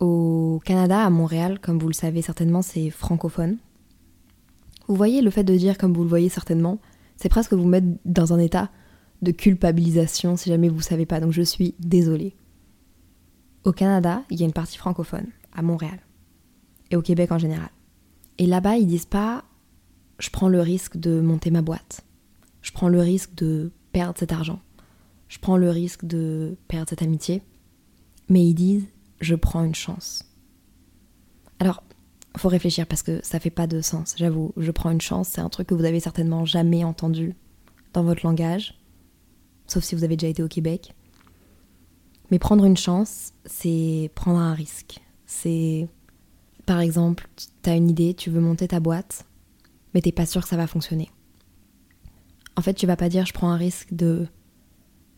Au 0.00 0.60
Canada, 0.64 1.04
à 1.04 1.10
Montréal, 1.10 1.60
comme 1.60 1.78
vous 1.78 1.86
le 1.86 1.94
savez 1.94 2.22
certainement, 2.22 2.60
c'est 2.60 2.90
francophone. 2.90 3.58
Vous 4.88 4.96
voyez 4.96 5.22
le 5.22 5.30
fait 5.30 5.44
de 5.44 5.54
dire 5.54 5.78
comme 5.78 5.94
vous 5.94 6.02
le 6.02 6.08
voyez 6.08 6.28
certainement, 6.28 6.80
c'est 7.14 7.28
presque 7.28 7.52
vous 7.52 7.68
mettre 7.68 7.86
dans 8.04 8.32
un 8.32 8.40
état 8.40 8.68
de 9.22 9.30
culpabilisation 9.30 10.36
si 10.36 10.50
jamais 10.50 10.68
vous 10.68 10.80
savez 10.80 11.06
pas. 11.06 11.20
Donc 11.20 11.30
je 11.30 11.42
suis 11.42 11.76
désolée. 11.78 12.34
Au 13.62 13.70
Canada, 13.70 14.24
il 14.28 14.40
y 14.40 14.42
a 14.42 14.46
une 14.46 14.52
partie 14.52 14.76
francophone, 14.76 15.28
à 15.52 15.62
Montréal. 15.62 16.00
Et 16.90 16.96
au 16.96 17.02
Québec 17.02 17.30
en 17.30 17.38
général. 17.38 17.70
Et 18.38 18.46
là-bas, 18.46 18.76
ils 18.76 18.88
disent 18.88 19.06
pas 19.06 19.44
je 20.18 20.30
prends 20.30 20.48
le 20.48 20.60
risque 20.60 20.96
de 20.96 21.20
monter 21.20 21.52
ma 21.52 21.62
boîte. 21.62 22.04
Je 22.60 22.72
prends 22.72 22.88
le 22.88 22.98
risque 22.98 23.36
de 23.36 23.70
perdre 23.92 24.18
cet 24.18 24.32
argent. 24.32 24.58
Je 25.28 25.38
prends 25.38 25.56
le 25.56 25.70
risque 25.70 26.04
de 26.04 26.56
perdre 26.66 26.88
cette 26.88 27.02
amitié. 27.02 27.44
Mais 28.30 28.42
ils 28.42 28.54
disent, 28.54 28.86
je 29.20 29.34
prends 29.34 29.64
une 29.64 29.74
chance. 29.74 30.24
Alors, 31.58 31.82
faut 32.36 32.48
réfléchir 32.48 32.86
parce 32.86 33.02
que 33.02 33.20
ça 33.22 33.38
fait 33.38 33.50
pas 33.50 33.66
de 33.66 33.80
sens. 33.80 34.14
J'avoue, 34.16 34.52
je 34.56 34.70
prends 34.70 34.90
une 34.90 35.00
chance, 35.00 35.28
c'est 35.28 35.40
un 35.40 35.48
truc 35.48 35.68
que 35.68 35.74
vous 35.74 35.84
avez 35.84 36.00
certainement 36.00 36.44
jamais 36.44 36.84
entendu 36.84 37.34
dans 37.92 38.02
votre 38.02 38.24
langage, 38.24 38.80
sauf 39.66 39.84
si 39.84 39.94
vous 39.94 40.04
avez 40.04 40.16
déjà 40.16 40.30
été 40.30 40.42
au 40.42 40.48
Québec. 40.48 40.94
Mais 42.30 42.38
prendre 42.38 42.64
une 42.64 42.76
chance, 42.76 43.32
c'est 43.44 44.10
prendre 44.14 44.38
un 44.38 44.54
risque. 44.54 45.00
C'est, 45.26 45.88
par 46.66 46.80
exemple, 46.80 47.28
tu 47.62 47.70
as 47.70 47.76
une 47.76 47.90
idée, 47.90 48.14
tu 48.14 48.30
veux 48.30 48.40
monter 48.40 48.68
ta 48.68 48.80
boîte, 48.80 49.26
mais 49.92 50.00
t'es 50.00 50.12
pas 50.12 50.26
sûr 50.26 50.42
que 50.42 50.48
ça 50.48 50.56
va 50.56 50.66
fonctionner. 50.66 51.10
En 52.56 52.62
fait, 52.62 52.74
tu 52.74 52.86
vas 52.86 52.96
pas 52.96 53.08
dire 53.08 53.26
je 53.26 53.32
prends 53.32 53.50
un 53.50 53.56
risque 53.56 53.92
de 53.92 54.26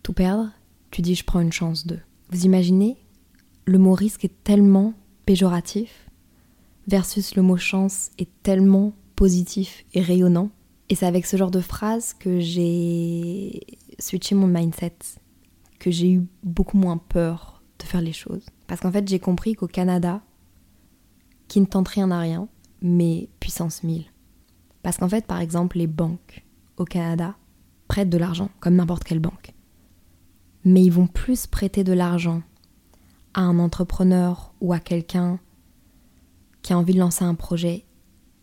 tout 0.02 0.12
perdre, 0.12 0.50
tu 0.90 1.02
dis 1.02 1.14
je 1.14 1.24
prends 1.24 1.40
une 1.40 1.52
chance 1.52 1.86
de. 1.86 1.98
Vous 2.30 2.46
imaginez 2.46 2.96
Le 3.64 3.78
mot 3.78 3.94
risque 3.94 4.24
est 4.24 4.42
tellement 4.42 4.94
péjoratif 5.24 6.10
versus 6.88 7.36
le 7.36 7.42
mot 7.42 7.56
chance 7.56 8.10
est 8.18 8.28
tellement 8.42 8.92
positif 9.14 9.84
et 9.94 10.00
rayonnant. 10.00 10.50
Et 10.88 10.94
c'est 10.94 11.06
avec 11.06 11.26
ce 11.26 11.36
genre 11.36 11.50
de 11.50 11.60
phrase 11.60 12.12
que 12.12 12.40
j'ai 12.40 13.60
switché 13.98 14.34
mon 14.34 14.48
mindset, 14.48 14.96
que 15.78 15.90
j'ai 15.90 16.10
eu 16.10 16.26
beaucoup 16.42 16.76
moins 16.76 16.98
peur 16.98 17.62
de 17.78 17.84
faire 17.84 18.00
les 18.00 18.12
choses. 18.12 18.44
Parce 18.66 18.80
qu'en 18.80 18.90
fait, 18.90 19.06
j'ai 19.08 19.20
compris 19.20 19.54
qu'au 19.54 19.68
Canada, 19.68 20.22
qui 21.46 21.60
ne 21.60 21.66
tente 21.66 21.88
rien 21.88 22.10
à 22.10 22.18
rien, 22.18 22.48
mais 22.80 23.28
puissance 23.38 23.84
1000. 23.84 24.04
Parce 24.82 24.96
qu'en 24.96 25.08
fait, 25.08 25.24
par 25.26 25.40
exemple, 25.40 25.78
les 25.78 25.86
banques 25.86 26.44
au 26.76 26.84
Canada 26.84 27.36
prêtent 27.86 28.10
de 28.10 28.18
l'argent, 28.18 28.50
comme 28.58 28.74
n'importe 28.74 29.04
quelle 29.04 29.20
banque. 29.20 29.54
Mais 30.64 30.82
ils 30.82 30.92
vont 30.92 31.06
plus 31.06 31.46
prêter 31.46 31.84
de 31.84 31.92
l'argent 31.92 32.42
à 33.34 33.40
un 33.40 33.58
entrepreneur 33.58 34.52
ou 34.60 34.72
à 34.72 34.78
quelqu'un 34.78 35.38
qui 36.62 36.72
a 36.72 36.78
envie 36.78 36.94
de 36.94 37.00
lancer 37.00 37.24
un 37.24 37.34
projet 37.34 37.84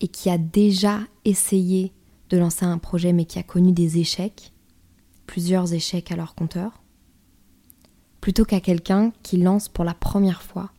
et 0.02 0.08
qui 0.08 0.30
a 0.30 0.38
déjà 0.38 0.99
essayé 1.25 1.93
de 2.30 2.38
lancer 2.38 2.65
un 2.65 2.78
projet 2.78 3.13
mais 3.13 3.25
qui 3.25 3.39
a 3.39 3.43
connu 3.43 3.71
des 3.71 3.97
échecs, 3.99 4.54
plusieurs 5.25 5.73
échecs 5.73 6.12
à 6.12 6.15
leur 6.15 6.36
compteur, 6.36 6.82
plutôt 8.21 8.45
qu'à 8.45 8.60
quelqu'un 8.60 9.12
qui 9.23 9.38
lance 9.38 9.69
pour 9.69 9.84
la 9.84 9.93
première 9.93 10.41
fois 10.41 10.71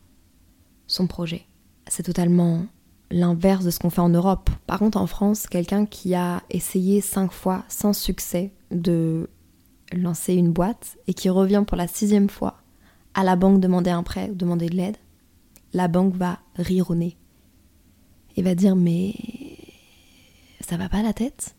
son 0.87 1.07
projet. 1.07 1.47
C'est 1.87 2.03
totalement 2.03 2.65
l'inverse 3.09 3.65
de 3.65 3.71
ce 3.71 3.79
qu'on 3.79 3.89
fait 3.89 4.01
en 4.01 4.09
Europe. 4.09 4.49
Par 4.67 4.79
contre, 4.79 4.97
en 4.97 5.07
France, 5.07 5.47
quelqu'un 5.47 5.85
qui 5.85 6.15
a 6.15 6.43
essayé 6.49 7.01
cinq 7.01 7.31
fois 7.31 7.63
sans 7.67 7.93
succès 7.93 8.53
de 8.71 9.29
lancer 9.93 10.33
une 10.33 10.51
boîte 10.51 10.97
et 11.07 11.13
qui 11.13 11.29
revient 11.29 11.63
pour 11.67 11.77
la 11.77 11.87
sixième 11.87 12.29
fois 12.29 12.60
à 13.13 13.23
la 13.23 13.35
banque 13.35 13.59
demander 13.59 13.89
un 13.89 14.03
prêt 14.03 14.29
ou 14.29 14.35
demander 14.35 14.69
de 14.69 14.75
l'aide, 14.75 14.97
la 15.73 15.87
banque 15.87 16.15
va 16.15 16.39
rire 16.55 16.91
au 16.91 16.95
nez 16.95 17.17
et 18.35 18.41
va 18.41 18.55
dire 18.55 18.75
mais 18.75 19.13
ça 20.59 20.77
va 20.77 20.89
pas 20.89 21.01
la 21.01 21.13
tête? 21.13 21.55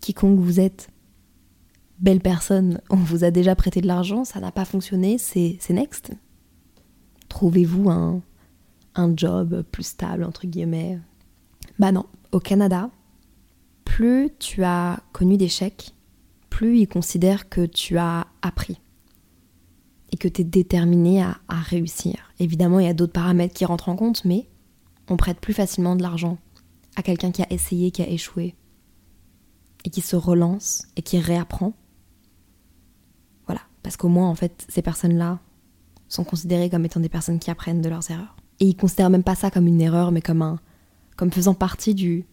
Quiconque 0.00 0.38
vous 0.38 0.60
êtes, 0.60 0.88
belle 1.98 2.20
personne, 2.20 2.80
on 2.90 2.96
vous 2.96 3.24
a 3.24 3.30
déjà 3.30 3.54
prêté 3.54 3.80
de 3.80 3.86
l'argent, 3.86 4.24
ça 4.24 4.40
n'a 4.40 4.52
pas 4.52 4.64
fonctionné, 4.64 5.18
c'est 5.18 5.58
next. 5.70 6.12
Trouvez-vous 7.28 7.88
un, 7.88 8.20
un 8.94 9.16
job 9.16 9.62
plus 9.70 9.84
stable, 9.84 10.24
entre 10.24 10.46
guillemets? 10.46 10.98
Bah 11.78 11.92
non, 11.92 12.06
au 12.32 12.40
Canada, 12.40 12.90
plus 13.84 14.30
tu 14.38 14.64
as 14.64 15.00
connu 15.12 15.36
d'échecs, 15.36 15.94
plus 16.50 16.80
ils 16.80 16.88
considèrent 16.88 17.48
que 17.48 17.64
tu 17.64 17.96
as 17.96 18.26
appris 18.42 18.81
et 20.12 20.16
que 20.18 20.28
tu 20.28 20.42
es 20.42 20.44
déterminé 20.44 21.22
à, 21.22 21.38
réussir. 21.48 22.32
Évidemment, 22.38 22.78
il 22.78 22.86
y 22.86 22.88
a 22.88 22.94
d'autres 22.94 23.14
paramètres 23.14 23.54
qui 23.54 23.64
rentrent 23.64 23.88
en 23.88 23.96
compte, 23.96 24.24
mais 24.24 24.46
on 25.08 25.16
prête 25.16 25.40
plus 25.40 25.54
facilement 25.54 25.96
de 25.96 26.02
l'argent 26.02 26.38
à 26.96 27.02
quelqu'un 27.02 27.32
qui 27.32 27.42
a 27.42 27.50
essayé, 27.50 27.90
qui 27.90 28.02
a 28.02 28.08
échoué, 28.08 28.54
et 29.84 29.90
qui 29.90 30.02
se 30.02 30.16
relance 30.16 30.86
et 30.96 31.02
qui 31.02 31.18
réapprend. 31.18 31.72
Voilà, 33.46 33.62
parce 33.82 33.96
qu'au 33.96 34.08
moins, 34.08 34.28
en 34.28 34.34
fait, 34.34 34.66
ces 34.68 34.82
personnes-là 34.82 35.40
sont 36.08 36.24
considérées 36.24 36.68
comme 36.68 36.84
étant 36.84 37.00
des 37.00 37.08
personnes 37.08 37.38
qui 37.38 37.50
apprennent 37.50 37.80
de 37.80 37.88
leurs 37.88 38.10
erreurs. 38.10 38.36
Et 38.60 38.66
ils 38.66 38.76
considèrent 38.76 39.10
même 39.10 39.24
pas 39.24 39.34
ça 39.34 39.50
comme 39.50 39.66
une 39.66 39.80
erreur, 39.80 40.12
mais 40.12 40.20
comme 40.20 40.42
un, 40.42 40.60
comme 41.16 41.32
faisant 41.32 41.54
partie 41.54 41.94
du, 41.94 42.26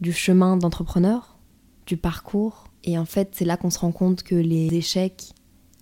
du 0.00 0.12
chemin 0.12 0.58
d'entrepreneur, 0.58 1.38
du 1.86 1.96
parcours. 1.96 2.64
Et 2.84 2.98
en 2.98 3.06
fait, 3.06 3.30
c'est 3.32 3.46
là 3.46 3.56
qu'on 3.56 3.70
se 3.70 3.78
rend 3.78 3.92
compte 3.92 4.22
que 4.22 4.34
les 4.34 4.74
échecs 4.74 5.32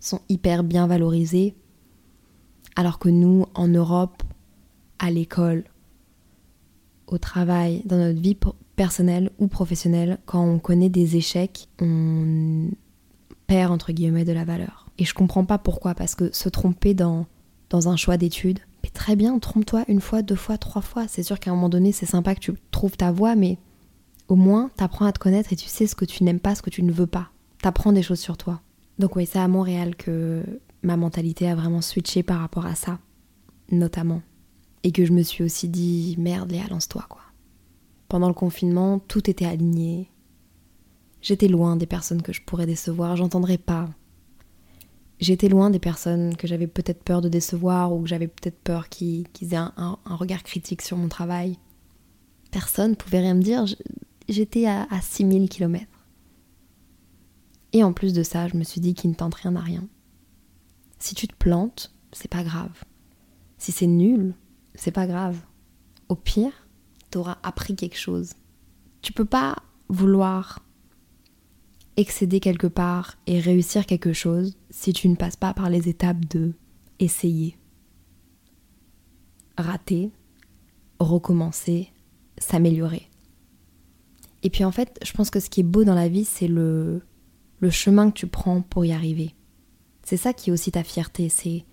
sont 0.01 0.21
hyper 0.29 0.65
bien 0.65 0.87
valorisés, 0.87 1.55
alors 2.77 2.99
que 2.99 3.09
nous, 3.09 3.47
en 3.55 3.69
Europe, 3.69 4.23
à 4.99 5.11
l'école, 5.11 5.65
au 7.07 7.19
travail, 7.19 7.83
dans 7.85 7.97
notre 7.97 8.21
vie 8.21 8.37
personnelle 8.77 9.31
ou 9.39 9.49
professionnelle, 9.49 10.19
quand 10.27 10.45
on 10.45 10.59
connaît 10.59 10.91
des 10.91 11.17
échecs, 11.17 11.69
on 11.81 12.71
perd 13.47 13.73
entre 13.73 13.93
guillemets 13.93 14.25
de 14.25 14.33
la 14.33 14.45
valeur. 14.45 14.89
Et 14.99 15.05
je 15.05 15.15
comprends 15.15 15.45
pas 15.45 15.59
pourquoi, 15.59 15.95
parce 15.95 16.15
que 16.15 16.33
se 16.33 16.49
tromper 16.49 16.95
dans, 16.95 17.27
dans 17.71 17.89
un 17.89 17.97
choix 17.97 18.17
d'études, 18.17 18.61
très 18.99 19.17
bien, 19.17 19.39
trompe-toi 19.39 19.85
une 19.89 20.01
fois, 20.01 20.23
deux 20.23 20.35
fois, 20.35 20.59
trois 20.59 20.83
fois. 20.83 21.07
C'est 21.09 21.23
sûr 21.23 21.39
qu'à 21.39 21.51
un 21.51 21.55
moment 21.55 21.69
donné, 21.69 21.93
c'est 21.93 22.07
sympa 22.07 22.35
que 22.35 22.41
tu 22.41 22.53
trouves 22.71 22.97
ta 22.97 23.13
voie, 23.13 23.37
mais 23.37 23.59
au 24.29 24.37
moins, 24.37 24.71
t'apprends 24.77 25.07
à 25.07 25.13
te 25.13 25.19
connaître 25.19 25.53
et 25.53 25.57
tu 25.57 25.69
sais 25.69 25.87
ce 25.87 25.95
que 25.95 26.05
tu 26.05 26.25
n'aimes 26.25 26.41
pas, 26.41 26.55
ce 26.55 26.63
que 26.63 26.71
tu 26.71 26.83
ne 26.83 26.93
veux 26.93 27.07
pas. 27.07 27.31
T'apprends 27.63 27.93
des 27.93 28.03
choses 28.03 28.21
sur 28.21 28.37
toi. 28.37 28.61
Donc 28.99 29.17
oui, 29.17 29.27
c'est 29.27 29.39
à 29.39 29.49
Montréal 29.49 29.95
que 29.97 30.43
ma 30.83 30.97
mentalité 30.97 31.49
a 31.49 31.55
vraiment 31.55 31.81
switché 31.81 32.23
par 32.23 32.41
rapport 32.41 32.67
à 32.67 32.75
ça, 32.75 32.99
notamment. 33.71 34.23
Et 34.83 34.93
que 34.93 35.05
je 35.05 35.13
me 35.13 35.23
suis 35.23 35.45
aussi 35.45 35.69
dit, 35.69 36.17
merde 36.19 36.51
Léa, 36.51 36.67
lance-toi 36.69 37.05
quoi. 37.09 37.23
Pendant 38.09 38.29
le 38.29 38.35
confinement, 38.35 38.99
tout 38.99 39.29
était 39.29 39.45
aligné. 39.45 40.11
J'étais 41.21 41.49
loin 41.49 41.77
des 41.77 41.87
personnes 41.87 42.23
que 42.23 42.33
je 42.33 42.43
pourrais 42.43 42.67
décevoir, 42.67 43.17
j'entendrais 43.17 43.59
pas. 43.59 43.89
J'étais 45.21 45.49
loin 45.49 45.71
des 45.71 45.81
personnes 45.81 46.37
que 46.37 46.47
j'avais 46.47 46.69
peut-être 46.69 47.03
peur 47.03 47.21
de 47.21 47.29
décevoir 47.29 47.93
ou 47.93 48.03
que 48.03 48.09
j'avais 48.09 48.29
peut-être 48.29 48.59
peur 48.61 48.89
qu'ils 48.89 49.27
aient 49.51 49.57
un, 49.57 49.99
regard 50.07 50.45
critique 50.45 50.81
sur 50.81 50.97
mon 50.97 51.09
travail. 51.09 51.59
Personne 52.53 52.95
pouvait 52.95 53.19
rien 53.19 53.35
me 53.35 53.43
dire, 53.43 53.65
j'étais 54.29 54.67
à, 54.67 54.87
à 54.91 55.01
6000 55.01 55.49
km. 55.49 55.87
Et 57.73 57.85
en 57.85 57.93
plus 57.93 58.13
de 58.13 58.23
ça, 58.23 58.49
je 58.49 58.57
me 58.57 58.65
suis 58.65 58.81
dit 58.81 58.95
qu'il 58.95 59.11
ne 59.11 59.15
tente 59.15 59.35
rien 59.35 59.55
à 59.57 59.61
rien. 59.61 59.87
Si 60.99 61.15
tu 61.15 61.29
te 61.29 61.37
plantes, 61.37 61.93
c'est 62.13 62.31
pas 62.31 62.43
grave. 62.43 62.85
Si 63.59 63.73
c'est 63.73 63.87
nul, 63.87 64.35
c'est 64.75 64.91
pas 64.91 65.07
grave. 65.07 65.39
Au 66.09 66.15
pire, 66.15 66.67
t'auras 67.11 67.39
appris 67.43 67.77
quelque 67.77 67.99
chose. 67.99 68.33
Tu 69.03 69.13
peux 69.13 69.25
pas 69.25 69.57
vouloir 69.89 70.61
excéder 71.97 72.41
quelque 72.41 72.67
part 72.67 73.19
et 73.27 73.41
réussir 73.41 73.85
quelque 73.85 74.13
chose 74.13 74.57
si 74.71 74.93
tu 74.93 75.09
ne 75.09 75.17
passes 75.17 75.37
pas 75.37 75.53
par 75.53 75.69
les 75.69 75.89
étapes 75.89 76.25
de 76.27 76.53
essayer, 77.01 77.57
rater, 79.57 80.11
recommencer, 81.01 81.93
s'améliorer. 82.39 83.09
Et 84.43 84.51
puis 84.51 84.65
en 84.65 84.71
fait, 84.71 84.99
je 85.05 85.13
pense 85.13 85.31
que 85.31 85.41
ce 85.41 85.51
qui 85.51 85.61
est 85.61 85.65
beau 85.65 85.85
dans 85.85 85.95
la 85.95 86.09
vie, 86.09 86.25
c'est 86.25 86.47
le, 86.47 87.03
le 87.61 87.71
chemin 87.71 88.11
que 88.11 88.19
tu 88.19 88.27
prends 88.27 88.63
pour 88.63 88.85
y 88.85 88.93
arriver. 88.93 89.35
C'est 90.03 90.17
ça 90.17 90.33
qui 90.33 90.51
est 90.51 90.53
aussi 90.53 90.73
ta 90.73 90.85
fierté, 90.85 91.29
c'est 91.29 91.65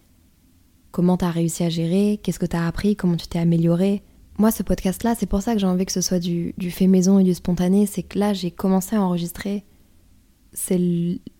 comment 0.91 1.17
tu 1.17 1.25
as 1.25 1.31
réussi 1.31 1.63
à 1.63 1.69
gérer, 1.69 2.19
qu'est-ce 2.23 2.39
que 2.39 2.45
tu 2.45 2.55
as 2.55 2.67
appris, 2.67 2.95
comment 2.95 3.17
tu 3.17 3.27
t'es 3.27 3.39
amélioré. 3.39 4.03
Moi, 4.37 4.51
ce 4.51 4.63
podcast-là, 4.63 5.15
c'est 5.15 5.25
pour 5.25 5.41
ça 5.41 5.53
que 5.53 5.59
j'ai 5.59 5.67
envie 5.67 5.85
que 5.85 5.91
ce 5.91 6.01
soit 6.01 6.19
du, 6.19 6.53
fait 6.69 6.87
maison 6.87 7.19
et 7.19 7.23
du 7.23 7.33
spontané. 7.33 7.85
C'est 7.85 8.03
que 8.03 8.19
là, 8.19 8.33
j'ai 8.33 8.51
commencé 8.51 8.95
à 8.95 9.01
enregistrer. 9.01 9.63
C'est 10.51 10.79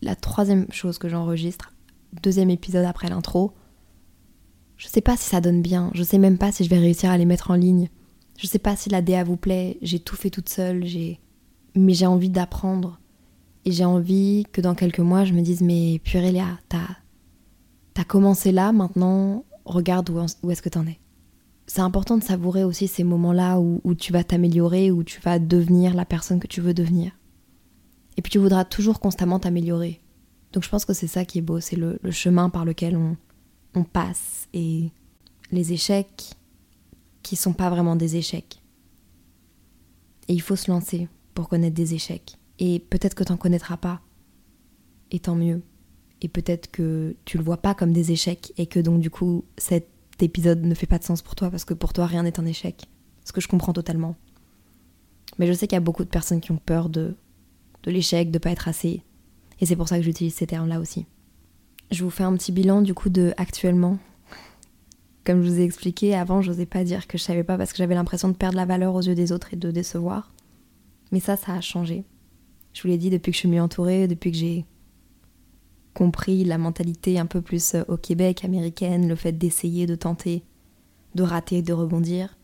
la 0.01 0.15
troisième 0.15 0.71
chose 0.71 0.97
que 0.97 1.09
j'enregistre. 1.09 1.73
Deuxième 2.21 2.49
épisode 2.49 2.85
après 2.85 3.09
l'intro. 3.09 3.53
Je 4.77 4.87
sais 4.87 5.01
pas 5.01 5.17
si 5.17 5.29
ça 5.29 5.41
donne 5.41 5.61
bien. 5.61 5.91
Je 5.93 6.03
sais 6.03 6.17
même 6.17 6.37
pas 6.37 6.53
si 6.53 6.63
je 6.63 6.69
vais 6.69 6.79
réussir 6.79 7.09
à 7.09 7.17
les 7.17 7.25
mettre 7.25 7.51
en 7.51 7.55
ligne. 7.55 7.89
Je 8.37 8.47
sais 8.47 8.59
pas 8.59 8.77
si 8.77 8.89
la 8.89 9.01
DA 9.01 9.25
vous 9.25 9.37
plaît. 9.37 9.77
J'ai 9.81 9.99
tout 9.99 10.15
fait 10.15 10.29
toute 10.29 10.49
seule. 10.49 10.85
J'ai... 10.85 11.19
Mais 11.75 11.93
j'ai 11.93 12.05
envie 12.05 12.29
d'apprendre. 12.29 12.99
Et 13.65 13.71
j'ai 13.71 13.85
envie 13.85 14.45
que 14.51 14.61
dans 14.61 14.75
quelques 14.75 14.99
mois, 14.99 15.25
je 15.25 15.33
me 15.33 15.41
dise 15.41 15.61
Mais 15.61 15.99
purée 16.03 16.31
Léa, 16.31 16.59
t'as 16.69 16.87
T'as 17.95 18.03
commencé 18.03 18.51
là, 18.51 18.73
maintenant, 18.73 19.45
regarde 19.63 20.09
où, 20.09 20.51
est-ce 20.51 20.61
que 20.61 20.67
t'en 20.67 20.85
es. 20.85 20.99
C'est 21.65 21.79
important 21.79 22.17
de 22.17 22.23
savourer 22.23 22.65
aussi 22.65 22.89
ces 22.89 23.05
moments-là 23.05 23.57
où, 23.57 23.95
tu 23.95 24.11
vas 24.11 24.25
t'améliorer, 24.25 24.91
où 24.91 25.05
tu 25.05 25.21
vas 25.21 25.39
devenir 25.39 25.93
la 25.93 26.03
personne 26.03 26.41
que 26.41 26.45
tu 26.45 26.59
veux 26.59 26.73
devenir. 26.73 27.13
Et 28.17 28.21
puis 28.21 28.31
tu 28.31 28.37
voudras 28.37 28.65
toujours 28.65 28.99
constamment 28.99 29.39
t'améliorer. 29.39 30.01
Donc 30.51 30.63
je 30.63 30.69
pense 30.69 30.83
que 30.83 30.91
c'est 30.91 31.07
ça 31.07 31.23
qui 31.23 31.39
est 31.39 31.41
beau, 31.41 31.61
c'est 31.61 31.77
le, 31.77 31.97
chemin 32.11 32.49
par 32.49 32.65
lequel 32.65 32.97
on, 32.97 33.15
on 33.73 33.85
passe 33.85 34.49
et 34.53 34.91
les 35.51 35.71
échecs 35.71 36.33
qui 37.23 37.37
sont 37.37 37.53
pas 37.53 37.69
vraiment 37.69 37.95
des 37.95 38.17
échecs. 38.17 38.61
Et 40.27 40.33
il 40.33 40.41
faut 40.41 40.57
se 40.57 40.69
lancer 40.69 41.07
pour 41.33 41.47
connaître 41.47 41.75
des 41.75 41.93
échecs. 41.93 42.37
Et 42.59 42.79
peut-être 42.79 43.15
que 43.15 43.23
t'en 43.23 43.37
connaîtras 43.37 43.77
pas. 43.77 44.01
Et 45.11 45.19
tant 45.19 45.35
mieux 45.35 45.61
et 46.21 46.27
peut-être 46.27 46.71
que 46.71 47.15
tu 47.25 47.37
le 47.37 47.43
vois 47.43 47.57
pas 47.57 47.75
comme 47.75 47.93
des 47.93 48.11
échecs 48.11 48.53
et 48.57 48.65
que 48.65 48.79
donc 48.79 48.99
du 48.99 49.09
coup 49.09 49.45
cette 49.57 49.89
épisode 50.21 50.63
ne 50.63 50.73
fait 50.73 50.87
pas 50.87 50.97
de 50.97 51.03
sens 51.03 51.21
pour 51.21 51.35
toi 51.35 51.51
parce 51.51 51.65
que 51.65 51.73
pour 51.73 51.93
toi 51.93 52.05
rien 52.07 52.23
n'est 52.23 52.39
un 52.39 52.45
échec. 52.45 52.87
Ce 53.23 53.31
que 53.31 53.41
je 53.41 53.47
comprends 53.47 53.73
totalement. 53.73 54.15
Mais 55.37 55.47
je 55.47 55.53
sais 55.53 55.67
qu'il 55.67 55.75
y 55.75 55.77
a 55.77 55.81
beaucoup 55.81 56.03
de 56.03 56.09
personnes 56.09 56.41
qui 56.41 56.51
ont 56.51 56.59
peur 56.63 56.89
de, 56.89 57.15
de 57.83 57.91
l'échec, 57.91 58.31
de 58.31 58.39
pas 58.39 58.51
être 58.51 58.67
assez. 58.67 59.03
Et 59.59 59.65
c'est 59.65 59.75
pour 59.75 59.87
ça 59.87 59.97
que 59.97 60.03
j'utilise 60.03 60.33
ces 60.33 60.47
termes-là 60.47 60.79
aussi. 60.79 61.05
Je 61.91 62.03
vous 62.03 62.09
fais 62.09 62.23
un 62.23 62.35
petit 62.35 62.51
bilan 62.51 62.81
du 62.81 62.93
coup 62.93 63.09
de 63.09 63.33
actuellement. 63.37 63.99
Comme 65.25 65.43
je 65.43 65.49
vous 65.49 65.59
ai 65.59 65.63
expliqué, 65.63 66.15
avant 66.15 66.41
je 66.41 66.51
n'osais 66.51 66.65
pas 66.65 66.83
dire 66.83 67.07
que 67.07 67.17
je 67.17 67.23
savais 67.23 67.43
pas 67.43 67.57
parce 67.57 67.71
que 67.71 67.77
j'avais 67.77 67.95
l'impression 67.95 68.29
de 68.29 68.35
perdre 68.35 68.57
la 68.57 68.65
valeur 68.65 68.95
aux 68.95 69.01
yeux 69.01 69.15
des 69.15 69.31
autres 69.31 69.53
et 69.53 69.57
de 69.57 69.71
décevoir. 69.71 70.33
Mais 71.11 71.19
ça, 71.19 71.35
ça 71.35 71.53
a 71.53 71.61
changé. 71.61 72.03
Je 72.75 72.81
vous 72.81 72.89
l'ai 72.89 72.97
dit 72.97 73.09
depuis 73.09 73.31
que 73.31 73.35
je 73.35 73.39
suis 73.39 73.47
mieux 73.47 73.61
entourée, 73.61 74.05
depuis 74.05 74.31
que 74.31 74.37
j'ai 74.37 74.65
compris 75.93 76.43
la 76.43 76.57
mentalité 76.57 77.17
un 77.17 77.25
peu 77.25 77.41
plus 77.41 77.73
euh, 77.73 77.83
au 77.87 77.95
Québec, 77.95 78.43
américaine, 78.43 79.07
le 79.07 79.15
fait 79.15 79.31
d'essayer, 79.31 79.85
de 79.85 79.95
tenter, 79.95 80.43
de 81.15 81.23
rater, 81.23 81.61
de 81.61 81.71
rebondir. 81.71 82.37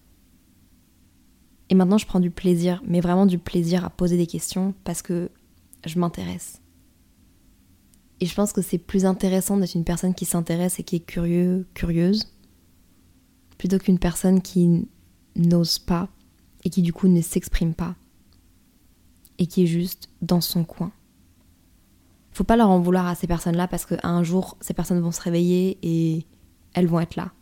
Et 1.69 1.75
maintenant, 1.75 1.97
je 1.97 2.05
prends 2.05 2.21
du 2.21 2.31
plaisir, 2.31 2.81
mais 2.87 3.01
vraiment 3.01 3.25
du 3.25 3.37
plaisir 3.39 3.83
à 3.83 3.89
poser 3.89 4.15
des 4.15 4.25
questions 4.25 4.73
parce 4.85 5.01
que 5.01 5.29
je 5.85 5.99
m'intéresse. 5.99 6.61
Et 8.21 8.25
je 8.25 8.33
pense 8.33 8.53
que 8.53 8.61
c'est 8.61 8.77
plus 8.77 9.03
intéressant 9.03 9.57
d'être 9.57 9.75
une 9.75 9.83
personne 9.83 10.13
qui 10.13 10.25
s'intéresse 10.25 10.79
et 10.79 10.83
qui 10.83 10.95
est 10.95 11.05
curieux, 11.05 11.67
curieuse, 11.73 12.31
plutôt 13.57 13.79
qu'une 13.79 13.99
personne 13.99 14.41
qui 14.41 14.87
n'ose 15.35 15.77
pas 15.77 16.07
et 16.63 16.69
qui 16.69 16.81
du 16.81 16.93
coup 16.93 17.09
ne 17.09 17.21
s'exprime 17.21 17.73
pas 17.73 17.95
et 19.41 19.47
qui 19.47 19.63
est 19.63 19.67
juste 19.67 20.07
dans 20.21 20.39
son 20.39 20.63
coin. 20.63 20.91
Faut 22.31 22.43
pas 22.43 22.55
leur 22.55 22.69
en 22.69 22.79
vouloir 22.79 23.07
à 23.07 23.15
ces 23.15 23.25
personnes-là 23.25 23.67
parce 23.67 23.87
qu'un 23.87 24.21
jour, 24.21 24.55
ces 24.61 24.75
personnes 24.75 24.99
vont 24.99 25.11
se 25.11 25.19
réveiller 25.19 25.79
et 25.81 26.27
elles 26.73 26.85
vont 26.85 26.99
être 26.99 27.15
là. 27.15 27.33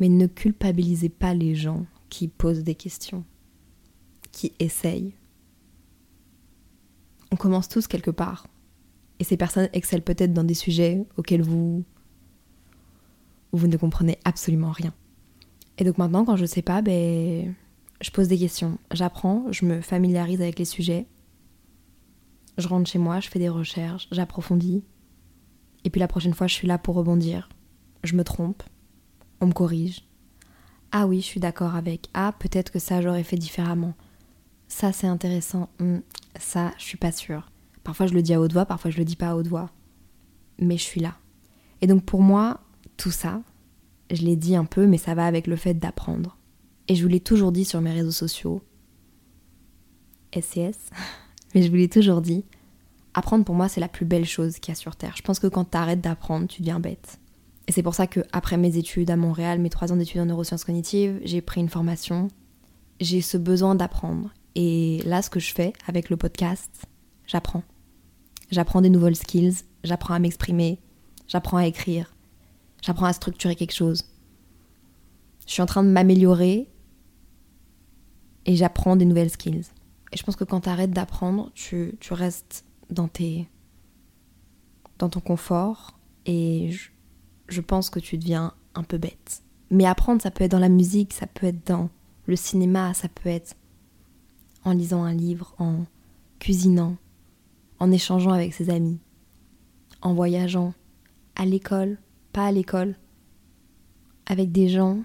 Mais 0.00 0.08
ne 0.08 0.26
culpabilisez 0.26 1.10
pas 1.10 1.34
les 1.34 1.54
gens 1.54 1.84
qui 2.08 2.26
posent 2.26 2.64
des 2.64 2.74
questions, 2.74 3.22
qui 4.32 4.54
essayent. 4.60 5.12
On 7.32 7.36
commence 7.36 7.68
tous 7.68 7.86
quelque 7.86 8.10
part. 8.10 8.46
Et 9.18 9.24
ces 9.24 9.36
personnes 9.36 9.68
excellent 9.74 10.02
peut-être 10.02 10.32
dans 10.32 10.44
des 10.44 10.54
sujets 10.54 11.04
auxquels 11.18 11.42
vous 11.42 11.84
vous 13.52 13.66
ne 13.66 13.76
comprenez 13.76 14.18
absolument 14.24 14.72
rien. 14.72 14.94
Et 15.76 15.84
donc 15.84 15.98
maintenant, 15.98 16.24
quand 16.24 16.36
je 16.36 16.46
sais 16.46 16.62
pas, 16.62 16.80
ben, 16.80 17.54
je 18.00 18.10
pose 18.10 18.28
des 18.28 18.38
questions, 18.38 18.78
j'apprends, 18.92 19.46
je 19.50 19.64
me 19.64 19.80
familiarise 19.80 20.40
avec 20.40 20.58
les 20.58 20.64
sujets, 20.64 21.06
je 22.56 22.68
rentre 22.68 22.90
chez 22.90 22.98
moi, 22.98 23.20
je 23.20 23.28
fais 23.28 23.38
des 23.38 23.48
recherches, 23.48 24.08
j'approfondis, 24.12 24.84
et 25.84 25.90
puis 25.90 26.00
la 26.00 26.08
prochaine 26.08 26.34
fois, 26.34 26.46
je 26.46 26.54
suis 26.54 26.68
là 26.68 26.78
pour 26.78 26.96
rebondir. 26.96 27.48
Je 28.04 28.14
me 28.14 28.24
trompe, 28.24 28.62
on 29.40 29.46
me 29.46 29.52
corrige, 29.52 30.08
ah 30.90 31.06
oui, 31.06 31.20
je 31.20 31.26
suis 31.26 31.40
d'accord 31.40 31.74
avec. 31.74 32.08
Ah, 32.14 32.32
peut-être 32.38 32.70
que 32.72 32.78
ça, 32.78 33.02
j'aurais 33.02 33.22
fait 33.22 33.36
différemment. 33.36 33.94
Ça, 34.68 34.92
c'est 34.92 35.06
intéressant. 35.06 35.68
Hmm, 35.78 35.98
ça, 36.38 36.72
je 36.78 36.84
suis 36.84 36.96
pas 36.96 37.12
sûre. 37.12 37.50
Parfois, 37.84 38.06
je 38.06 38.14
le 38.14 38.22
dis 38.22 38.32
à 38.32 38.40
haute 38.40 38.52
voix, 38.52 38.64
parfois, 38.64 38.90
je 38.90 38.98
le 38.98 39.04
dis 39.04 39.16
pas 39.16 39.30
à 39.30 39.34
haute 39.34 39.48
voix. 39.48 39.70
Mais 40.58 40.78
je 40.78 40.82
suis 40.82 41.00
là. 41.00 41.14
Et 41.82 41.86
donc, 41.86 42.04
pour 42.04 42.22
moi, 42.22 42.60
tout 42.96 43.10
ça, 43.10 43.42
je 44.10 44.22
l'ai 44.22 44.36
dit 44.36 44.56
un 44.56 44.64
peu, 44.64 44.86
mais 44.86 44.98
ça 44.98 45.14
va 45.14 45.26
avec 45.26 45.46
le 45.46 45.56
fait 45.56 45.74
d'apprendre. 45.74 46.37
Et 46.88 46.94
je 46.94 47.02
vous 47.02 47.08
l'ai 47.08 47.20
toujours 47.20 47.52
dit 47.52 47.64
sur 47.64 47.80
mes 47.80 47.92
réseaux 47.92 48.10
sociaux. 48.10 48.62
SCS. 50.34 50.90
mais 51.54 51.62
je 51.62 51.68
vous 51.68 51.76
l'ai 51.76 51.88
toujours 51.88 52.22
dit. 52.22 52.44
Apprendre, 53.14 53.44
pour 53.44 53.54
moi, 53.54 53.68
c'est 53.68 53.80
la 53.80 53.88
plus 53.88 54.06
belle 54.06 54.24
chose 54.24 54.58
qu'il 54.58 54.72
y 54.72 54.76
a 54.76 54.80
sur 54.80 54.96
Terre. 54.96 55.14
Je 55.16 55.22
pense 55.22 55.38
que 55.38 55.46
quand 55.46 55.70
tu 55.70 55.76
arrêtes 55.76 56.00
d'apprendre, 56.00 56.46
tu 56.46 56.62
deviens 56.62 56.80
bête. 56.80 57.18
Et 57.66 57.72
c'est 57.72 57.82
pour 57.82 57.94
ça 57.94 58.06
que 58.06 58.20
après 58.32 58.56
mes 58.56 58.78
études 58.78 59.10
à 59.10 59.16
Montréal, 59.16 59.58
mes 59.58 59.68
trois 59.68 59.92
ans 59.92 59.96
d'études 59.96 60.22
en 60.22 60.26
neurosciences 60.26 60.64
cognitives, 60.64 61.20
j'ai 61.24 61.42
pris 61.42 61.60
une 61.60 61.68
formation. 61.68 62.28
J'ai 63.00 63.20
ce 63.20 63.36
besoin 63.36 63.74
d'apprendre. 63.74 64.32
Et 64.54 65.02
là, 65.04 65.20
ce 65.20 65.28
que 65.28 65.40
je 65.40 65.52
fais 65.52 65.74
avec 65.86 66.08
le 66.08 66.16
podcast, 66.16 66.86
j'apprends. 67.26 67.62
J'apprends 68.50 68.80
des 68.80 68.88
nouvelles 68.88 69.16
skills, 69.16 69.56
j'apprends 69.84 70.14
à 70.14 70.18
m'exprimer, 70.18 70.80
j'apprends 71.26 71.58
à 71.58 71.66
écrire, 71.66 72.14
j'apprends 72.82 73.06
à 73.06 73.12
structurer 73.12 73.54
quelque 73.54 73.74
chose. 73.74 74.04
Je 75.46 75.52
suis 75.52 75.62
en 75.62 75.66
train 75.66 75.84
de 75.84 75.90
m'améliorer 75.90 76.66
et 78.46 78.56
j'apprends 78.56 78.96
des 78.96 79.04
nouvelles 79.04 79.30
skills. 79.30 79.66
Et 80.12 80.16
je 80.16 80.22
pense 80.22 80.36
que 80.36 80.44
quand 80.44 80.62
tu 80.62 80.68
arrêtes 80.68 80.90
d'apprendre, 80.90 81.50
tu, 81.54 81.94
tu 82.00 82.12
restes 82.12 82.64
dans 82.90 83.08
tes 83.08 83.48
dans 84.98 85.08
ton 85.08 85.20
confort 85.20 85.96
et 86.26 86.72
je, 86.72 86.88
je 87.48 87.60
pense 87.60 87.88
que 87.88 88.00
tu 88.00 88.18
deviens 88.18 88.52
un 88.74 88.82
peu 88.82 88.98
bête. 88.98 89.42
Mais 89.70 89.84
apprendre, 89.84 90.22
ça 90.22 90.30
peut 90.30 90.44
être 90.44 90.50
dans 90.50 90.58
la 90.58 90.68
musique, 90.68 91.12
ça 91.12 91.26
peut 91.26 91.46
être 91.46 91.66
dans 91.66 91.90
le 92.26 92.36
cinéma, 92.36 92.94
ça 92.94 93.08
peut 93.08 93.28
être 93.28 93.54
en 94.64 94.72
lisant 94.72 95.04
un 95.04 95.14
livre, 95.14 95.54
en 95.58 95.84
cuisinant, 96.38 96.96
en 97.78 97.90
échangeant 97.90 98.32
avec 98.32 98.54
ses 98.54 98.70
amis, 98.70 98.98
en 100.02 100.14
voyageant, 100.14 100.74
à 101.36 101.44
l'école, 101.44 101.98
pas 102.32 102.46
à 102.46 102.52
l'école, 102.52 102.96
avec 104.26 104.52
des 104.52 104.68
gens. 104.68 105.00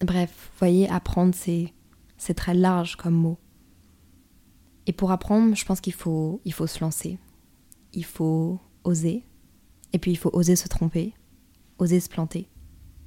Bref, 0.00 0.30
vous 0.52 0.58
voyez, 0.58 0.88
apprendre, 0.88 1.34
c'est, 1.34 1.72
c'est 2.24 2.34
très 2.34 2.54
large 2.54 2.96
comme 2.96 3.14
mot. 3.14 3.38
Et 4.86 4.92
pour 4.92 5.10
apprendre, 5.12 5.54
je 5.54 5.64
pense 5.64 5.80
qu'il 5.80 5.94
faut, 5.94 6.40
il 6.44 6.52
faut 6.52 6.66
se 6.66 6.80
lancer. 6.80 7.18
Il 7.92 8.04
faut 8.04 8.58
oser. 8.82 9.24
Et 9.92 9.98
puis 9.98 10.10
il 10.10 10.16
faut 10.16 10.30
oser 10.32 10.56
se 10.56 10.68
tromper 10.68 11.14
oser 11.78 12.00
se 12.00 12.08
planter. 12.08 12.48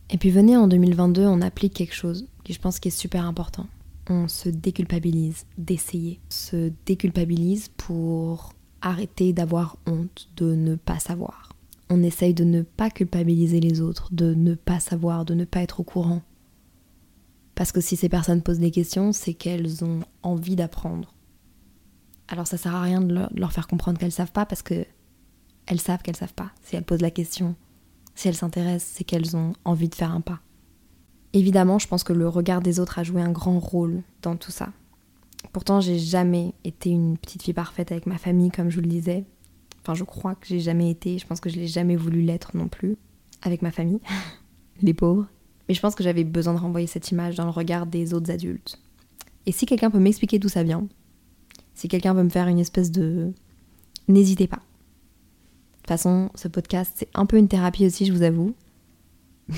Et 0.10 0.18
puis 0.18 0.30
venez 0.30 0.56
en 0.56 0.68
2022, 0.68 1.26
on 1.26 1.42
applique 1.42 1.74
quelque 1.74 1.96
chose 1.96 2.28
qui 2.44 2.54
je 2.54 2.60
pense 2.60 2.80
qui 2.80 2.88
est 2.88 2.92
super 2.92 3.26
important. 3.26 3.68
On 4.10 4.28
se 4.28 4.48
déculpabilise 4.48 5.46
d'essayer. 5.58 6.22
Se 6.30 6.72
déculpabilise 6.86 7.70
pour 7.76 8.54
arrêter 8.82 9.34
d'avoir 9.34 9.78
honte 9.86 10.30
de 10.38 10.56
ne 10.56 10.76
pas 10.76 11.00
savoir. 11.00 11.54
On 11.90 12.04
essaye 12.04 12.34
de 12.34 12.46
ne 12.46 12.62
pas 12.62 12.90
culpabiliser 12.90 13.60
les 13.60 13.82
autres, 13.82 14.10
de 14.14 14.34
ne 14.34 14.56
pas 14.56 14.80
savoir, 14.80 15.26
de 15.26 15.34
ne 15.34 15.46
pas 15.46 15.62
être 15.62 15.82
au 15.82 15.84
courant. 15.84 16.22
Parce 17.58 17.72
que 17.72 17.82
si 17.82 17.96
ces 17.96 18.08
personnes 18.08 18.44
posent 18.44 18.60
des 18.60 18.70
questions, 18.70 19.12
c'est 19.12 19.34
qu'elles 19.34 19.84
ont 19.84 20.02
envie 20.22 20.56
d'apprendre. 20.56 21.16
Alors 22.28 22.46
ça 22.46 22.56
sert 22.56 22.76
à 22.76 22.84
rien 22.84 23.02
de 23.02 23.28
leur, 23.34 23.52
faire 23.52 23.68
comprendre 23.68 23.98
qu'elles 23.98 24.12
savent 24.12 24.32
pas 24.32 24.46
parce 24.46 24.62
que 24.62 24.86
elles 25.66 25.82
savent 25.82 26.04
qu'elles 26.04 26.16
savent 26.16 26.36
pas. 26.36 26.52
Si 26.62 26.76
elles 26.76 26.84
posent 26.84 27.02
la 27.02 27.10
question, 27.10 27.56
si 28.14 28.28
elles 28.28 28.36
s'intéressent, 28.36 28.94
c'est 28.96 29.04
qu'elles 29.04 29.36
ont 29.36 29.54
envie 29.66 29.90
de 29.90 29.96
faire 29.96 30.12
un 30.12 30.22
pas. 30.22 30.40
Évidemment, 31.34 31.80
je 31.80 31.88
pense 31.88 32.04
que 32.04 32.14
le 32.14 32.30
regard 32.30 32.62
des 32.62 32.80
autres 32.80 33.00
a 33.00 33.04
joué 33.04 33.24
un 33.24 33.32
grand 33.32 33.58
rôle 33.58 34.04
dans 34.22 34.36
tout 34.36 34.52
ça. 34.52 34.70
Pourtant, 35.52 35.82
j'ai 35.82 35.98
jamais 35.98 36.54
été 36.64 36.92
une 36.92 37.18
petite 37.18 37.42
fille 37.42 37.56
parfaite 37.56 37.92
avec 37.92 38.06
ma 38.06 38.20
famille, 38.20 38.52
comme 38.52 38.70
je 38.70 38.76
vous 38.76 38.84
le 38.84 38.88
disais. 38.88 39.26
Enfin, 39.82 39.96
je 39.96 40.04
crois 40.04 40.36
que 40.36 40.46
j'ai 40.46 40.60
jamais 40.60 40.92
été, 40.92 41.18
je 41.18 41.26
pense 41.26 41.40
que 41.40 41.50
je 41.50 41.56
l'ai 41.56 41.68
jamais 41.68 41.96
voulu 41.96 42.22
l'être 42.22 42.56
non 42.56 42.68
plus, 42.68 42.98
avec 43.42 43.64
ma 43.64 43.72
famille, 43.72 44.00
les 44.84 44.94
pauvres. 44.94 45.26
Mais 45.68 45.76
je 45.76 45.82
pense 45.82 45.96
que 45.96 46.04
j'avais 46.04 46.24
besoin 46.24 46.54
de 46.54 46.60
renvoyer 46.60 46.88
cette 46.88 47.12
image 47.12 47.36
dans 47.36 47.46
le 47.46 47.52
regard 47.52 47.86
des 47.86 48.14
autres 48.14 48.32
adultes. 48.32 48.80
Et 49.46 49.52
si 49.52 49.66
quelqu'un 49.66 49.92
peut 49.92 50.00
m'expliquer 50.00 50.40
d'où 50.40 50.50
ça 50.50 50.64
vient, 50.64 50.88
si 51.74 51.88
quelqu'un 51.88 52.14
veut 52.14 52.24
me 52.24 52.30
faire 52.30 52.48
une 52.48 52.60
espèce 52.60 52.92
de... 52.92 53.34
N'hésitez 54.08 54.48
pas. 54.48 54.58
De 54.58 55.78
toute 55.82 55.88
façon, 55.88 56.30
ce 56.36 56.48
podcast, 56.48 56.94
c'est 56.96 57.10
un 57.14 57.26
peu 57.26 57.38
une 57.38 57.48
thérapie 57.48 57.86
aussi, 57.86 58.06
je 58.06 58.14
vous 58.14 58.24
avoue. 58.24 58.54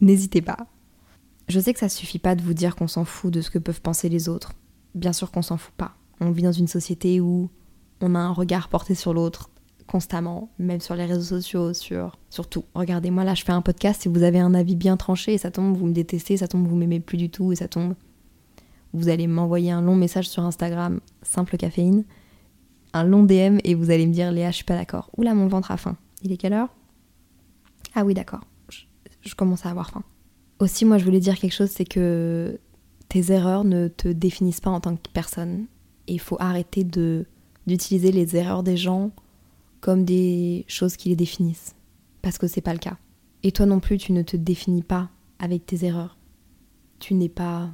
N'hésitez 0.00 0.42
pas. 0.42 0.66
Je 1.48 1.60
sais 1.60 1.72
que 1.72 1.80
ça 1.80 1.88
suffit 1.88 2.18
pas 2.18 2.34
de 2.34 2.42
vous 2.42 2.54
dire 2.54 2.76
qu'on 2.76 2.88
s'en 2.88 3.04
fout 3.04 3.32
de 3.32 3.40
ce 3.40 3.50
que 3.50 3.58
peuvent 3.58 3.80
penser 3.80 4.08
les 4.08 4.28
autres. 4.28 4.52
Bien 4.94 5.12
sûr 5.12 5.30
qu'on 5.30 5.42
s'en 5.42 5.56
fout 5.56 5.74
pas. 5.74 5.96
On 6.20 6.30
vit 6.30 6.42
dans 6.42 6.52
une 6.52 6.66
société 6.66 7.20
où 7.20 7.50
on 8.00 8.14
a 8.14 8.18
un 8.18 8.32
regard 8.32 8.68
porté 8.68 8.94
sur 8.94 9.14
l'autre 9.14 9.50
constamment, 9.86 10.50
même 10.58 10.80
sur 10.80 10.94
les 10.94 11.04
réseaux 11.04 11.40
sociaux, 11.40 11.72
sur, 11.72 12.18
tout. 12.48 12.64
Regardez, 12.74 13.10
moi 13.10 13.24
là, 13.24 13.34
je 13.34 13.44
fais 13.44 13.52
un 13.52 13.62
podcast 13.62 14.06
et 14.06 14.08
vous 14.08 14.22
avez 14.22 14.38
un 14.38 14.54
avis 14.54 14.76
bien 14.76 14.96
tranché 14.96 15.34
et 15.34 15.38
ça 15.38 15.50
tombe, 15.50 15.76
vous 15.76 15.86
me 15.86 15.92
détestez, 15.92 16.36
ça 16.36 16.48
tombe, 16.48 16.66
vous 16.66 16.76
m'aimez 16.76 17.00
plus 17.00 17.18
du 17.18 17.30
tout 17.30 17.52
et 17.52 17.56
ça 17.56 17.68
tombe. 17.68 17.94
Vous 18.92 19.08
allez 19.08 19.26
m'envoyer 19.26 19.70
un 19.70 19.82
long 19.82 19.96
message 19.96 20.28
sur 20.28 20.42
Instagram, 20.42 21.00
simple 21.22 21.56
caféine, 21.56 22.04
un 22.92 23.04
long 23.04 23.24
DM 23.24 23.58
et 23.64 23.74
vous 23.74 23.90
allez 23.90 24.06
me 24.06 24.12
dire 24.12 24.32
Léa, 24.32 24.50
je 24.50 24.56
suis 24.56 24.64
pas 24.64 24.76
d'accord. 24.76 25.10
Oula, 25.16 25.34
mon 25.34 25.48
ventre 25.48 25.70
a 25.70 25.76
faim. 25.76 25.96
Il 26.22 26.32
est 26.32 26.36
quelle 26.36 26.54
heure? 26.54 26.74
Ah 27.94 28.04
oui, 28.04 28.14
d'accord. 28.14 28.40
Je, 29.20 29.34
commence 29.34 29.66
à 29.66 29.70
avoir 29.70 29.90
faim. 29.90 30.02
Aussi, 30.60 30.84
moi, 30.84 30.98
je 30.98 31.04
voulais 31.04 31.20
dire 31.20 31.38
quelque 31.38 31.52
chose, 31.52 31.70
c'est 31.70 31.84
que 31.84 32.58
tes 33.08 33.32
erreurs 33.32 33.64
ne 33.64 33.88
te 33.88 34.08
définissent 34.08 34.60
pas 34.60 34.70
en 34.70 34.80
tant 34.80 34.96
que 34.96 35.10
personne. 35.12 35.66
Et 36.06 36.14
il 36.14 36.20
faut 36.20 36.36
arrêter 36.38 36.84
de 36.84 37.26
d'utiliser 37.66 38.12
les 38.12 38.36
erreurs 38.36 38.62
des 38.62 38.76
gens 38.76 39.10
comme 39.80 40.04
des 40.04 40.64
choses 40.68 40.96
qui 40.96 41.08
les 41.08 41.16
définissent. 41.16 41.74
Parce 42.22 42.38
que 42.38 42.46
c'est 42.46 42.60
pas 42.60 42.72
le 42.72 42.78
cas. 42.78 42.98
Et 43.42 43.52
toi 43.52 43.66
non 43.66 43.80
plus, 43.80 43.98
tu 43.98 44.12
ne 44.12 44.22
te 44.22 44.36
définis 44.36 44.82
pas 44.82 45.10
avec 45.38 45.66
tes 45.66 45.84
erreurs. 45.84 46.16
Tu 46.98 47.14
n'es 47.14 47.28
pas 47.28 47.70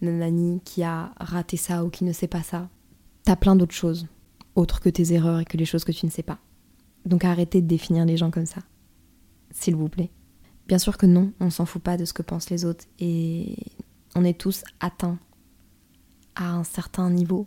nanani 0.00 0.60
qui 0.64 0.82
a 0.82 1.12
raté 1.18 1.56
ça 1.56 1.84
ou 1.84 1.90
qui 1.90 2.04
ne 2.04 2.12
sait 2.12 2.26
pas 2.26 2.42
ça. 2.42 2.68
T'as 3.24 3.36
plein 3.36 3.56
d'autres 3.56 3.74
choses 3.74 4.08
autre 4.54 4.80
que 4.80 4.88
tes 4.88 5.12
erreurs 5.12 5.40
et 5.40 5.44
que 5.44 5.56
les 5.56 5.64
choses 5.64 5.84
que 5.84 5.92
tu 5.92 6.06
ne 6.06 6.10
sais 6.10 6.22
pas. 6.22 6.38
Donc 7.06 7.24
arrêtez 7.24 7.62
de 7.62 7.66
définir 7.66 8.04
les 8.04 8.16
gens 8.16 8.30
comme 8.30 8.46
ça. 8.46 8.62
S'il 9.50 9.76
vous 9.76 9.88
plaît. 9.88 10.10
Bien 10.68 10.78
sûr 10.78 10.96
que 10.96 11.06
non, 11.06 11.32
on 11.40 11.50
s'en 11.50 11.66
fout 11.66 11.82
pas 11.82 11.96
de 11.96 12.04
ce 12.04 12.12
que 12.12 12.22
pensent 12.22 12.50
les 12.50 12.64
autres 12.64 12.84
et 12.98 13.56
on 14.14 14.24
est 14.24 14.38
tous 14.38 14.62
atteints 14.80 15.18
à 16.34 16.52
un 16.52 16.64
certain 16.64 17.10
niveau. 17.10 17.46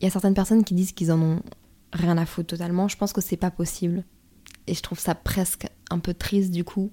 Il 0.00 0.04
y 0.04 0.06
a 0.06 0.10
certaines 0.10 0.34
personnes 0.34 0.64
qui 0.64 0.74
disent 0.74 0.92
qu'ils 0.92 1.12
en 1.12 1.20
ont 1.20 1.42
rien 1.92 2.16
à 2.18 2.26
foutre 2.26 2.48
totalement. 2.48 2.88
Je 2.88 2.96
pense 2.96 3.12
que 3.12 3.20
c'est 3.20 3.36
pas 3.36 3.50
possible. 3.50 4.04
Et 4.66 4.74
je 4.74 4.82
trouve 4.82 4.98
ça 4.98 5.14
presque 5.14 5.66
un 5.90 5.98
peu 5.98 6.14
triste 6.14 6.50
du 6.50 6.64
coup. 6.64 6.90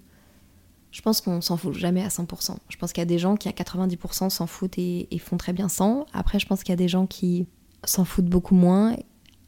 Je 0.92 1.02
pense 1.02 1.22
qu'on 1.22 1.42
s'en 1.42 1.58
fout 1.58 1.74
jamais 1.74 2.04
à 2.04 2.08
100%. 2.08 2.58
Je 2.70 2.78
pense 2.78 2.94
qu'il 2.94 3.02
y 3.02 3.04
a 3.04 3.06
des 3.06 3.20
gens 3.20 3.36
qui 3.36 3.50
à 3.50 3.52
90% 3.52 4.30
s'en 4.30 4.48
foutent 4.48 4.78
et, 4.78 5.08
font 5.20 5.38
très 5.38 5.54
bien 5.54 5.70
sans. 5.70 6.06
Après, 6.14 6.40
je 6.40 6.48
pense 6.48 6.64
qu'il 6.64 6.72
y 6.72 6.74
a 6.74 6.78
des 6.78 6.88
gens 6.88 7.06
qui 7.06 7.46
s'en 7.84 8.06
foutent 8.06 8.26
beaucoup 8.26 8.56
moins, 8.56 8.96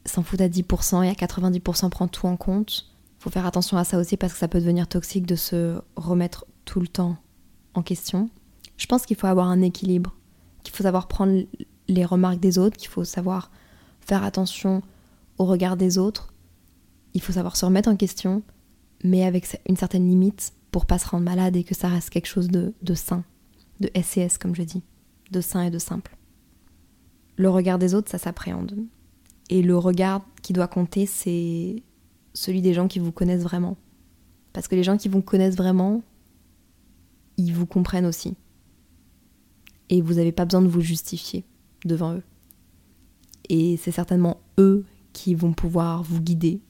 s'en 0.04 0.22
foutent 0.22 0.42
à 0.42 0.48
10% 0.48 1.04
et 1.04 1.08
à 1.08 1.12
90% 1.12 1.88
prennent 1.88 2.08
tout 2.08 2.26
en 2.26 2.36
compte. 2.36 2.86
Faut 3.18 3.30
faire 3.30 3.46
attention 3.46 3.76
à 3.76 3.84
ça 3.84 3.98
aussi 3.98 4.16
parce 4.16 4.32
que 4.32 4.38
ça 4.38 4.48
peut 4.48 4.60
devenir 4.60 4.86
toxique 4.86 5.26
de 5.26 5.34
se 5.34 5.80
remettre 5.96 6.46
tout 6.64 6.80
le 6.80 6.88
temps 6.88 7.16
en 7.74 7.82
question. 7.82 8.30
Je 8.76 8.86
pense 8.86 9.04
qu'il 9.04 9.16
faut 9.16 9.26
avoir 9.26 9.48
un 9.48 9.60
équilibre, 9.60 10.14
qu'il 10.62 10.74
faut 10.74 10.84
savoir 10.84 11.08
prendre 11.08 11.42
les 11.88 12.04
remarques 12.04 12.40
des 12.40 12.58
autres, 12.58 12.76
qu'il 12.76 12.88
faut 12.88 13.04
savoir 13.04 13.50
faire 14.00 14.24
attention 14.24 14.82
au 15.40 15.46
regard 15.46 15.78
des 15.78 15.96
autres. 15.96 16.34
Il 17.14 17.22
faut 17.22 17.32
savoir 17.32 17.56
se 17.56 17.64
remettre 17.64 17.88
en 17.88 17.96
question, 17.96 18.42
mais 19.02 19.24
avec 19.24 19.58
une 19.66 19.76
certaine 19.76 20.06
limite 20.06 20.52
pour 20.70 20.84
pas 20.84 20.98
se 20.98 21.08
rendre 21.08 21.24
malade 21.24 21.56
et 21.56 21.64
que 21.64 21.74
ça 21.74 21.88
reste 21.88 22.10
quelque 22.10 22.26
chose 22.26 22.48
de, 22.48 22.74
de 22.82 22.94
sain, 22.94 23.24
de 23.80 23.90
SCS 23.96 24.36
comme 24.38 24.54
je 24.54 24.62
dis, 24.62 24.82
de 25.30 25.40
sain 25.40 25.62
et 25.62 25.70
de 25.70 25.78
simple. 25.78 26.14
Le 27.36 27.48
regard 27.48 27.78
des 27.78 27.94
autres, 27.94 28.10
ça 28.10 28.18
s'appréhende. 28.18 28.76
Et 29.48 29.62
le 29.62 29.78
regard 29.78 30.20
qui 30.42 30.52
doit 30.52 30.68
compter, 30.68 31.06
c'est 31.06 31.82
celui 32.34 32.60
des 32.60 32.74
gens 32.74 32.86
qui 32.86 32.98
vous 32.98 33.10
connaissent 33.10 33.42
vraiment. 33.42 33.78
Parce 34.52 34.68
que 34.68 34.74
les 34.74 34.84
gens 34.84 34.98
qui 34.98 35.08
vous 35.08 35.22
connaissent 35.22 35.56
vraiment, 35.56 36.02
ils 37.38 37.54
vous 37.54 37.66
comprennent 37.66 38.04
aussi. 38.04 38.36
Et 39.88 40.02
vous 40.02 40.14
n'avez 40.14 40.32
pas 40.32 40.44
besoin 40.44 40.60
de 40.60 40.68
vous 40.68 40.82
justifier 40.82 41.44
devant 41.86 42.12
eux. 42.12 42.22
Et 43.48 43.78
c'est 43.78 43.90
certainement 43.90 44.42
eux 44.58 44.84
qui 45.20 45.34
vont 45.34 45.52
pouvoir 45.52 46.02
vous 46.02 46.22
guider 46.22 46.62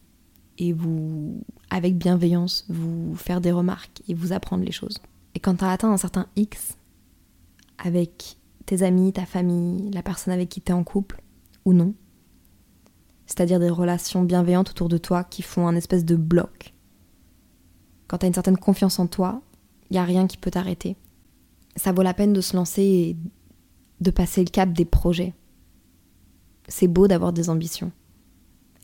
et 0.58 0.72
vous, 0.72 1.40
avec 1.70 1.96
bienveillance, 1.96 2.66
vous 2.68 3.14
faire 3.14 3.40
des 3.40 3.52
remarques 3.52 4.02
et 4.08 4.14
vous 4.14 4.32
apprendre 4.32 4.64
les 4.64 4.72
choses. 4.72 4.98
Et 5.36 5.38
quand 5.38 5.54
tu 5.54 5.64
as 5.64 5.70
atteint 5.70 5.92
un 5.92 5.96
certain 5.96 6.26
X 6.34 6.76
avec 7.78 8.38
tes 8.66 8.82
amis, 8.82 9.12
ta 9.12 9.24
famille, 9.24 9.92
la 9.92 10.02
personne 10.02 10.34
avec 10.34 10.48
qui 10.48 10.60
tu 10.60 10.72
es 10.72 10.74
en 10.74 10.82
couple 10.82 11.22
ou 11.64 11.72
non, 11.72 11.94
c'est-à-dire 13.24 13.60
des 13.60 13.70
relations 13.70 14.24
bienveillantes 14.24 14.70
autour 14.70 14.88
de 14.88 14.98
toi 14.98 15.22
qui 15.22 15.42
font 15.42 15.68
un 15.68 15.76
espèce 15.76 16.04
de 16.04 16.16
bloc. 16.16 16.74
Quand 18.08 18.18
tu 18.18 18.24
as 18.24 18.28
une 18.28 18.34
certaine 18.34 18.58
confiance 18.58 18.98
en 18.98 19.06
toi, 19.06 19.42
il 19.90 19.92
n'y 19.92 20.00
a 20.00 20.04
rien 20.04 20.26
qui 20.26 20.38
peut 20.38 20.50
t'arrêter. 20.50 20.96
Ça 21.76 21.92
vaut 21.92 22.02
la 22.02 22.14
peine 22.14 22.32
de 22.32 22.40
se 22.40 22.56
lancer 22.56 22.82
et 22.82 23.16
de 24.00 24.10
passer 24.10 24.42
le 24.42 24.50
cap 24.50 24.72
des 24.72 24.84
projets. 24.84 25.34
C'est 26.66 26.88
beau 26.88 27.06
d'avoir 27.06 27.32
des 27.32 27.48
ambitions. 27.48 27.92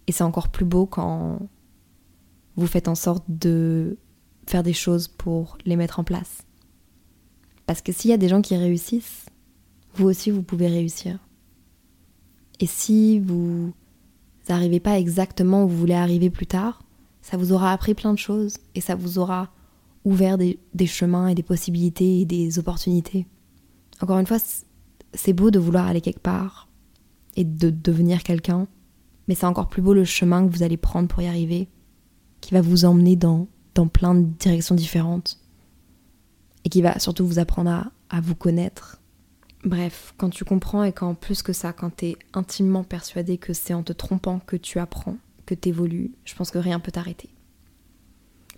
Et 0.07 0.13
c'est 0.13 0.25
encore 0.25 0.49
plus 0.49 0.65
beau 0.65 0.87
quand 0.87 1.39
vous 2.57 2.67
faites 2.67 2.89
en 2.89 2.95
sorte 2.95 3.25
de 3.29 3.99
faire 4.47 4.63
des 4.63 4.73
choses 4.73 5.09
pour 5.09 5.59
les 5.65 5.77
mettre 5.77 5.99
en 5.99 6.05
place. 6.05 6.43
Parce 7.67 7.83
que 7.83 7.93
s'il 7.93 8.11
y 8.11 8.15
a 8.15 8.19
des 8.19 8.29
gens 8.29 8.43
qui 8.43 8.57
réussissent, 8.57 9.27
vous 9.95 10.07
aussi 10.07 10.31
vous 10.31 10.43
pouvez 10.43 10.69
réussir. 10.69 11.19
Et 12.61 12.67
si 12.67 13.19
vous 13.19 13.73
n'arrivez 14.49 14.81
pas 14.81 14.99
exactement 14.99 15.65
où 15.65 15.69
vous 15.69 15.77
voulez 15.77 15.95
arriver 15.95 16.31
plus 16.31 16.47
tard, 16.47 16.83
ça 17.23 17.37
vous 17.37 17.53
aura 17.53 17.73
appris 17.73 17.95
plein 17.95 18.13
de 18.13 18.19
choses 18.19 18.59
et 18.75 18.81
ça 18.81 18.95
vous 18.95 19.19
aura 19.19 19.51
ouvert 20.05 20.39
des, 20.39 20.59
chemins 20.87 21.27
et 21.27 21.35
des 21.35 21.43
possibilités 21.43 22.21
et 22.21 22.25
des 22.25 22.59
opportunités. 22.61 23.27
Encore 24.01 24.19
une 24.19 24.27
fois, 24.27 24.39
c'est 25.13 25.33
beau 25.33 25.51
de 25.51 25.59
vouloir 25.59 25.87
aller 25.87 26.01
quelque 26.01 26.21
part 26.21 26.69
et 27.35 27.45
de 27.45 27.71
devenir 27.71 28.23
quelqu'un, 28.23 28.69
mais 29.29 29.35
c'est 29.35 29.47
encore 29.47 29.69
plus 29.69 29.83
beau 29.83 29.95
le 29.95 30.05
chemin 30.05 30.47
que 30.47 30.55
vous 30.55 30.63
allez 30.63 30.77
prendre 30.77 31.09
pour 31.09 31.23
y 31.23 31.27
arriver, 31.27 31.69
qui 32.41 32.55
va 32.55 32.61
vous 32.61 32.85
emmener 32.85 33.17
dans, 33.17 33.49
plein 33.93 34.15
de 34.15 34.23
directions 34.23 34.75
différentes 34.75 35.39
et 36.65 36.69
qui 36.69 36.81
va 36.81 36.99
surtout 36.99 37.27
vous 37.27 37.39
apprendre 37.39 37.91
à, 38.09 38.21
vous 38.21 38.35
connaître. 38.35 39.01
Bref, 39.65 40.15
quand 40.17 40.31
tu 40.31 40.45
comprends 40.45 40.85
et 40.85 40.93
qu'en 40.93 41.15
plus 41.15 41.43
que 41.43 41.53
ça, 41.53 41.73
quand 41.73 41.97
tu 41.97 42.07
es 42.07 42.17
intimement 42.33 42.85
persuadé 42.85 43.37
que 43.37 43.53
c'est 43.53 43.75
en 43.75 43.83
te 43.83 43.93
trompant 43.93 44.39
que 44.39 44.57
tu 44.57 44.79
apprends, 44.79 45.17
que 45.45 45.55
tu 45.55 45.69
évolues, 45.69 46.13
je 46.25 46.35
pense 46.35 46.51
que 46.51 46.59
rien 46.59 46.81
peut 46.81 46.93
t'arrêter. 46.93 47.31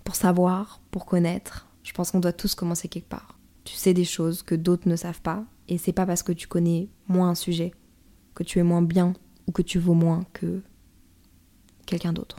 Pour 0.03 0.15
savoir, 0.15 0.81
pour 0.91 1.05
connaître, 1.05 1.67
je 1.83 1.93
pense 1.93 2.11
qu'on 2.11 2.19
doit 2.19 2.33
tous 2.33 2.55
commencer 2.55 2.87
quelque 2.87 3.09
part. 3.09 3.37
Tu 3.63 3.75
sais 3.75 3.93
des 3.93 4.05
choses 4.05 4.43
que 4.43 4.55
d'autres 4.55 4.87
ne 4.87 4.95
savent 4.95 5.21
pas, 5.21 5.43
et 5.67 5.77
c'est 5.77 5.93
pas 5.93 6.05
parce 6.05 6.23
que 6.23 6.31
tu 6.31 6.47
connais 6.47 6.89
moins 7.07 7.29
un 7.29 7.35
sujet 7.35 7.73
que 8.35 8.43
tu 8.43 8.59
es 8.59 8.63
moins 8.63 8.81
bien 8.81 9.13
ou 9.49 9.51
que 9.51 9.63
tu 9.63 9.79
vaux 9.79 9.95
moins 9.95 10.25
que 10.33 10.61
quelqu'un 11.87 12.13
d'autre. 12.13 12.37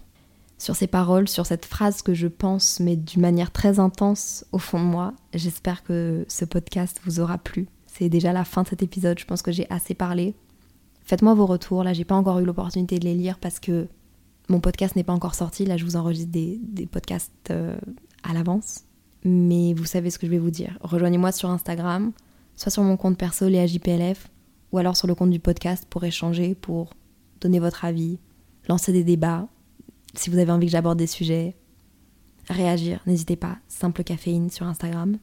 Sur 0.58 0.76
ces 0.76 0.86
paroles, 0.86 1.28
sur 1.28 1.44
cette 1.44 1.66
phrase 1.66 2.02
que 2.02 2.14
je 2.14 2.28
pense, 2.28 2.78
mais 2.78 2.94
d'une 2.94 3.20
manière 3.20 3.50
très 3.50 3.80
intense 3.80 4.44
au 4.52 4.58
fond 4.58 4.78
de 4.78 4.84
moi, 4.84 5.12
j'espère 5.34 5.82
que 5.82 6.24
ce 6.28 6.44
podcast 6.44 7.00
vous 7.04 7.18
aura 7.18 7.36
plu. 7.36 7.66
C'est 7.88 8.08
déjà 8.08 8.32
la 8.32 8.44
fin 8.44 8.62
de 8.62 8.68
cet 8.68 8.84
épisode, 8.84 9.18
je 9.18 9.24
pense 9.24 9.42
que 9.42 9.50
j'ai 9.50 9.68
assez 9.70 9.94
parlé. 9.94 10.36
Faites-moi 11.02 11.34
vos 11.34 11.46
retours, 11.46 11.82
là 11.82 11.92
j'ai 11.94 12.04
pas 12.04 12.14
encore 12.14 12.38
eu 12.38 12.44
l'opportunité 12.44 13.00
de 13.00 13.04
les 13.06 13.14
lire 13.14 13.40
parce 13.40 13.58
que 13.58 13.88
mon 14.48 14.60
podcast 14.60 14.94
n'est 14.94 15.02
pas 15.02 15.12
encore 15.12 15.34
sorti, 15.34 15.64
là 15.64 15.76
je 15.76 15.84
vous 15.84 15.96
enregistre 15.96 16.30
des, 16.30 16.86
podcasts 16.88 17.50
euh, 17.50 17.76
à 18.22 18.34
l'avance. 18.34 18.84
Mais 19.24 19.74
vous 19.74 19.84
savez 19.84 20.10
ce 20.10 20.18
que 20.20 20.26
je 20.26 20.30
vais 20.30 20.38
vous 20.38 20.52
dire. 20.52 20.78
Rejoignez-moi 20.82 21.32
sur 21.32 21.50
Instagram, 21.50 22.12
soit 22.54 22.70
sur 22.70 22.84
mon 22.84 22.96
compte 22.96 23.18
perso 23.18 23.48
Léa 23.48 23.66
JPLF, 23.66 24.28
ou 24.70 24.78
alors 24.78 24.96
sur 24.96 25.08
le 25.08 25.16
compte 25.16 25.30
du 25.30 25.40
podcast 25.40 25.86
pour 25.90 26.04
échanger, 26.04 26.54
pour 26.54 26.90
donner 27.40 27.58
votre 27.58 27.84
avis, 27.84 28.18
lancer 28.68 28.92
des 28.92 29.04
débats, 29.04 29.48
si 30.14 30.30
vous 30.30 30.38
avez 30.38 30.52
envie 30.52 30.66
que 30.66 30.72
j'aborde 30.72 30.98
des 30.98 31.06
sujets, 31.06 31.56
réagir, 32.48 33.00
n'hésitez 33.06 33.36
pas, 33.36 33.58
simple 33.68 34.04
caféine 34.04 34.50
sur 34.50 34.66
Instagram. 34.66 35.18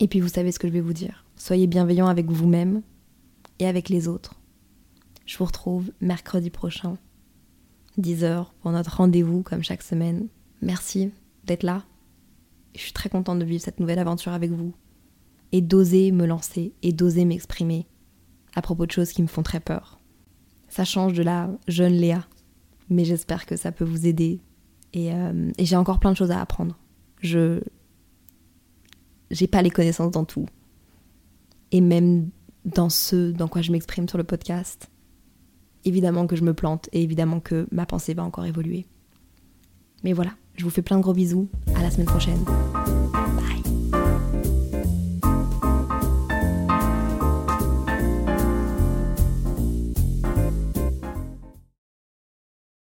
Et 0.00 0.08
puis 0.08 0.20
vous 0.20 0.28
savez 0.28 0.52
ce 0.52 0.58
que 0.58 0.68
je 0.68 0.72
vais 0.72 0.80
vous 0.80 0.92
dire. 0.92 1.24
Soyez 1.36 1.66
bienveillant 1.66 2.06
avec 2.06 2.30
vous-même 2.30 2.82
et 3.58 3.66
avec 3.66 3.88
les 3.88 4.08
autres. 4.08 4.34
Je 5.26 5.36
vous 5.38 5.44
retrouve 5.44 5.90
mercredi 6.00 6.50
prochain, 6.50 6.96
10h, 7.98 8.46
pour 8.60 8.70
notre 8.70 8.96
rendez-vous 8.96 9.42
comme 9.42 9.62
chaque 9.62 9.82
semaine. 9.82 10.28
Merci 10.62 11.10
d'être 11.44 11.64
là. 11.64 11.84
Je 12.74 12.80
suis 12.80 12.92
très 12.92 13.08
contente 13.08 13.38
de 13.38 13.44
vivre 13.44 13.62
cette 13.62 13.80
nouvelle 13.80 13.98
aventure 13.98 14.32
avec 14.32 14.50
vous 14.50 14.72
et 15.52 15.60
d'oser 15.60 16.12
me 16.12 16.26
lancer 16.26 16.72
et 16.82 16.92
d'oser 16.92 17.24
m'exprimer 17.24 17.86
à 18.54 18.62
propos 18.62 18.86
de 18.86 18.90
choses 18.90 19.12
qui 19.12 19.22
me 19.22 19.26
font 19.26 19.42
très 19.42 19.60
peur. 19.60 19.97
Ça 20.78 20.84
change 20.84 21.14
de 21.14 21.24
la 21.24 21.50
jeune 21.66 21.94
Léa, 21.94 22.24
mais 22.88 23.04
j'espère 23.04 23.46
que 23.46 23.56
ça 23.56 23.72
peut 23.72 23.84
vous 23.84 24.06
aider 24.06 24.38
et, 24.92 25.12
euh, 25.12 25.50
et 25.58 25.64
j'ai 25.64 25.74
encore 25.74 25.98
plein 25.98 26.12
de 26.12 26.16
choses 26.16 26.30
à 26.30 26.40
apprendre. 26.40 26.78
Je 27.20 27.58
j'ai 29.32 29.48
pas 29.48 29.60
les 29.60 29.70
connaissances 29.70 30.12
dans 30.12 30.24
tout 30.24 30.46
et 31.72 31.80
même 31.80 32.30
dans 32.64 32.90
ce 32.90 33.32
dans 33.32 33.48
quoi 33.48 33.60
je 33.60 33.72
m'exprime 33.72 34.08
sur 34.08 34.18
le 34.18 34.22
podcast. 34.22 34.88
Évidemment 35.84 36.28
que 36.28 36.36
je 36.36 36.44
me 36.44 36.54
plante 36.54 36.88
et 36.92 37.02
évidemment 37.02 37.40
que 37.40 37.66
ma 37.72 37.84
pensée 37.84 38.14
va 38.14 38.22
encore 38.22 38.46
évoluer. 38.46 38.86
Mais 40.04 40.12
voilà, 40.12 40.30
je 40.54 40.62
vous 40.62 40.70
fais 40.70 40.82
plein 40.82 40.98
de 40.98 41.02
gros 41.02 41.12
bisous. 41.12 41.48
À 41.74 41.82
la 41.82 41.90
semaine 41.90 42.06
prochaine. 42.06 42.44